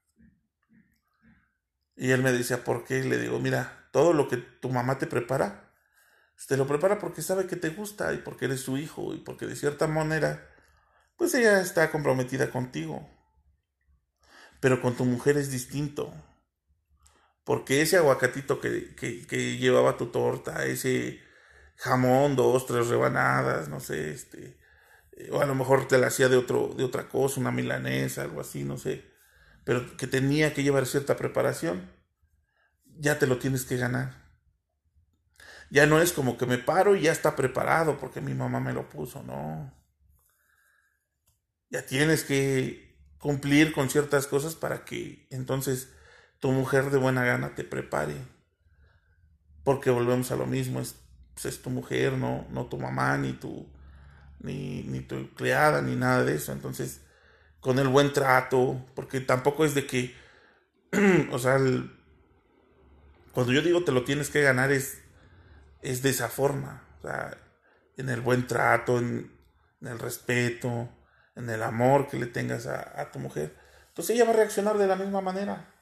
Y 1.96 2.12
él 2.12 2.24
me 2.24 2.32
decía, 2.32 2.64
¿por 2.64 2.86
qué? 2.86 3.00
Y 3.00 3.10
le 3.10 3.18
digo, 3.18 3.40
mira, 3.40 3.90
todo 3.92 4.14
lo 4.14 4.30
que 4.30 4.38
tu 4.38 4.70
mamá 4.70 4.98
te 4.98 5.08
prepara, 5.08 5.69
te 6.48 6.58
lo 6.58 6.68
prepara 6.68 7.00
porque 7.00 7.22
sabe 7.22 7.48
que 7.48 7.56
te 7.56 7.70
gusta 7.70 8.14
y 8.14 8.18
porque 8.18 8.46
eres 8.46 8.62
su 8.62 8.78
hijo 8.78 9.14
y 9.14 9.18
porque 9.18 9.46
de 9.46 9.56
cierta 9.56 9.88
manera, 9.88 10.50
pues 11.18 11.34
ella 11.34 11.60
está 11.62 11.92
comprometida 11.92 12.50
contigo. 12.50 13.10
Pero 14.62 14.82
con 14.82 14.96
tu 14.96 15.06
mujer 15.06 15.38
es 15.38 15.52
distinto. 15.52 16.14
Porque 17.44 17.82
ese 17.82 17.98
aguacatito 17.98 18.62
que, 18.62 18.96
que, 18.96 19.58
llevaba 19.58 19.98
tu 19.98 20.08
torta, 20.08 20.66
ese 20.66 21.20
jamón, 21.76 22.36
dos, 22.36 22.68
tres 22.68 22.88
rebanadas, 22.88 23.70
no 23.70 23.80
sé, 23.80 24.12
este, 24.12 24.60
eh, 25.14 25.30
o 25.32 25.42
a 25.42 25.46
lo 25.46 25.56
mejor 25.56 25.88
te 25.88 25.98
la 25.98 26.08
hacía 26.08 26.30
de, 26.30 26.38
otro, 26.38 26.76
de 26.78 26.84
otra 26.84 27.10
cosa, 27.10 27.40
una 27.40 27.52
milanesa, 27.52 28.22
algo 28.22 28.42
así, 28.42 28.64
no 28.64 28.78
sé, 28.78 29.04
pero 29.64 29.98
que 29.98 30.06
tenía 30.06 30.54
que 30.54 30.62
llevar 30.62 30.86
cierta 30.86 31.18
preparación, 31.18 31.92
ya 32.86 33.18
te 33.18 33.26
lo 33.28 33.40
tienes 33.40 33.66
que 33.66 33.78
ganar. 33.78 34.29
Ya 35.72 35.86
no 35.86 36.02
es 36.02 36.12
como 36.12 36.38
que 36.38 36.46
me 36.46 36.58
paro 36.58 36.96
y 36.96 37.02
ya 37.02 37.12
está 37.12 37.36
preparado 37.36 38.00
porque 38.00 38.22
mi 38.22 38.34
mamá 38.34 38.60
me 38.60 38.74
lo 38.74 38.90
puso, 38.90 39.24
no. 39.24 39.72
Ya 41.70 41.86
tienes 41.86 42.24
que 42.24 42.98
cumplir 43.20 43.74
con 43.74 43.90
ciertas 43.90 44.26
cosas 44.26 44.56
para 44.56 44.86
que 44.86 45.28
entonces 45.30 45.90
tu 46.40 46.52
mujer 46.52 46.90
de 46.90 46.98
buena 46.98 47.24
gana 47.24 47.54
te 47.56 47.64
prepare. 47.64 48.16
Porque 49.64 49.92
volvemos 49.92 50.32
a 50.32 50.36
lo 50.36 50.48
mismo, 50.48 50.80
es, 50.80 50.96
pues, 51.34 51.46
es 51.46 51.62
tu 51.62 51.70
mujer, 51.70 52.14
no, 52.14 52.48
no 52.50 52.66
tu 52.66 52.78
mamá, 52.78 53.18
ni 53.18 53.34
tu, 53.34 53.68
ni, 54.40 54.84
ni 54.84 55.02
tu 55.02 55.16
empleada, 55.16 55.82
ni 55.82 55.96
nada 55.96 56.24
de 56.24 56.36
eso. 56.36 56.52
Entonces, 56.52 57.02
con 57.60 57.78
el 57.78 57.88
buen 57.88 58.14
trato, 58.14 58.84
porque 58.96 59.20
tampoco 59.20 59.66
es 59.66 59.76
de 59.76 59.86
que, 59.86 60.16
o 61.32 61.40
sea, 61.40 61.60
cuando 63.32 63.54
yo 63.54 63.62
digo 63.62 63.84
te 63.84 63.92
lo 63.92 64.04
tienes 64.04 64.30
que 64.30 64.42
ganar 64.42 64.72
es 64.72 65.02
es 65.82 66.02
de 66.02 66.10
esa 66.10 66.30
forma, 66.30 66.84
o 67.00 67.02
sea, 67.02 67.38
en 67.98 68.10
el 68.10 68.22
buen 68.22 68.48
trato, 68.48 68.98
en, 68.98 69.32
el 69.82 70.00
respeto, 70.00 70.90
en 71.36 71.50
el 71.50 71.64
amor 71.64 72.08
que 72.08 72.18
le 72.18 72.28
tengas 72.28 72.66
a, 72.68 73.12
tu 73.12 73.20
mujer. 73.20 73.58
Entonces 73.90 74.16
ella 74.16 74.26
va 74.26 74.32
a 74.32 74.38
reaccionar 74.38 74.78
de 74.78 74.88
la 74.88 74.96
misma 74.96 75.22
manera. 75.22 75.74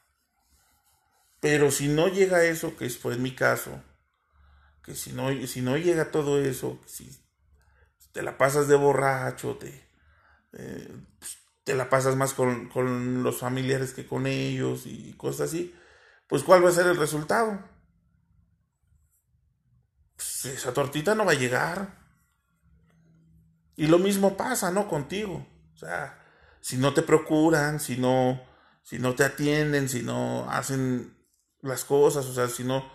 Pero 1.40 1.72
si 1.72 1.88
no 1.88 2.08
llega 2.08 2.44
eso, 2.44 2.76
que 2.76 2.90
fue 2.90 3.14
en 3.14 3.22
mi 3.22 3.36
caso, 3.36 3.84
que 4.84 4.96
si 4.96 5.14
no, 5.14 5.30
si 5.46 5.62
no 5.62 5.78
llega 5.78 6.12
todo 6.12 6.42
eso, 6.42 6.80
si 6.86 7.12
te 8.12 8.22
la 8.22 8.38
pasas 8.38 8.68
de 8.68 8.76
borracho, 8.76 9.58
te, 9.58 9.88
eh, 10.54 10.96
pues, 11.20 11.38
te 11.64 11.76
la 11.76 11.90
pasas 11.90 12.16
más 12.16 12.34
con, 12.34 12.70
con 12.70 13.24
los 13.24 13.40
familiares 13.40 13.94
que 13.94 14.08
con 14.08 14.26
ellos 14.26 14.84
y 14.86 15.14
cosas 15.14 15.50
así, 15.50 15.76
pues 16.28 16.44
¿cuál 16.44 16.64
va 16.64 16.70
a 16.70 16.74
ser 16.74 16.88
el 16.88 16.98
resultado? 16.98 17.77
Pues 20.48 20.60
esa 20.60 20.74
tortita 20.74 21.16
no 21.16 21.26
va 21.26 21.34
a 21.34 21.36
llegar. 21.36 22.08
Y 23.76 23.88
lo 23.88 24.00
mismo 24.00 24.38
pasa, 24.38 24.72
¿no? 24.72 24.88
Contigo. 24.88 25.48
O 25.74 25.78
sea, 25.78 26.20
si 26.62 26.78
no 26.78 26.94
te 26.94 27.02
procuran, 27.02 27.80
si 27.80 27.98
no, 27.98 28.42
si 28.84 29.00
no 29.00 29.14
te 29.16 29.24
atienden, 29.24 29.90
si 29.90 30.02
no 30.02 30.50
hacen 30.50 31.16
las 31.62 31.84
cosas, 31.86 32.26
o 32.26 32.34
sea, 32.34 32.48
si 32.48 32.64
no 32.64 32.90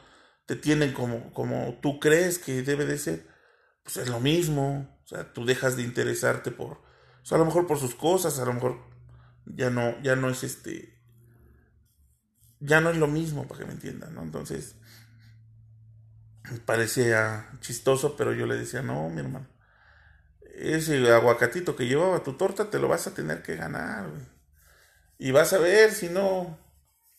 te 0.47 0.57
tienen 0.57 0.93
como, 0.93 1.33
como 1.33 1.79
tú 1.81 2.01
crees 2.01 2.39
que 2.39 2.63
debe 2.63 2.85
de 2.85 2.99
ser, 2.99 3.27
pues 3.85 3.97
es 3.99 4.09
lo 4.09 4.21
mismo. 4.21 4.99
O 5.05 5.07
sea, 5.07 5.33
tú 5.33 5.45
dejas 5.45 5.77
de 5.77 5.83
interesarte 5.83 6.51
por, 6.51 6.73
o 6.73 7.25
sea, 7.25 7.37
a 7.37 7.39
lo 7.39 7.45
mejor 7.45 7.67
por 7.67 7.79
sus 7.79 7.95
cosas, 7.95 8.39
a 8.39 8.45
lo 8.45 8.55
mejor 8.55 8.81
ya 9.47 9.71
no, 9.71 10.01
ya 10.03 10.17
no 10.17 10.31
es 10.31 10.43
este, 10.43 11.01
ya 12.61 12.81
no 12.81 12.91
es 12.91 12.97
lo 12.97 13.09
mismo, 13.09 13.47
para 13.47 13.61
que 13.61 13.67
me 13.67 13.73
entiendan, 13.73 14.15
¿no? 14.15 14.23
Entonces, 14.23 14.77
parecía 16.67 17.51
chistoso, 17.61 18.17
pero 18.17 18.33
yo 18.33 18.47
le 18.47 18.57
decía, 18.57 18.83
no, 18.83 19.09
mi 19.11 19.21
hermano, 19.21 19.47
ese 20.55 21.11
aguacatito 21.13 21.77
que 21.77 21.87
llevaba 21.87 22.23
tu 22.23 22.35
torta 22.35 22.71
te 22.71 22.79
lo 22.79 22.89
vas 22.89 23.07
a 23.07 23.15
tener 23.15 23.43
que 23.43 23.57
ganar, 23.57 24.07
Y 25.19 25.31
vas 25.33 25.53
a 25.53 25.59
ver, 25.59 25.93
si 25.93 26.09
no, 26.09 26.59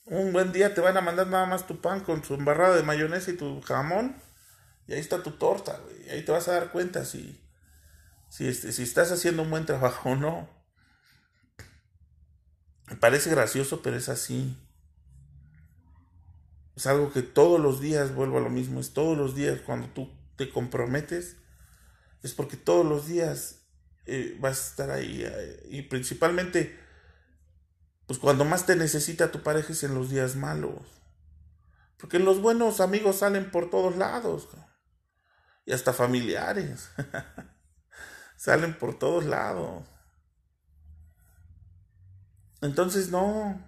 un 0.06 0.34
buen 0.34 0.52
día 0.52 0.74
te 0.74 0.82
van 0.82 0.98
a 0.98 1.02
mandar 1.02 1.28
nada 1.28 1.46
más 1.46 1.68
tu 1.68 1.82
pan 1.82 2.02
con 2.02 2.24
su 2.24 2.36
embarrada 2.36 2.76
de 2.76 2.84
mayonesa 2.84 3.32
y 3.32 3.38
tu 3.38 3.62
jamón, 3.62 4.16
y 4.88 4.94
ahí 4.94 5.00
está 5.00 5.24
tu 5.24 5.32
torta, 5.34 5.80
Y 6.08 6.12
ahí 6.12 6.24
te 6.26 6.32
vas 6.32 6.48
a 6.50 6.54
dar 6.54 6.72
cuenta 6.72 7.06
si, 7.06 7.42
si, 8.30 8.48
este, 8.48 8.72
si 8.74 8.84
estás 8.84 9.12
haciendo 9.12 9.44
un 9.44 9.52
buen 9.52 9.66
trabajo 9.66 10.12
o 10.12 10.16
no. 10.16 10.50
Me 12.88 12.96
parece 12.96 13.30
gracioso, 13.30 13.82
pero 13.82 13.98
es 13.98 14.08
así. 14.10 14.58
Es 16.76 16.88
algo 16.88 17.12
que 17.12 17.22
todos 17.22 17.60
los 17.60 17.80
días, 17.80 18.16
vuelvo 18.16 18.38
a 18.38 18.42
lo 18.42 18.50
mismo, 18.50 18.80
es 18.80 18.94
todos 18.94 19.18
los 19.18 19.36
días 19.36 19.60
cuando 19.62 19.88
tú 19.90 20.10
te 20.36 20.50
comprometes, 20.50 21.38
es 22.24 22.34
porque 22.34 22.58
todos 22.58 22.86
los 22.86 23.08
días 23.08 23.62
eh, 24.06 24.38
vas 24.40 24.60
a 24.60 24.70
estar 24.70 24.92
ahí. 24.92 25.24
Eh, 25.26 25.68
y 25.70 25.82
principalmente, 25.84 26.80
pues 28.08 28.20
cuando 28.20 28.46
más 28.46 28.66
te 28.66 28.76
necesita 28.76 29.32
tu 29.32 29.44
pareja 29.44 29.74
es 29.74 29.84
en 29.84 29.94
los 29.94 30.10
días 30.10 30.36
malos. 30.36 30.82
Porque 31.98 32.20
los 32.20 32.42
buenos 32.42 32.82
amigos 32.82 33.18
salen 33.18 33.52
por 33.52 33.70
todos 33.70 33.96
lados. 33.96 34.50
Y 35.66 35.74
hasta 35.74 35.94
familiares. 35.94 36.90
salen 38.36 38.74
por 38.74 38.98
todos 38.98 39.26
lados. 39.26 39.88
Entonces 42.62 43.10
no, 43.10 43.62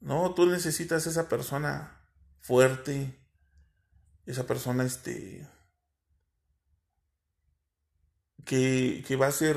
no, 0.00 0.34
tú 0.34 0.46
necesitas 0.46 1.06
esa 1.06 1.28
persona 1.28 2.00
fuerte, 2.40 3.18
esa 4.26 4.46
persona 4.46 4.84
este 4.84 5.46
que, 8.44 9.04
que 9.06 9.16
va 9.16 9.26
a 9.26 9.32
ser 9.32 9.56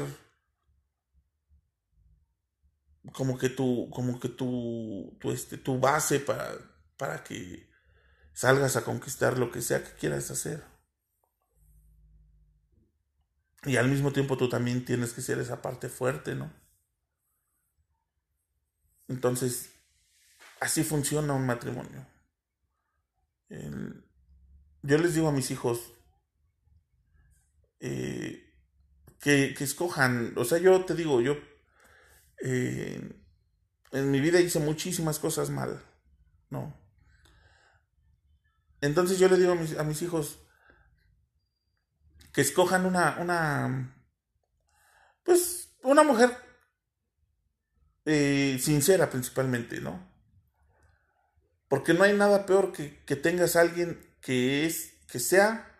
como 3.13 3.37
que 3.37 3.49
tu 3.49 3.89
como 3.89 4.19
que 4.19 4.29
tu, 4.29 5.17
tu 5.19 5.31
este 5.31 5.57
tu 5.57 5.79
base 5.79 6.19
para 6.19 6.57
para 6.97 7.23
que 7.23 7.69
salgas 8.33 8.75
a 8.75 8.83
conquistar 8.83 9.37
lo 9.37 9.51
que 9.51 9.61
sea 9.61 9.83
que 9.83 9.91
quieras 9.93 10.31
hacer. 10.31 10.63
Y 13.65 13.77
al 13.77 13.87
mismo 13.87 14.11
tiempo 14.11 14.37
tú 14.37 14.49
también 14.49 14.83
tienes 14.83 15.13
que 15.13 15.21
ser 15.21 15.39
esa 15.39 15.61
parte 15.61 15.87
fuerte, 15.87 16.35
¿no? 16.35 16.51
Entonces, 19.07 19.72
Así 20.64 20.82
funciona 20.86 21.34
un 21.34 21.45
matrimonio. 21.45 22.07
yo 24.82 24.97
les 24.97 25.14
digo 25.14 25.28
a 25.28 25.34
mis 25.34 25.51
hijos 25.51 25.91
eh, 27.82 28.49
que, 29.20 29.53
escojan, 29.59 30.32
o 30.38 30.45
sea, 30.45 30.59
yo 30.59 30.86
te 30.86 30.95
digo, 30.95 31.20
yo 31.20 31.36
eh, 32.41 33.14
en 33.91 34.11
mi 34.11 34.22
vida 34.22 34.39
hice 34.39 34.59
muchísimas 34.59 35.20
cosas 35.20 35.49
mal, 35.49 35.84
¿no? 36.49 36.74
Entonces 38.80 39.20
yo 39.20 39.28
les 39.28 39.39
digo 39.39 39.51
a 39.51 39.55
mis, 39.55 39.78
a 39.78 39.84
mis 39.84 40.01
hijos 40.01 40.39
que 42.32 42.39
escojan 42.39 42.86
una, 42.86 43.18
una, 43.20 43.93
pues, 45.24 45.76
una 45.84 46.03
mujer 46.03 46.38
eh, 48.05 48.57
sincera 48.61 49.09
principalmente, 49.09 49.82
¿no? 49.82 50.12
Porque 51.74 51.95
no 51.95 52.03
hay 52.03 52.13
nada 52.13 52.45
peor 52.45 52.71
que, 52.71 52.99
que 53.03 53.15
tengas 53.15 53.55
a 53.55 53.61
alguien 53.61 53.99
que 54.21 54.67
es, 54.67 54.93
que 55.07 55.17
sea, 55.17 55.76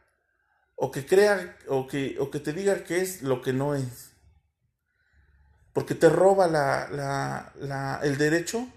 o 0.76 0.90
que 0.90 1.06
crea, 1.06 1.56
o 1.68 1.86
que, 1.86 2.18
o 2.20 2.32
que 2.32 2.40
te 2.40 2.52
diga 2.52 2.84
que 2.84 3.00
es 3.00 3.22
lo 3.22 3.44
que 3.44 3.54
no 3.54 3.76
es. 3.76 4.12
Porque 5.72 5.94
te 5.94 6.10
roba 6.10 6.48
la, 6.48 6.90
la, 7.60 8.00
el 8.02 8.18
derecho 8.18 8.68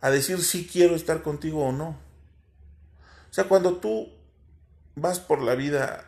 a 0.00 0.08
decir 0.08 0.42
si 0.42 0.66
quiero 0.66 0.96
estar 0.96 1.20
contigo 1.20 1.66
o 1.66 1.72
no. 1.72 2.00
O 3.30 3.32
sea, 3.34 3.44
cuando 3.44 3.76
tú 3.76 4.08
vas 4.94 5.20
por 5.20 5.42
la 5.42 5.54
vida 5.54 6.06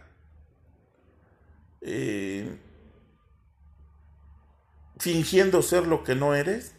eh, 1.82 2.58
fingiendo 4.96 5.60
ser 5.60 5.86
lo 5.86 6.02
que 6.02 6.14
no 6.14 6.34
eres, 6.34 6.72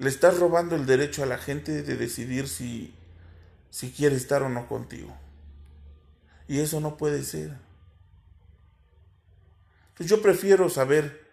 le 0.00 0.08
estás 0.08 0.38
robando 0.38 0.76
el 0.76 0.86
derecho 0.86 1.22
a 1.22 1.26
la 1.26 1.36
gente 1.36 1.82
de 1.82 1.94
decidir 1.94 2.48
si, 2.48 2.94
si 3.68 3.92
quiere 3.92 4.16
estar 4.16 4.42
o 4.42 4.48
no 4.48 4.66
contigo. 4.66 5.14
Y 6.48 6.60
eso 6.60 6.80
no 6.80 6.96
puede 6.96 7.22
ser. 7.22 7.58
Pues 9.94 10.08
yo 10.08 10.22
prefiero 10.22 10.70
saber 10.70 11.28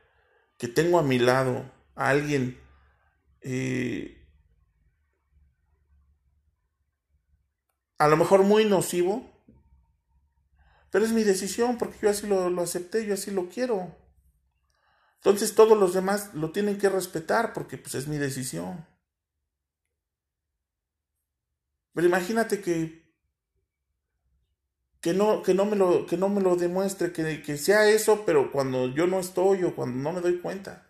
que 0.57 0.67
tengo 0.67 0.99
a 0.99 1.03
mi 1.03 1.17
lado 1.17 1.71
a 1.95 2.09
alguien 2.09 2.59
eh, 3.39 4.21
a 7.97 8.09
lo 8.09 8.17
mejor 8.17 8.43
muy 8.43 8.65
nocivo, 8.65 9.31
pero 10.91 11.05
es 11.05 11.13
mi 11.13 11.23
decisión 11.23 11.77
porque 11.77 11.99
yo 12.01 12.09
así 12.09 12.27
lo, 12.27 12.49
lo 12.49 12.63
acepté, 12.63 13.05
yo 13.05 13.13
así 13.13 13.31
lo 13.31 13.47
quiero. 13.47 13.95
Entonces 15.27 15.55
todos 15.55 15.77
los 15.77 15.93
demás 15.93 16.33
lo 16.35 16.51
tienen 16.51 16.77
que 16.77 16.87
respetar 16.87 17.51
porque 17.51 17.77
pues 17.77 17.95
es 17.95 18.07
mi 18.07 18.17
decisión. 18.17 18.87
Pero 21.93 22.07
imagínate 22.07 22.61
que 22.61 23.05
que 25.01 25.13
no, 25.13 25.43
que 25.43 25.53
no, 25.53 25.65
me, 25.65 25.75
lo, 25.75 26.05
que 26.05 26.15
no 26.15 26.29
me 26.29 26.39
lo 26.39 26.55
demuestre, 26.55 27.11
que, 27.11 27.41
que 27.41 27.57
sea 27.57 27.89
eso, 27.89 28.23
pero 28.25 28.53
cuando 28.53 28.87
yo 28.87 29.05
no 29.05 29.19
estoy 29.19 29.65
o 29.65 29.75
cuando 29.75 29.97
no 29.97 30.13
me 30.13 30.21
doy 30.21 30.39
cuenta. 30.39 30.89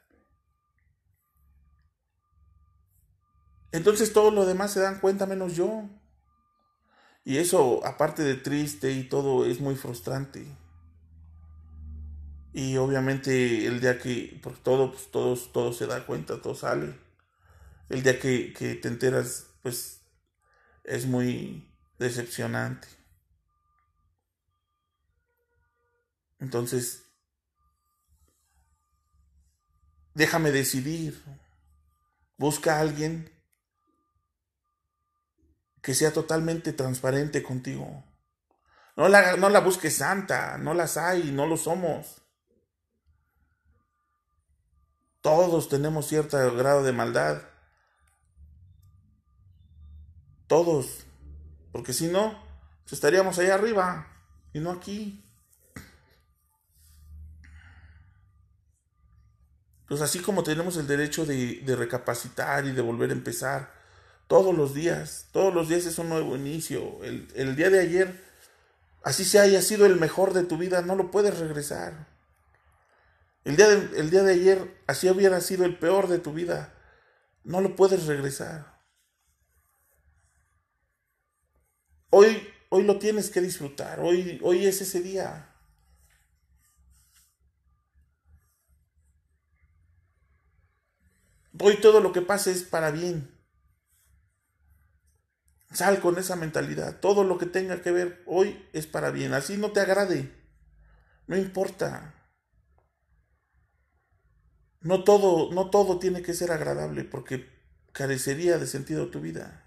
Entonces 3.72 4.14
todos 4.14 4.32
los 4.32 4.46
demás 4.46 4.72
se 4.72 4.82
dan 4.82 5.00
cuenta 5.00 5.26
menos 5.26 5.56
yo. 5.56 5.90
Y 7.26 7.38
eso, 7.38 7.84
aparte 7.84 8.22
de 8.22 8.36
triste 8.36 8.92
y 8.92 9.10
todo, 9.10 9.48
es 9.48 9.60
muy 9.60 9.76
frustrante. 9.76 10.46
Y 12.54 12.78
obviamente 12.78 13.66
el 13.66 13.80
día 13.80 14.00
que, 14.00 14.40
porque 14.42 14.60
todo, 14.64 14.92
pues 14.92 15.12
todo, 15.12 15.36
todo 15.36 15.74
se 15.74 15.86
da 15.88 16.06
cuenta, 16.06 16.42
todo 16.42 16.56
sale. 16.56 16.96
El 17.90 18.04
día 18.04 18.20
que, 18.20 18.54
que 18.54 18.76
te 18.76 18.88
enteras, 18.88 19.48
pues 19.62 20.02
es 20.84 21.06
muy 21.06 21.72
decepcionante. 22.00 22.88
Entonces, 26.40 27.04
déjame 30.14 30.52
decidir. 30.52 31.24
Busca 32.38 32.78
a 32.78 32.82
alguien 32.82 33.32
que 35.82 35.96
sea 35.96 36.12
totalmente 36.12 36.74
transparente 36.74 37.42
contigo. 37.42 38.04
No 38.96 39.08
la, 39.10 39.38
no 39.38 39.50
la 39.50 39.60
busques 39.60 39.96
santa, 39.96 40.58
no 40.58 40.74
las 40.74 40.98
hay, 40.98 41.32
no 41.32 41.48
lo 41.48 41.58
somos. 41.58 42.22
Todos 45.28 45.68
tenemos 45.68 46.08
cierto 46.08 46.38
grado 46.56 46.84
de 46.84 46.94
maldad. 46.94 47.42
Todos. 50.48 51.06
Porque 51.74 51.92
si 51.92 52.08
no, 52.08 52.42
estaríamos 52.90 53.38
allá 53.38 53.56
arriba 53.56 54.08
y 54.54 54.62
no 54.62 54.72
aquí. 54.72 55.22
Pues 59.90 60.00
así 60.00 60.20
como 60.20 60.44
tenemos 60.44 60.78
el 60.78 60.88
derecho 60.88 61.26
de, 61.26 61.62
recapacitar 61.78 62.66
y 62.66 62.72
de 62.72 62.82
volver 62.82 63.10
a 63.10 63.14
empezar, 63.14 63.74
todos 64.28 64.56
los 64.56 64.74
días, 64.74 65.26
todos 65.34 65.54
los 65.54 65.68
días 65.68 65.86
es 65.88 66.00
un 66.00 66.08
nuevo 66.08 66.38
inicio. 66.38 67.04
El, 67.04 67.58
día 67.58 67.70
de 67.70 67.82
ayer, 67.82 68.24
así 69.04 69.26
se 69.26 69.40
haya 69.40 69.62
sido 69.62 69.86
el 69.86 70.00
mejor 70.00 70.32
de 70.32 70.46
tu 70.46 70.58
vida, 70.58 70.82
no 70.84 70.96
lo 70.96 71.12
puedes 71.12 71.38
regresar. 71.38 72.17
El 73.48 73.56
día, 73.56 73.70
de, 73.70 74.10
día 74.10 74.24
de 74.24 74.34
ayer, 74.34 74.84
así 74.88 75.10
hubiera 75.10 75.40
sido 75.40 75.64
el 75.64 75.80
peor 75.80 76.10
de 76.10 76.20
tu 76.20 76.34
vida, 76.34 76.74
no 77.46 77.62
lo 77.62 77.78
puedes 77.78 78.06
regresar. 78.06 78.84
Hoy, 82.10 82.46
hoy 82.68 82.84
lo 82.84 83.00
tienes 83.00 83.30
que 83.30 83.40
disfrutar, 83.40 84.02
hoy, 84.02 84.38
hoy 84.44 84.66
es 84.66 84.82
ese 84.82 85.00
día. 85.00 85.56
Hoy 91.58 91.78
todo 91.78 92.02
lo 92.02 92.12
que 92.12 92.22
pase 92.22 92.52
es 92.52 92.64
para 92.64 92.92
bien. 92.92 93.32
Sal 95.72 96.02
con 96.02 96.18
esa 96.18 96.36
mentalidad. 96.36 97.00
Todo 97.00 97.24
lo 97.24 97.38
que 97.38 97.46
tenga 97.46 97.82
que 97.82 97.92
ver 97.92 98.24
hoy 98.26 98.68
es 98.74 98.88
para 98.88 99.10
bien. 99.10 99.34
Así 99.34 99.56
no 99.56 99.72
te 99.72 99.80
agrade. 99.80 100.36
No 101.28 101.38
importa. 101.38 102.17
No 104.82 105.04
todo, 105.04 105.54
no 105.54 105.70
todo 105.70 106.00
tiene 106.00 106.24
que 106.24 106.34
ser 106.34 106.52
agradable 106.52 107.04
porque 107.04 107.48
carecería 107.94 108.58
de 108.58 108.66
sentido 108.66 109.10
tu 109.12 109.22
vida. 109.22 109.64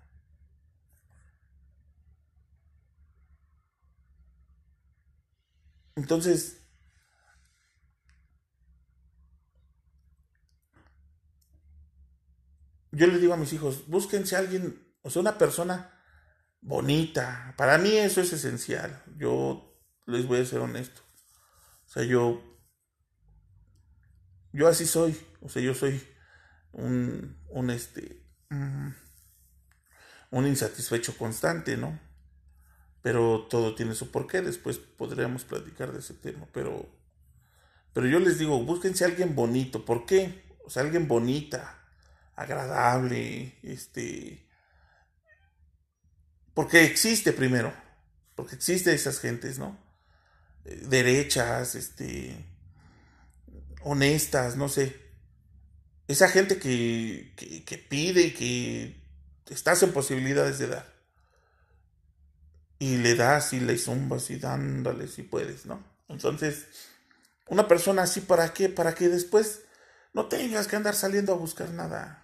Entonces, 5.96 6.60
yo 12.92 13.06
les 13.06 13.20
digo 13.20 13.34
a 13.34 13.36
mis 13.36 13.52
hijos, 13.52 13.86
búsquense 13.88 14.36
a 14.36 14.40
alguien, 14.40 14.82
o 15.02 15.10
sea, 15.10 15.22
una 15.22 15.38
persona 15.38 15.92
bonita. 16.60 17.54
Para 17.56 17.78
mí 17.78 17.92
eso 17.96 18.20
es 18.20 18.32
esencial. 18.32 19.02
Yo 19.18 19.76
les 20.06 20.26
voy 20.26 20.40
a 20.40 20.44
ser 20.46 20.60
honesto. 20.60 21.02
O 21.86 21.90
sea, 21.90 22.04
yo, 22.04 22.42
yo 24.52 24.68
así 24.68 24.86
soy. 24.86 25.16
O 25.40 25.48
sea, 25.48 25.62
yo 25.62 25.74
soy 25.74 26.02
un, 26.72 27.36
un 27.48 27.70
este, 27.70 28.22
mm, 28.50 28.88
un 30.30 30.46
insatisfecho 30.46 31.16
constante, 31.16 31.76
¿no? 31.76 31.98
Pero 33.02 33.46
todo 33.48 33.74
tiene 33.74 33.94
su 33.94 34.10
porqué. 34.10 34.42
Después 34.42 34.78
podríamos 34.78 35.44
platicar 35.44 35.92
de 35.92 36.00
ese 36.00 36.14
tema. 36.14 36.46
Pero, 36.52 36.88
pero 37.92 38.06
yo 38.06 38.18
les 38.18 38.38
digo, 38.38 38.62
búsquense 38.62 39.04
a 39.04 39.08
alguien 39.08 39.34
bonito. 39.34 39.84
¿Por 39.84 40.06
qué? 40.06 40.42
O 40.64 40.70
sea, 40.70 40.82
alguien 40.82 41.08
bonita 41.08 41.80
agradable, 42.40 43.58
este, 43.62 44.48
porque 46.54 46.84
existe 46.84 47.32
primero, 47.32 47.72
porque 48.34 48.54
existe 48.54 48.94
esas 48.94 49.20
gentes, 49.20 49.58
¿no? 49.58 49.78
Eh, 50.64 50.82
derechas, 50.88 51.74
este, 51.74 52.34
honestas, 53.82 54.56
no 54.56 54.68
sé. 54.68 54.96
Esa 56.08 56.28
gente 56.28 56.58
que, 56.58 57.34
que, 57.36 57.78
pide 57.78 58.22
y 58.22 58.34
que 58.34 59.02
estás 59.48 59.82
en 59.82 59.92
posibilidades 59.92 60.58
de 60.58 60.66
dar. 60.66 60.92
Y 62.78 62.96
le 62.96 63.14
das 63.14 63.52
y 63.52 63.60
le 63.60 63.78
zumbas 63.78 64.30
y 64.30 64.36
dándole 64.36 65.06
si 65.06 65.22
puedes, 65.22 65.66
¿no? 65.66 65.84
Entonces, 66.08 66.66
una 67.48 67.68
persona 67.68 68.02
así, 68.02 68.20
¿para 68.20 68.52
qué? 68.52 68.68
Para 68.68 68.94
que 68.94 69.08
después 69.08 69.62
no 70.12 70.26
tengas 70.26 70.66
que 70.66 70.76
andar 70.76 70.94
saliendo 70.94 71.32
a 71.32 71.36
buscar 71.36 71.70
nada. 71.70 72.20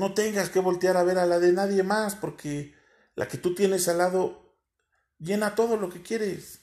no 0.00 0.14
tengas 0.14 0.48
que 0.48 0.60
voltear 0.60 0.96
a 0.96 1.04
ver 1.04 1.18
a 1.18 1.26
la 1.26 1.38
de 1.38 1.52
nadie 1.52 1.82
más, 1.82 2.16
porque 2.16 2.74
la 3.14 3.28
que 3.28 3.38
tú 3.38 3.54
tienes 3.54 3.86
al 3.86 3.98
lado 3.98 4.39
llena 5.20 5.54
todo 5.54 5.76
lo 5.76 5.90
que 5.90 6.02
quieres. 6.02 6.60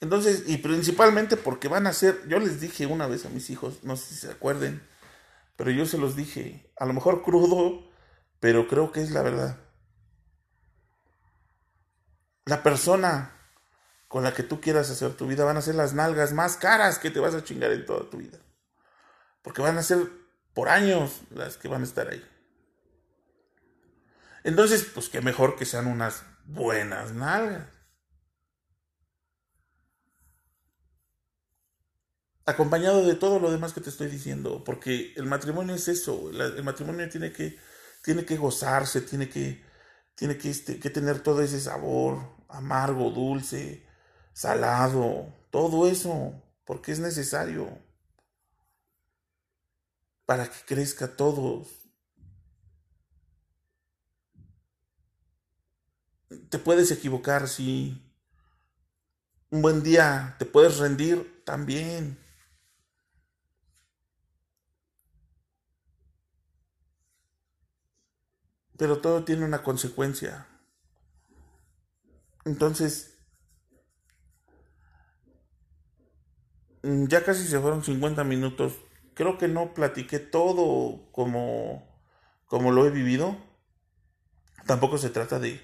Entonces, 0.00 0.44
y 0.46 0.58
principalmente 0.58 1.36
porque 1.36 1.68
van 1.68 1.86
a 1.86 1.92
ser, 1.92 2.26
yo 2.28 2.38
les 2.38 2.60
dije 2.60 2.86
una 2.86 3.06
vez 3.06 3.24
a 3.24 3.28
mis 3.28 3.50
hijos, 3.50 3.84
no 3.84 3.96
sé 3.96 4.14
si 4.14 4.20
se 4.26 4.30
acuerden, 4.30 4.82
pero 5.56 5.70
yo 5.70 5.86
se 5.86 5.98
los 5.98 6.16
dije, 6.16 6.72
a 6.76 6.86
lo 6.86 6.92
mejor 6.92 7.22
crudo, 7.22 7.88
pero 8.40 8.66
creo 8.66 8.90
que 8.90 9.00
es 9.00 9.12
la 9.12 9.22
verdad. 9.22 9.58
La 12.44 12.64
persona 12.64 13.32
con 14.08 14.24
la 14.24 14.34
que 14.34 14.42
tú 14.42 14.60
quieras 14.60 14.90
hacer 14.90 15.14
tu 15.14 15.28
vida 15.28 15.44
van 15.44 15.56
a 15.56 15.62
ser 15.62 15.76
las 15.76 15.94
nalgas 15.94 16.32
más 16.32 16.56
caras 16.56 16.98
que 16.98 17.10
te 17.10 17.20
vas 17.20 17.34
a 17.34 17.44
chingar 17.44 17.70
en 17.70 17.86
toda 17.86 18.10
tu 18.10 18.18
vida. 18.18 18.38
Porque 19.40 19.62
van 19.62 19.78
a 19.78 19.82
ser 19.82 20.10
por 20.52 20.68
años 20.68 21.20
las 21.30 21.56
que 21.56 21.68
van 21.68 21.82
a 21.82 21.84
estar 21.84 22.08
ahí. 22.08 22.22
Entonces, 24.44 24.84
pues 24.94 25.08
qué 25.08 25.20
mejor 25.20 25.56
que 25.56 25.64
sean 25.64 25.86
unas 25.86 26.24
buenas 26.44 27.12
nalgas. 27.12 27.66
Acompañado 32.44 33.04
de 33.06 33.14
todo 33.14 33.38
lo 33.38 33.52
demás 33.52 33.72
que 33.72 33.80
te 33.80 33.90
estoy 33.90 34.08
diciendo, 34.08 34.64
porque 34.64 35.12
el 35.16 35.26
matrimonio 35.26 35.76
es 35.76 35.86
eso, 35.86 36.30
el 36.30 36.64
matrimonio 36.64 37.08
tiene 37.08 37.32
que, 37.32 37.56
tiene 38.02 38.24
que 38.24 38.36
gozarse, 38.36 39.00
tiene 39.02 39.28
que, 39.28 39.64
tiene 40.16 40.36
que, 40.38 40.50
este, 40.50 40.80
que 40.80 40.90
tener 40.90 41.20
todo 41.22 41.40
ese 41.42 41.60
sabor 41.60 42.18
amargo, 42.48 43.10
dulce, 43.10 43.86
salado, 44.32 45.32
todo 45.50 45.86
eso, 45.88 46.42
porque 46.64 46.90
es 46.92 46.98
necesario 46.98 47.78
para 50.26 50.46
que 50.50 50.64
crezca 50.66 51.16
todo. 51.16 51.64
Te 56.48 56.58
puedes 56.58 56.90
equivocar, 56.90 57.48
sí. 57.48 58.02
Un 59.50 59.62
buen 59.62 59.82
día 59.82 60.36
te 60.38 60.46
puedes 60.46 60.78
rendir 60.78 61.42
también. 61.44 62.18
Pero 68.76 69.00
todo 69.00 69.24
tiene 69.24 69.44
una 69.44 69.62
consecuencia. 69.62 70.46
Entonces, 72.44 73.18
ya 76.82 77.24
casi 77.24 77.46
se 77.46 77.60
fueron 77.60 77.84
50 77.84 78.24
minutos 78.24 78.74
creo 79.14 79.38
que 79.38 79.48
no 79.48 79.74
platiqué 79.74 80.18
todo 80.18 81.10
como, 81.12 81.86
como 82.46 82.72
lo 82.72 82.86
he 82.86 82.90
vivido. 82.90 83.36
Tampoco 84.66 84.98
se 84.98 85.10
trata 85.10 85.38
de, 85.38 85.60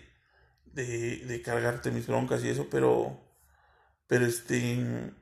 de, 0.85 1.17
de 1.27 1.43
cargarte 1.43 1.91
mis 1.91 2.07
broncas 2.07 2.43
y 2.45 2.49
eso, 2.49 2.69
pero, 2.71 3.21
pero 4.07 4.27
este, 4.27 5.13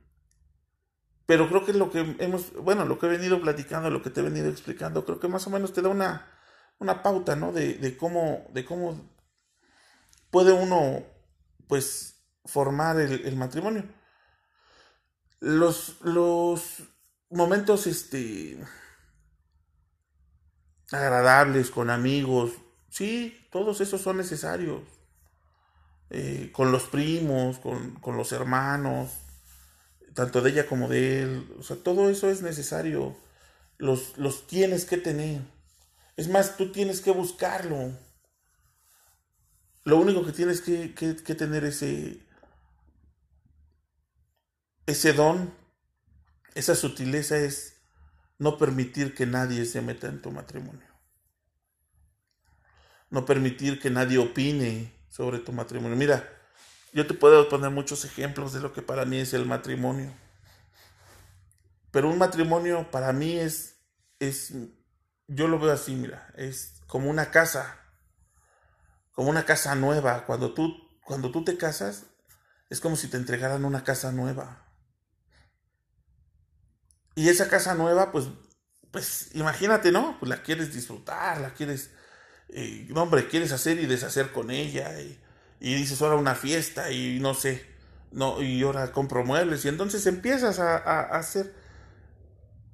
pero 1.26 1.48
creo 1.48 1.64
que 1.64 1.72
lo 1.72 1.90
que 1.90 2.16
hemos, 2.20 2.52
bueno, 2.54 2.84
lo 2.84 2.98
que 2.98 3.06
he 3.06 3.10
venido 3.10 3.40
platicando, 3.40 3.90
lo 3.90 4.02
que 4.02 4.10
te 4.10 4.20
he 4.20 4.24
venido 4.24 4.48
explicando, 4.48 5.04
creo 5.04 5.18
que 5.20 5.28
más 5.28 5.46
o 5.46 5.50
menos 5.50 5.72
te 5.72 5.82
da 5.82 5.88
una, 5.88 6.30
una 6.78 7.02
pauta, 7.02 7.34
¿no? 7.36 7.52
De, 7.52 7.74
de 7.74 7.96
cómo, 7.96 8.46
de 8.52 8.64
cómo 8.64 9.00
puede 10.30 10.52
uno, 10.52 11.02
pues, 11.68 12.22
formar 12.44 13.00
el, 13.00 13.26
el 13.26 13.36
matrimonio. 13.36 13.84
Los, 15.40 16.00
los 16.02 16.82
momentos, 17.30 17.86
este, 17.86 18.58
agradables, 20.92 21.70
con 21.70 21.90
amigos, 21.90 22.52
sí, 22.88 23.48
todos 23.50 23.80
esos 23.80 24.00
son 24.00 24.18
necesarios. 24.18 24.82
Eh, 26.10 26.50
con 26.52 26.70
los 26.70 26.84
primos, 26.84 27.58
con, 27.58 27.96
con, 27.96 28.16
los 28.16 28.30
hermanos, 28.30 29.10
tanto 30.14 30.40
de 30.40 30.50
ella 30.50 30.66
como 30.66 30.88
de 30.88 31.22
él. 31.22 31.54
O 31.58 31.62
sea, 31.62 31.76
todo 31.76 32.10
eso 32.10 32.30
es 32.30 32.42
necesario. 32.42 33.16
Los, 33.78 34.16
los 34.16 34.46
tienes 34.46 34.84
que 34.84 34.98
tener. 34.98 35.42
Es 36.16 36.28
más, 36.28 36.56
tú 36.56 36.70
tienes 36.72 37.00
que 37.00 37.10
buscarlo. 37.10 37.92
Lo 39.84 39.98
único 39.98 40.24
que 40.24 40.32
tienes 40.32 40.60
que, 40.60 40.94
que, 40.94 41.16
que 41.16 41.34
tener 41.34 41.64
ese, 41.64 42.20
ese 44.86 45.12
don, 45.12 45.52
esa 46.54 46.74
sutileza 46.74 47.36
es 47.36 47.76
no 48.38 48.58
permitir 48.58 49.14
que 49.14 49.26
nadie 49.26 49.64
se 49.64 49.82
meta 49.82 50.08
en 50.08 50.22
tu 50.22 50.30
matrimonio. 50.30 50.86
No 53.10 53.24
permitir 53.24 53.80
que 53.80 53.90
nadie 53.90 54.18
opine 54.18 54.95
sobre 55.16 55.38
tu 55.38 55.50
matrimonio. 55.52 55.96
Mira, 55.96 56.28
yo 56.92 57.06
te 57.06 57.14
puedo 57.14 57.48
poner 57.48 57.70
muchos 57.70 58.04
ejemplos 58.04 58.52
de 58.52 58.60
lo 58.60 58.74
que 58.74 58.82
para 58.82 59.06
mí 59.06 59.18
es 59.18 59.32
el 59.32 59.46
matrimonio. 59.46 60.12
Pero 61.90 62.10
un 62.10 62.18
matrimonio 62.18 62.90
para 62.90 63.14
mí 63.14 63.38
es, 63.38 63.76
es, 64.20 64.52
yo 65.26 65.48
lo 65.48 65.58
veo 65.58 65.72
así, 65.72 65.94
mira, 65.94 66.30
es 66.36 66.82
como 66.86 67.08
una 67.08 67.30
casa, 67.30 67.80
como 69.12 69.30
una 69.30 69.46
casa 69.46 69.74
nueva. 69.74 70.26
Cuando 70.26 70.52
tú, 70.52 70.76
cuando 71.02 71.30
tú 71.30 71.42
te 71.42 71.56
casas, 71.56 72.02
es 72.68 72.80
como 72.80 72.96
si 72.96 73.08
te 73.08 73.16
entregaran 73.16 73.64
una 73.64 73.84
casa 73.84 74.12
nueva. 74.12 74.66
Y 77.14 77.30
esa 77.30 77.48
casa 77.48 77.74
nueva, 77.74 78.12
pues, 78.12 78.26
pues 78.90 79.30
imagínate, 79.32 79.92
¿no? 79.92 80.18
Pues 80.18 80.28
la 80.28 80.42
quieres 80.42 80.74
disfrutar, 80.74 81.40
la 81.40 81.54
quieres 81.54 81.90
y, 82.48 82.90
hombre, 82.92 83.28
quieres 83.28 83.52
hacer 83.52 83.78
y 83.78 83.86
deshacer 83.86 84.32
con 84.32 84.50
ella, 84.50 85.00
y, 85.00 85.18
y, 85.60 85.74
dices, 85.74 86.00
ahora 86.02 86.16
una 86.16 86.34
fiesta, 86.34 86.90
y 86.90 87.18
no 87.20 87.34
sé, 87.34 87.64
no, 88.12 88.42
y 88.42 88.62
ahora 88.62 88.92
compro 88.92 89.24
muebles, 89.24 89.64
y 89.64 89.68
entonces 89.68 90.06
empiezas 90.06 90.58
a, 90.58 90.76
a, 90.76 91.18
hacer, 91.18 91.52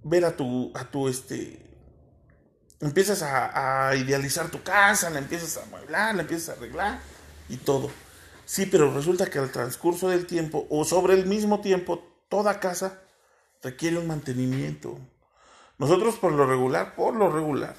ver 0.03 0.25
a 0.25 0.37
tu, 0.37 0.73
a 0.75 0.85
tu, 0.85 1.09
este, 1.09 1.64
empiezas 2.81 3.23
a, 3.23 3.89
a, 3.89 3.97
idealizar 3.97 4.51
tu 4.51 4.62
casa, 4.62 5.11
la 5.11 5.18
empiezas 5.18 5.57
a 5.57 5.62
amueblar, 5.62 6.14
la 6.14 6.23
empiezas 6.23 6.51
a 6.51 6.59
arreglar, 6.59 7.01
y 7.49 7.57
todo. 7.57 7.91
Sí, 8.45 8.66
pero 8.66 8.93
resulta 8.93 9.27
que 9.27 9.39
al 9.39 9.51
transcurso 9.51 10.09
del 10.09 10.27
tiempo, 10.27 10.66
o 10.68 10.85
sobre 10.85 11.14
el 11.14 11.27
mismo 11.27 11.61
tiempo, 11.61 12.03
toda 12.29 12.61
casa 12.61 13.01
requiere 13.62 13.99
un 13.99 14.07
mantenimiento. 14.07 14.99
Nosotros 15.79 16.16
por 16.16 16.33
lo 16.33 16.47
regular, 16.47 16.95
por 16.95 17.14
lo 17.14 17.31
regular, 17.31 17.75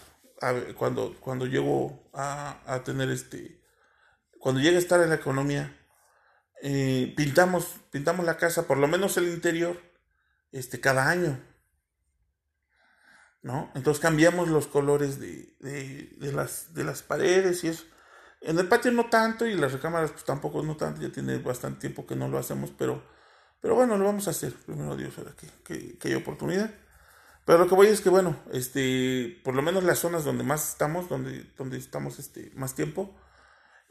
cuando, 0.77 1.15
cuando 1.19 1.45
llego 1.45 2.09
a, 2.13 2.59
a, 2.65 2.83
tener 2.83 3.09
este, 3.09 3.61
cuando 4.39 4.61
llega 4.61 4.77
a 4.77 4.79
estar 4.79 5.01
en 5.01 5.09
la 5.09 5.15
economía, 5.15 5.77
eh, 6.61 7.13
pintamos, 7.15 7.75
pintamos 7.91 8.25
la 8.25 8.37
casa, 8.37 8.67
por 8.67 8.77
lo 8.77 8.87
menos 8.87 9.17
el 9.17 9.29
interior, 9.29 9.79
este, 10.51 10.79
cada 10.79 11.09
año. 11.09 11.39
¿No? 13.41 13.71
Entonces 13.75 14.01
cambiamos 14.01 14.47
los 14.47 14.67
colores 14.67 15.19
de, 15.19 15.57
de, 15.59 16.15
de, 16.17 16.31
las, 16.31 16.73
de 16.73 16.85
las 16.85 17.03
paredes 17.03 17.63
y 17.65 17.67
eso. 17.67 17.83
En 18.39 18.57
el 18.57 18.67
patio 18.67 18.91
no 18.91 19.09
tanto 19.09 19.45
y 19.45 19.55
las 19.55 19.73
recámaras 19.73 20.11
pues 20.11 20.23
tampoco 20.23 20.63
no 20.63 20.77
tanto, 20.77 21.01
ya 21.01 21.09
tiene 21.09 21.37
bastante 21.37 21.81
tiempo 21.81 22.05
que 22.05 22.15
no 22.15 22.29
lo 22.29 22.37
hacemos, 22.37 22.71
pero, 22.77 23.03
pero 23.61 23.75
bueno, 23.75 23.97
lo 23.97 24.05
vamos 24.05 24.27
a 24.27 24.31
hacer, 24.31 24.53
primero 24.53 24.95
Dios, 24.95 25.17
ahora 25.17 25.33
que, 25.35 25.47
que, 25.63 25.97
que 25.97 26.07
hay 26.07 26.15
oportunidad. 26.15 26.73
Pero 27.45 27.59
lo 27.59 27.67
que 27.67 27.75
voy 27.75 27.87
es 27.87 28.01
que, 28.01 28.09
bueno, 28.09 28.41
este, 28.51 29.41
por 29.43 29.53
lo 29.53 29.61
menos 29.61 29.83
las 29.83 29.99
zonas 29.99 30.23
donde 30.23 30.43
más 30.43 30.69
estamos, 30.69 31.09
donde, 31.09 31.43
donde 31.57 31.77
estamos 31.77 32.19
este, 32.19 32.51
más 32.55 32.73
tiempo, 32.75 33.15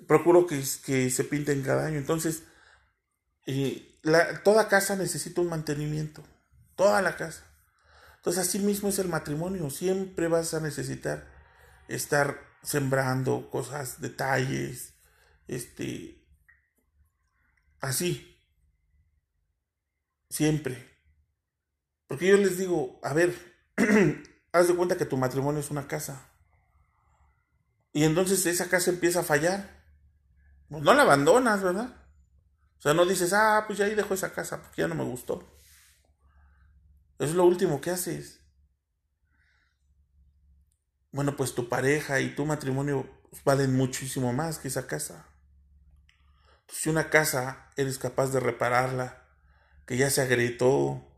procuro 0.07 0.47
que, 0.47 0.63
que 0.85 1.11
se 1.11 1.25
pinten 1.25 1.63
cada 1.63 1.87
año. 1.87 1.99
Entonces, 1.99 2.45
eh, 3.47 3.99
la, 4.03 4.43
toda 4.43 4.69
casa 4.69 4.97
necesita 4.97 5.41
un 5.41 5.49
mantenimiento, 5.49 6.23
toda 6.77 7.03
la 7.03 7.17
casa. 7.17 7.45
Entonces, 8.17 8.49
así 8.49 8.59
mismo 8.61 8.89
es 8.89 8.99
el 8.99 9.09
matrimonio, 9.09 9.69
siempre 9.69 10.29
vas 10.29 10.55
a 10.55 10.61
necesitar 10.61 11.27
estar 11.89 12.39
sembrando 12.63 13.51
cosas, 13.51 14.01
detalles, 14.01 14.95
este, 15.49 16.25
así, 17.81 18.39
siempre. 20.31 20.92
Porque 22.13 22.27
yo 22.27 22.37
les 22.37 22.59
digo, 22.59 23.01
a 23.03 23.15
ver, 23.15 23.35
haz 24.53 24.69
de 24.69 24.77
cuenta 24.77 24.99
que 24.99 25.07
tu 25.07 25.17
matrimonio 25.17 25.63
es 25.63 25.71
una 25.71 25.89
casa. 25.89 26.29
Y 27.95 28.05
entonces 28.05 28.45
esa 28.45 28.69
casa 28.69 28.91
empieza 28.91 29.21
a 29.21 29.25
fallar. 29.25 29.83
Pues 30.69 30.83
no 30.83 30.93
la 30.93 31.05
abandonas, 31.05 31.63
¿verdad? 31.63 31.97
O 32.79 32.83
sea, 32.83 32.93
no 32.93 33.07
dices, 33.07 33.33
ah, 33.33 33.65
pues 33.67 33.79
ya 33.79 33.87
ahí 33.87 33.95
dejo 33.95 34.13
esa 34.13 34.35
casa 34.35 34.61
porque 34.61 34.83
ya 34.83 34.89
no 34.89 34.95
me 34.95 35.05
gustó. 35.05 35.57
Es 37.19 37.33
lo 37.33 37.47
último 37.47 37.81
que 37.81 37.93
haces. 37.93 38.41
Bueno, 41.13 41.35
pues 41.35 41.55
tu 41.55 41.71
pareja 41.71 42.21
y 42.21 42.35
tu 42.35 42.45
matrimonio 42.45 43.09
valen 43.43 43.75
muchísimo 43.75 44.35
más 44.35 44.59
que 44.59 44.69
esa 44.69 44.87
casa. 44.87 45.29
Si 46.69 46.91
una 46.91 47.09
casa 47.09 47.71
eres 47.79 47.97
capaz 47.97 48.33
de 48.33 48.41
repararla, 48.41 49.25
que 49.87 49.97
ya 49.97 50.11
se 50.11 50.21
agrietó, 50.21 51.09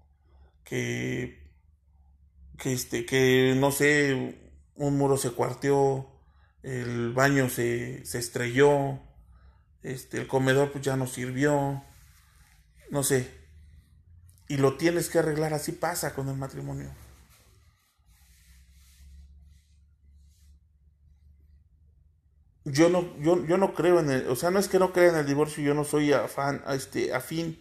que, 0.65 1.43
que, 2.59 2.73
este, 2.73 3.07
que 3.07 3.55
no 3.57 3.71
sé, 3.71 4.39
un 4.77 4.97
muro 4.99 5.17
se 5.17 5.31
cuarteó, 5.33 6.11
el 6.63 7.13
baño 7.13 7.49
se, 7.49 8.05
se 8.07 8.19
estrelló, 8.19 9.01
este, 9.83 10.19
el 10.19 10.27
comedor 10.27 10.73
pues 10.73 10.85
ya 10.85 10.97
no 10.97 11.07
sirvió, 11.07 11.85
no 12.91 13.03
sé, 13.03 13.31
y 14.49 14.57
lo 14.57 14.77
tienes 14.77 15.09
que 15.09 15.19
arreglar, 15.19 15.55
así 15.55 15.73
pasa 15.73 16.15
con 16.15 16.29
el 16.29 16.37
matrimonio. 16.37 16.91
Yo 22.67 22.89
no, 22.89 23.15
yo, 23.19 23.45
yo 23.47 23.59
no 23.59 23.75
creo 23.75 24.01
en 24.01 24.11
el, 24.11 24.29
o 24.29 24.37
sea, 24.37 24.51
no 24.51 24.59
es 24.59 24.69
que 24.69 24.79
no 24.79 24.93
crea 24.93 25.11
en 25.11 25.17
el 25.17 25.27
divorcio, 25.27 25.63
yo 25.63 25.75
no 25.75 25.85
soy 25.85 26.13
afán, 26.13 26.63
este, 26.69 27.13
afín 27.13 27.59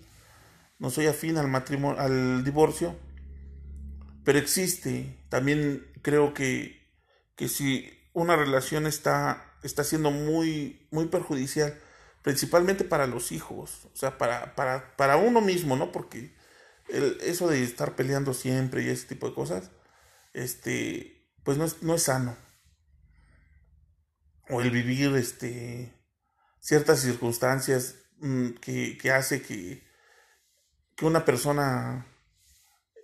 no 0.84 0.90
soy 0.90 1.08
afín 1.08 1.38
al 1.38 1.48
matrimonio, 1.48 1.98
al 2.02 2.44
divorcio, 2.44 3.00
pero 4.26 4.38
existe. 4.38 5.18
También 5.30 5.90
creo 6.02 6.34
que, 6.34 6.92
que 7.38 7.48
si 7.48 7.90
una 8.12 8.36
relación 8.36 8.86
está, 8.86 9.56
está 9.64 9.86
siendo 9.86 10.12
muy, 10.12 10.86
muy 10.92 11.08
perjudicial, 11.08 11.80
principalmente 12.22 12.84
para 12.84 13.08
los 13.08 13.32
hijos, 13.32 13.86
o 13.94 13.96
sea, 13.96 14.18
para, 14.18 14.56
para, 14.56 14.98
para 14.98 15.16
uno 15.16 15.40
mismo, 15.40 15.78
¿no? 15.78 15.94
Porque 15.94 16.36
el, 16.90 17.18
eso 17.22 17.48
de 17.48 17.64
estar 17.64 17.96
peleando 17.96 18.34
siempre 18.34 18.84
y 18.84 18.90
ese 18.90 19.08
tipo 19.08 19.30
de 19.30 19.36
cosas, 19.36 19.72
este, 20.34 21.30
pues 21.46 21.58
no 21.58 21.64
es, 21.64 21.82
no 21.82 21.96
es 21.96 22.04
sano. 22.04 22.36
O 24.50 24.60
el 24.60 24.70
vivir, 24.70 25.16
este, 25.16 25.94
ciertas 26.60 27.00
circunstancias 27.00 27.96
mmm, 28.18 28.50
que, 28.60 28.98
que 28.98 29.12
hace 29.12 29.42
que, 29.42 29.93
que 30.96 31.06
una 31.06 31.26
persona 31.26 32.06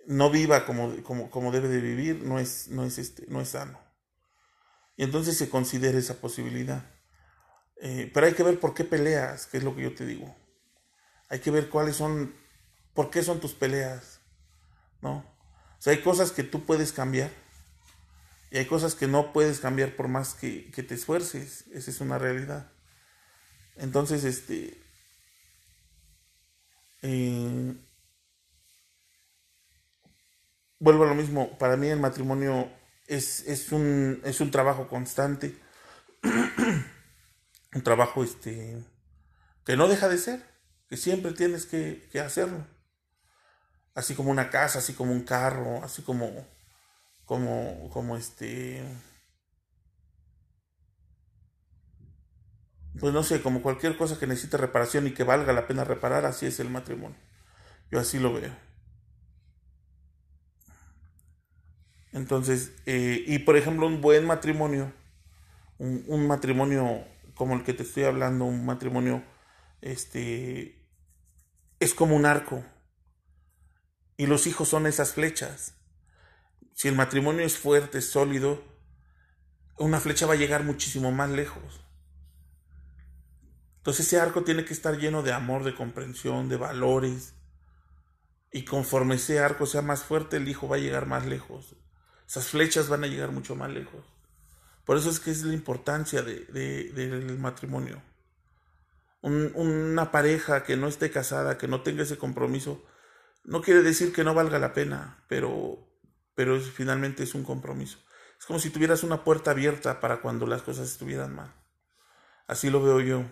no 0.06 0.30
viva 0.30 0.66
como, 0.66 1.02
como, 1.02 1.30
como 1.30 1.52
debe 1.52 1.68
de 1.68 1.80
vivir 1.80 2.22
no 2.24 2.38
es, 2.38 2.68
no, 2.68 2.84
es 2.84 2.98
este, 2.98 3.24
no 3.28 3.40
es 3.40 3.50
sano. 3.50 3.78
Y 4.96 5.04
entonces 5.04 5.36
se 5.36 5.48
considera 5.48 5.98
esa 5.98 6.20
posibilidad. 6.20 6.84
Eh, 7.80 8.10
pero 8.12 8.26
hay 8.26 8.34
que 8.34 8.42
ver 8.42 8.60
por 8.60 8.74
qué 8.74 8.84
peleas, 8.84 9.46
que 9.46 9.58
es 9.58 9.64
lo 9.64 9.74
que 9.74 9.82
yo 9.82 9.94
te 9.94 10.04
digo. 10.04 10.36
Hay 11.28 11.38
que 11.38 11.50
ver 11.50 11.70
cuáles 11.70 11.96
son, 11.96 12.34
por 12.92 13.10
qué 13.10 13.22
son 13.22 13.40
tus 13.40 13.54
peleas, 13.54 14.20
¿no? 15.00 15.18
O 15.78 15.82
sea, 15.82 15.92
hay 15.92 16.02
cosas 16.02 16.32
que 16.32 16.42
tú 16.42 16.66
puedes 16.66 16.92
cambiar 16.92 17.30
y 18.50 18.58
hay 18.58 18.66
cosas 18.66 18.94
que 18.94 19.06
no 19.06 19.32
puedes 19.32 19.60
cambiar 19.60 19.96
por 19.96 20.08
más 20.08 20.34
que, 20.34 20.70
que 20.72 20.82
te 20.82 20.94
esfuerces. 20.94 21.64
Esa 21.72 21.90
es 21.90 22.00
una 22.00 22.18
realidad. 22.18 22.70
Entonces, 23.76 24.24
este, 24.24 24.82
eh, 27.02 27.74
vuelvo 30.78 31.04
a 31.04 31.08
lo 31.08 31.14
mismo, 31.14 31.56
para 31.58 31.76
mí 31.76 31.88
el 31.88 32.00
matrimonio 32.00 32.70
es, 33.06 33.46
es, 33.46 33.72
un, 33.72 34.20
es 34.24 34.40
un 34.40 34.50
trabajo 34.50 34.88
constante, 34.88 35.54
un 36.22 37.82
trabajo 37.82 38.24
este, 38.24 38.82
que 39.64 39.76
no 39.76 39.88
deja 39.88 40.08
de 40.08 40.18
ser, 40.18 40.42
que 40.88 40.96
siempre 40.96 41.32
tienes 41.32 41.66
que, 41.66 42.08
que 42.10 42.20
hacerlo. 42.20 42.66
Así 43.94 44.14
como 44.14 44.30
una 44.30 44.50
casa, 44.50 44.78
así 44.78 44.94
como 44.94 45.12
un 45.12 45.22
carro, 45.22 45.82
así 45.84 46.02
como, 46.02 46.46
como, 47.24 47.90
como 47.92 48.16
este, 48.16 48.82
pues 52.98 53.12
no 53.12 53.22
sé, 53.22 53.40
como 53.40 53.62
cualquier 53.62 53.96
cosa 53.96 54.18
que 54.18 54.26
necesite 54.26 54.56
reparación 54.56 55.06
y 55.06 55.12
que 55.12 55.24
valga 55.24 55.52
la 55.52 55.66
pena 55.66 55.84
reparar, 55.84 56.24
así 56.24 56.46
es 56.46 56.58
el 56.60 56.70
matrimonio. 56.70 57.18
Yo 57.90 58.00
así 58.00 58.18
lo 58.18 58.32
veo. 58.32 58.52
Entonces, 62.12 62.72
eh, 62.86 63.22
y 63.26 63.40
por 63.40 63.56
ejemplo, 63.56 63.86
un 63.86 64.00
buen 64.00 64.26
matrimonio, 64.26 64.92
un, 65.78 66.26
matrimonio 66.26 67.04
como 67.34 67.54
el 67.54 67.62
que 67.62 67.72
te 67.72 67.84
estoy 67.84 68.04
hablando, 68.04 68.44
un 68.44 68.66
matrimonio, 68.66 69.22
este, 69.80 70.84
es 71.78 71.94
como 71.94 72.16
un 72.16 72.26
arco. 72.26 72.64
Y 74.16 74.26
los 74.26 74.46
hijos 74.46 74.68
son 74.68 74.86
esas 74.86 75.14
flechas. 75.14 75.76
Si 76.74 76.88
el 76.88 76.94
matrimonio 76.94 77.44
es 77.44 77.56
fuerte, 77.56 78.02
sólido, 78.02 78.62
una 79.78 80.00
flecha 80.00 80.26
va 80.26 80.34
a 80.34 80.36
llegar 80.36 80.64
muchísimo 80.64 81.12
más 81.12 81.30
lejos. 81.30 81.80
Entonces 83.80 84.06
ese 84.06 84.20
arco 84.20 84.44
tiene 84.44 84.66
que 84.66 84.74
estar 84.74 84.98
lleno 84.98 85.22
de 85.22 85.32
amor, 85.32 85.64
de 85.64 85.74
comprensión, 85.74 86.50
de 86.50 86.58
valores. 86.58 87.34
Y 88.52 88.66
conforme 88.66 89.14
ese 89.14 89.38
arco 89.40 89.64
sea 89.64 89.80
más 89.80 90.04
fuerte, 90.04 90.36
el 90.36 90.48
hijo 90.48 90.68
va 90.68 90.76
a 90.76 90.80
llegar 90.80 91.06
más 91.06 91.24
lejos. 91.24 91.76
Esas 92.28 92.48
flechas 92.48 92.90
van 92.90 93.04
a 93.04 93.06
llegar 93.06 93.32
mucho 93.32 93.56
más 93.56 93.70
lejos. 93.70 94.04
Por 94.84 94.98
eso 94.98 95.08
es 95.08 95.18
que 95.18 95.30
es 95.30 95.42
la 95.44 95.54
importancia 95.54 96.20
de, 96.20 96.44
del 96.44 97.38
matrimonio. 97.38 98.02
una 99.22 100.10
pareja 100.10 100.62
que 100.62 100.76
no 100.76 100.86
esté 100.86 101.10
casada, 101.10 101.56
que 101.56 101.68
no 101.68 101.82
tenga 101.82 102.02
ese 102.02 102.18
compromiso, 102.18 102.84
no 103.44 103.62
quiere 103.62 103.82
decir 103.82 104.12
que 104.12 104.24
no 104.24 104.34
valga 104.34 104.58
la 104.58 104.74
pena, 104.74 105.24
pero, 105.26 105.88
pero 106.34 106.60
finalmente 106.60 107.22
es 107.22 107.34
un 107.34 107.44
compromiso. 107.44 107.98
Es 108.38 108.44
como 108.44 108.58
si 108.58 108.68
tuvieras 108.68 109.04
una 109.04 109.24
puerta 109.24 109.52
abierta 109.52 110.00
para 110.00 110.20
cuando 110.20 110.46
las 110.46 110.62
cosas 110.62 110.90
estuvieran 110.90 111.34
mal. 111.34 111.54
Así 112.46 112.68
lo 112.68 112.82
veo 112.82 113.00
yo. 113.00 113.24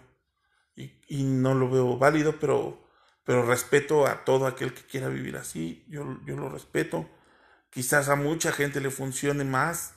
Y, 0.78 0.92
y 1.08 1.24
no 1.24 1.54
lo 1.54 1.68
veo 1.68 1.98
válido, 1.98 2.38
pero, 2.38 2.82
pero 3.24 3.44
respeto 3.44 4.06
a 4.06 4.24
todo 4.24 4.46
aquel 4.46 4.72
que 4.72 4.82
quiera 4.82 5.08
vivir 5.08 5.36
así. 5.36 5.84
Yo, 5.88 6.18
yo 6.24 6.36
lo 6.36 6.48
respeto 6.48 7.08
Quizás 7.70 8.08
a 8.08 8.16
mucha 8.16 8.52
gente 8.52 8.80
le 8.80 8.90
funcione 8.90 9.44
más 9.44 9.94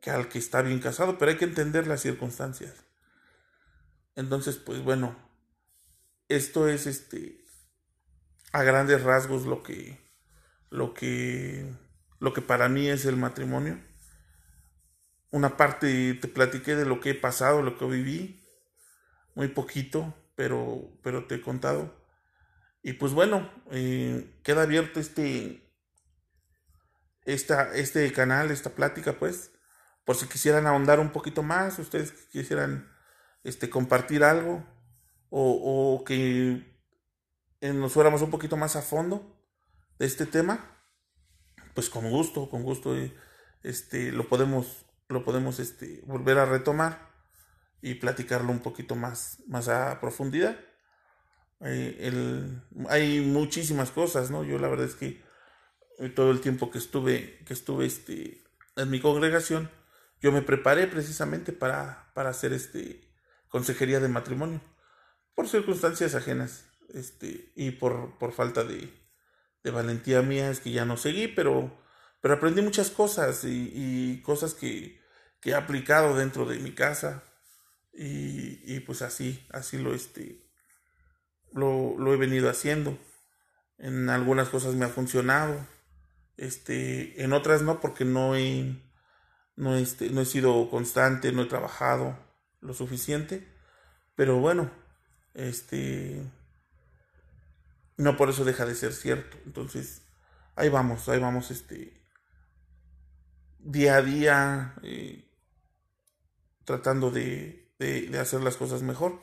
que 0.00 0.10
al 0.10 0.28
que 0.28 0.38
está 0.38 0.62
bien 0.62 0.80
casado, 0.80 1.18
pero 1.18 1.30
hay 1.30 1.38
que 1.38 1.44
entender 1.44 1.86
las 1.86 2.02
circunstancias. 2.02 2.74
Entonces, 4.16 4.56
pues 4.56 4.82
bueno, 4.82 5.16
esto 6.28 6.68
es 6.68 6.86
este 6.86 7.44
a 8.52 8.62
grandes 8.62 9.02
rasgos 9.02 9.44
lo 9.46 9.62
que 9.62 10.00
lo 10.70 10.94
que 10.94 11.72
lo 12.18 12.32
que 12.32 12.42
para 12.42 12.68
mí 12.68 12.88
es 12.88 13.04
el 13.04 13.16
matrimonio. 13.16 13.78
Una 15.30 15.56
parte 15.56 16.14
te 16.14 16.28
platiqué 16.28 16.76
de 16.76 16.86
lo 16.86 17.00
que 17.00 17.10
he 17.10 17.14
pasado, 17.14 17.62
lo 17.62 17.78
que 17.78 17.84
viví, 17.86 18.45
muy 19.36 19.48
poquito, 19.48 20.12
pero 20.34 20.98
pero 21.04 21.26
te 21.28 21.36
he 21.36 21.40
contado. 21.40 21.94
Y 22.82 22.94
pues 22.94 23.12
bueno, 23.12 23.48
eh, 23.70 24.40
queda 24.42 24.62
abierto 24.62 24.98
este 24.98 25.66
esta, 27.26 27.74
este 27.74 28.10
canal, 28.12 28.50
esta 28.50 28.70
plática, 28.70 29.18
pues, 29.18 29.52
por 30.04 30.16
si 30.16 30.26
quisieran 30.26 30.66
ahondar 30.66 31.00
un 31.00 31.10
poquito 31.10 31.42
más, 31.42 31.78
ustedes 31.78 32.12
quisieran 32.30 32.88
este, 33.42 33.68
compartir 33.68 34.24
algo 34.24 34.64
o, 35.28 36.02
que 36.06 36.64
eh, 37.60 37.72
nos 37.72 37.92
fuéramos 37.92 38.22
un 38.22 38.30
poquito 38.30 38.56
más 38.56 38.76
a 38.76 38.82
fondo 38.82 39.36
de 39.98 40.06
este 40.06 40.24
tema, 40.24 40.80
pues 41.74 41.90
con 41.90 42.08
gusto, 42.08 42.48
con 42.48 42.62
gusto, 42.62 42.96
eh, 42.96 43.12
este, 43.62 44.12
lo 44.12 44.28
podemos, 44.28 44.86
lo 45.08 45.24
podemos 45.24 45.58
este, 45.58 46.02
volver 46.06 46.38
a 46.38 46.46
retomar 46.46 47.10
y 47.82 47.94
platicarlo 47.94 48.50
un 48.52 48.60
poquito 48.60 48.94
más, 48.94 49.38
más 49.46 49.68
a 49.68 50.00
profundidad. 50.00 50.58
Eh, 51.60 52.42
hay 52.88 53.20
muchísimas 53.20 53.90
cosas, 53.90 54.30
¿no? 54.30 54.44
Yo 54.44 54.58
la 54.58 54.68
verdad 54.68 54.86
es 54.86 54.94
que 54.94 55.22
todo 56.14 56.30
el 56.30 56.40
tiempo 56.40 56.70
que 56.70 56.78
estuve, 56.78 57.38
que 57.46 57.54
estuve 57.54 57.86
este, 57.86 58.44
en 58.76 58.90
mi 58.90 59.00
congregación, 59.00 59.70
yo 60.20 60.32
me 60.32 60.42
preparé 60.42 60.86
precisamente 60.86 61.52
para, 61.52 62.10
para 62.14 62.30
hacer 62.30 62.52
este, 62.52 63.06
consejería 63.48 64.00
de 64.00 64.08
matrimonio, 64.08 64.60
por 65.34 65.48
circunstancias 65.48 66.14
ajenas 66.14 66.66
este, 66.94 67.52
y 67.54 67.72
por, 67.72 68.18
por 68.18 68.32
falta 68.32 68.64
de, 68.64 68.92
de, 69.62 69.70
valentía 69.70 70.22
mía, 70.22 70.50
es 70.50 70.60
que 70.60 70.70
ya 70.70 70.84
no 70.84 70.96
seguí, 70.96 71.28
pero, 71.28 71.78
pero 72.20 72.34
aprendí 72.34 72.62
muchas 72.62 72.90
cosas 72.90 73.44
y, 73.44 73.72
y 73.74 74.22
cosas 74.22 74.54
que, 74.54 75.00
que, 75.40 75.50
he 75.50 75.54
aplicado 75.54 76.16
dentro 76.16 76.46
de 76.46 76.58
mi 76.58 76.72
casa 76.72 77.22
y, 77.96 78.60
y 78.64 78.80
pues 78.80 79.02
así, 79.02 79.46
así 79.50 79.78
lo, 79.78 79.94
este, 79.94 80.46
lo, 81.52 81.98
lo 81.98 82.14
he 82.14 82.16
venido 82.16 82.50
haciendo. 82.50 82.98
En 83.78 84.08
algunas 84.10 84.48
cosas 84.48 84.74
me 84.74 84.84
ha 84.84 84.88
funcionado, 84.88 85.66
este, 86.36 87.22
en 87.22 87.32
otras 87.32 87.62
no, 87.62 87.80
porque 87.80 88.04
no 88.04 88.36
he, 88.36 88.82
no, 89.56 89.76
este, 89.76 90.10
no 90.10 90.20
he 90.20 90.26
sido 90.26 90.68
constante, 90.70 91.32
no 91.32 91.42
he 91.42 91.46
trabajado 91.46 92.18
lo 92.60 92.74
suficiente. 92.74 93.46
Pero 94.14 94.38
bueno, 94.38 94.70
este, 95.34 96.22
no 97.96 98.16
por 98.16 98.30
eso 98.30 98.44
deja 98.44 98.66
de 98.66 98.74
ser 98.74 98.92
cierto. 98.92 99.36
Entonces, 99.46 100.02
ahí 100.54 100.68
vamos, 100.68 101.08
ahí 101.08 101.18
vamos, 101.18 101.50
este, 101.50 102.06
día 103.58 103.96
a 103.96 104.02
día, 104.02 104.74
eh, 104.82 105.30
tratando 106.64 107.10
de, 107.10 107.65
de, 107.78 108.18
hacer 108.18 108.40
las 108.42 108.56
cosas 108.56 108.82
mejor. 108.82 109.20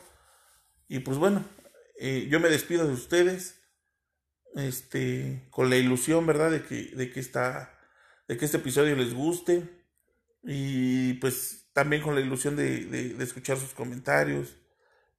Y 0.88 1.00
pues 1.00 1.18
bueno, 1.18 1.44
eh, 1.98 2.28
yo 2.30 2.40
me 2.40 2.48
despido 2.48 2.86
de 2.86 2.94
ustedes 2.94 3.60
este, 4.54 5.46
con 5.50 5.70
la 5.70 5.76
ilusión, 5.76 6.26
¿verdad? 6.26 6.50
De 6.50 6.62
que, 6.62 6.94
de 6.94 7.10
que, 7.10 7.20
esta, 7.20 7.78
de 8.28 8.36
que 8.36 8.44
este 8.44 8.58
episodio 8.58 8.96
les 8.96 9.14
guste 9.14 9.68
y 10.42 11.14
pues 11.14 11.70
también 11.72 12.02
con 12.02 12.14
la 12.14 12.20
ilusión 12.20 12.54
de, 12.56 12.84
de, 12.86 13.24
escuchar 13.24 13.58
sus 13.58 13.74
comentarios, 13.74 14.56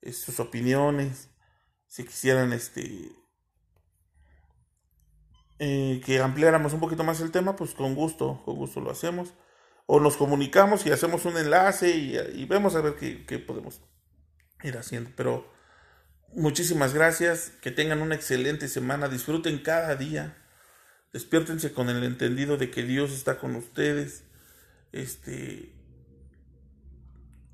eh, 0.02 0.14
sus 0.14 0.40
opiniones, 0.40 1.30
si 1.88 2.06
quisieran 2.06 2.54
este, 2.54 3.12
eh, 5.60 6.02
que 6.06 6.20
ampliáramos 6.20 6.74
un 6.74 6.80
poquito 6.80 7.04
más 7.04 7.22
el 7.22 7.32
tema, 7.32 7.56
pues 7.56 7.74
con 7.74 7.96
gusto, 7.96 8.42
con 8.46 8.56
gusto 8.56 8.82
lo 8.82 8.92
hacemos. 8.92 9.34
O 9.86 10.00
nos 10.00 10.18
comunicamos 10.18 10.86
y 10.86 10.92
hacemos 10.92 11.26
un 11.26 11.38
enlace 11.38 11.96
y, 11.96 12.18
y 12.42 12.46
vemos 12.46 12.76
a 12.76 12.82
ver 12.82 12.96
qué, 12.96 13.26
qué 13.26 13.40
podemos 13.40 13.82
ir 14.64 14.78
haciendo. 14.78 15.12
Pero 15.16 15.56
Muchísimas 16.36 16.94
gracias, 16.94 17.54
que 17.62 17.72
tengan 17.72 18.02
una 18.02 18.16
excelente 18.16 18.68
semana, 18.68 19.08
disfruten 19.08 19.60
cada 19.60 19.96
día, 19.96 20.36
despiértense 21.14 21.72
con 21.72 21.88
el 21.88 22.04
entendido 22.04 22.58
de 22.58 22.70
que 22.70 22.84
Dios 22.84 23.14
está 23.14 23.40
con 23.40 23.56
ustedes, 23.56 24.26
este, 24.92 25.74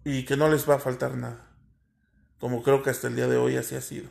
y 0.04 0.26
que 0.26 0.36
no 0.36 0.50
les 0.50 0.68
va 0.68 0.76
a 0.76 0.80
faltar 0.80 1.16
nada, 1.16 1.48
como 2.40 2.64
creo 2.64 2.82
que 2.82 2.90
hasta 2.90 3.08
el 3.08 3.16
día 3.16 3.28
de 3.28 3.38
hoy 3.38 3.56
así 3.56 3.76
ha 3.76 3.82
sido. 3.82 4.10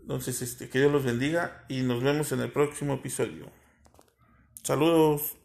Entonces, 0.00 0.40
este, 0.40 0.70
que 0.70 0.78
Dios 0.78 0.90
los 0.90 1.04
bendiga 1.04 1.66
y 1.68 1.82
nos 1.82 2.02
vemos 2.02 2.32
en 2.32 2.40
el 2.40 2.50
próximo 2.50 2.94
episodio. 2.94 3.52
Saludos. 4.62 5.41